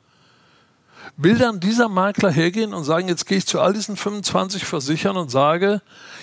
Will 1.17 1.37
dann 1.37 1.59
dieser 1.59 1.89
Makler 1.89 2.31
hergehen 2.31 2.73
und 2.73 2.83
sagen, 2.83 3.07
jetzt 3.07 3.25
gehe 3.25 3.37
ich 3.37 3.45
zu 3.47 3.59
all 3.59 3.73
diesen 3.73 3.97
25 3.97 4.65
Versichern 4.65 5.17
und 5.17 5.29
sage, 5.29 5.81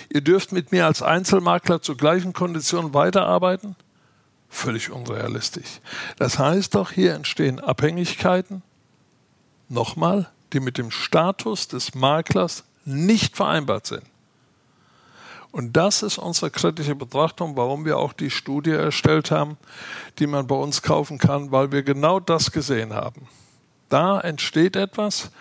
ihr 0.09 0.21
dürft 0.21 0.51
mit 0.51 0.71
mir 0.71 0.85
als 0.85 1.01
Einzelmakler 1.01 1.81
zu 1.81 1.95
gleichen 1.95 2.33
Konditionen 2.33 2.93
weiterarbeiten? 2.93 3.75
Völlig 4.49 4.91
unrealistisch. 4.91 5.81
Das 6.17 6.39
heißt 6.39 6.75
doch, 6.75 6.91
hier 6.91 7.13
entstehen 7.13 7.59
Abhängigkeiten, 7.59 8.63
nochmal, 9.69 10.29
die 10.53 10.59
mit 10.59 10.77
dem 10.77 10.91
Status 10.91 11.67
des 11.67 11.93
Maklers 11.93 12.63
nicht 12.85 13.35
vereinbart 13.35 13.85
sind. 13.85 14.03
Und 15.51 15.73
das 15.73 16.03
ist 16.03 16.17
unsere 16.17 16.51
kritische 16.51 16.95
Betrachtung, 16.95 17.55
warum 17.57 17.83
wir 17.85 17.97
auch 17.97 18.13
die 18.13 18.29
Studie 18.29 18.71
erstellt 18.71 19.31
haben, 19.31 19.57
die 20.19 20.27
man 20.27 20.47
bei 20.47 20.55
uns 20.55 20.81
kaufen 20.81 21.17
kann, 21.17 21.51
weil 21.51 21.71
wir 21.71 21.83
genau 21.83 22.19
das 22.19 22.51
gesehen 22.51 22.93
haben. 22.93 23.27
Da 23.89 24.19
entsteht 24.19 24.75
etwas, 24.75 25.31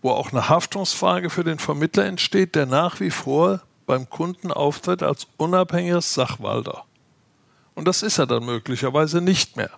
wo 0.00 0.10
auch 0.10 0.32
eine 0.32 0.48
Haftungsfrage 0.48 1.30
für 1.30 1.44
den 1.44 1.58
Vermittler 1.58 2.04
entsteht, 2.06 2.54
der 2.54 2.66
nach 2.66 3.00
wie 3.00 3.10
vor 3.10 3.62
beim 3.86 4.08
Kunden 4.08 4.50
auftritt 4.50 5.02
als 5.02 5.26
unabhängiger 5.36 6.00
Sachwalter. 6.00 6.84
Und 7.74 7.86
das 7.86 8.02
ist 8.02 8.18
er 8.18 8.26
dann 8.26 8.44
möglicherweise 8.44 9.20
nicht 9.20 9.56
mehr, 9.56 9.70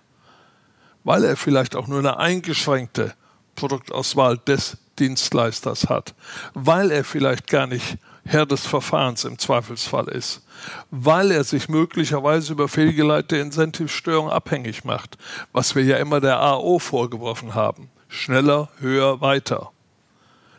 weil 1.03 1.23
er 1.23 1.37
vielleicht 1.37 1.75
auch 1.75 1.87
nur 1.87 1.99
eine 1.99 2.17
eingeschränkte 2.17 3.13
Produktauswahl 3.55 4.37
des 4.37 4.77
Dienstleisters 4.99 5.89
hat, 5.89 6.15
weil 6.53 6.91
er 6.91 7.03
vielleicht 7.03 7.47
gar 7.47 7.67
nicht 7.67 7.97
Herr 8.25 8.45
des 8.45 8.65
Verfahrens 8.65 9.23
im 9.23 9.37
Zweifelsfall 9.37 10.07
ist, 10.07 10.41
weil 10.89 11.31
er 11.31 11.43
sich 11.43 11.69
möglicherweise 11.69 12.53
über 12.53 12.67
fehlgeleitete 12.67 13.37
Incentivstörungen 13.37 14.31
abhängig 14.31 14.83
macht, 14.83 15.17
was 15.51 15.75
wir 15.75 15.83
ja 15.83 15.97
immer 15.97 16.19
der 16.21 16.41
AO 16.41 16.79
vorgeworfen 16.79 17.53
haben. 17.53 17.89
Schneller, 18.15 18.69
höher, 18.79 19.21
weiter. 19.21 19.71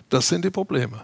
Das 0.08 0.28
sind 0.28 0.44
die 0.44 0.50
Probleme. 0.50 1.00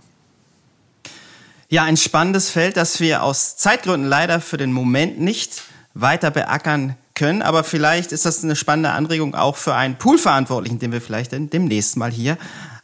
Ja, 1.68 1.84
ein 1.84 1.96
spannendes 1.96 2.50
Feld, 2.50 2.76
das 2.76 3.00
wir 3.00 3.22
aus 3.22 3.56
Zeitgründen 3.56 4.08
leider 4.08 4.40
für 4.40 4.58
den 4.58 4.72
Moment 4.72 5.18
nicht 5.18 5.62
weiter 5.94 6.30
beackern 6.30 6.96
können. 7.14 7.42
Aber 7.42 7.64
vielleicht 7.64 8.12
ist 8.12 8.26
das 8.26 8.44
eine 8.44 8.56
spannende 8.56 8.90
Anregung 8.90 9.34
auch 9.34 9.56
für 9.56 9.74
einen 9.74 9.96
Poolverantwortlichen, 9.96 10.78
den 10.78 10.92
wir 10.92 11.00
vielleicht 11.00 11.32
demnächst 11.32 11.96
mal 11.96 12.10
hier 12.10 12.36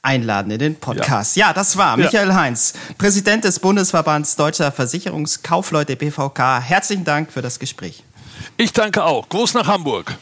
einladen 0.03 0.51
in 0.51 0.59
den 0.59 0.77
Podcast. 0.77 1.37
Ja, 1.37 1.49
ja 1.49 1.53
das 1.53 1.77
war 1.77 1.97
Michael 1.97 2.29
ja. 2.29 2.35
Heinz, 2.35 2.75
Präsident 2.97 3.45
des 3.45 3.61
Bundesverbands 3.61 4.37
Deutscher 4.37 4.73
Versicherungskaufleute 4.73 5.97
BVK. 5.97 6.61
Herzlichen 6.61 7.05
Dank 7.05 7.33
für 7.33 7.43
das 7.43 7.59
Gespräch. 7.59 8.03
Ich 8.57 8.73
danke 8.73 9.05
auch. 9.05 9.29
Gruß 9.29 9.55
nach 9.55 9.67
Hamburg. 9.67 10.17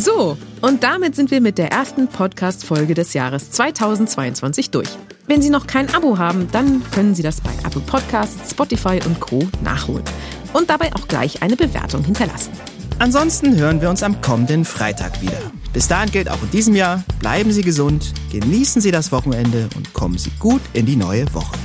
So, 0.00 0.38
und 0.62 0.82
damit 0.82 1.14
sind 1.14 1.30
wir 1.30 1.42
mit 1.42 1.58
der 1.58 1.72
ersten 1.72 2.08
Podcast-Folge 2.08 2.94
des 2.94 3.12
Jahres 3.12 3.50
2022 3.50 4.70
durch. 4.70 4.88
Wenn 5.26 5.42
Sie 5.42 5.50
noch 5.50 5.66
kein 5.66 5.94
Abo 5.94 6.16
haben, 6.16 6.48
dann 6.52 6.82
können 6.90 7.14
Sie 7.14 7.22
das 7.22 7.42
bei 7.42 7.50
Apple 7.66 7.82
Podcasts, 7.82 8.50
Spotify 8.50 8.98
und 9.04 9.20
Co. 9.20 9.46
nachholen. 9.62 10.04
Und 10.54 10.70
dabei 10.70 10.90
auch 10.94 11.06
gleich 11.06 11.42
eine 11.42 11.54
Bewertung 11.54 12.02
hinterlassen. 12.02 12.50
Ansonsten 12.98 13.58
hören 13.58 13.82
wir 13.82 13.90
uns 13.90 14.02
am 14.02 14.22
kommenden 14.22 14.64
Freitag 14.64 15.20
wieder. 15.20 15.36
Bis 15.74 15.86
dahin 15.86 16.10
gilt 16.10 16.30
auch 16.30 16.42
in 16.42 16.50
diesem 16.50 16.74
Jahr, 16.74 17.04
bleiben 17.18 17.52
Sie 17.52 17.62
gesund, 17.62 18.14
genießen 18.32 18.80
Sie 18.80 18.92
das 18.92 19.12
Wochenende 19.12 19.68
und 19.76 19.92
kommen 19.92 20.16
Sie 20.16 20.32
gut 20.38 20.62
in 20.72 20.86
die 20.86 20.96
neue 20.96 21.26
Woche. 21.34 21.58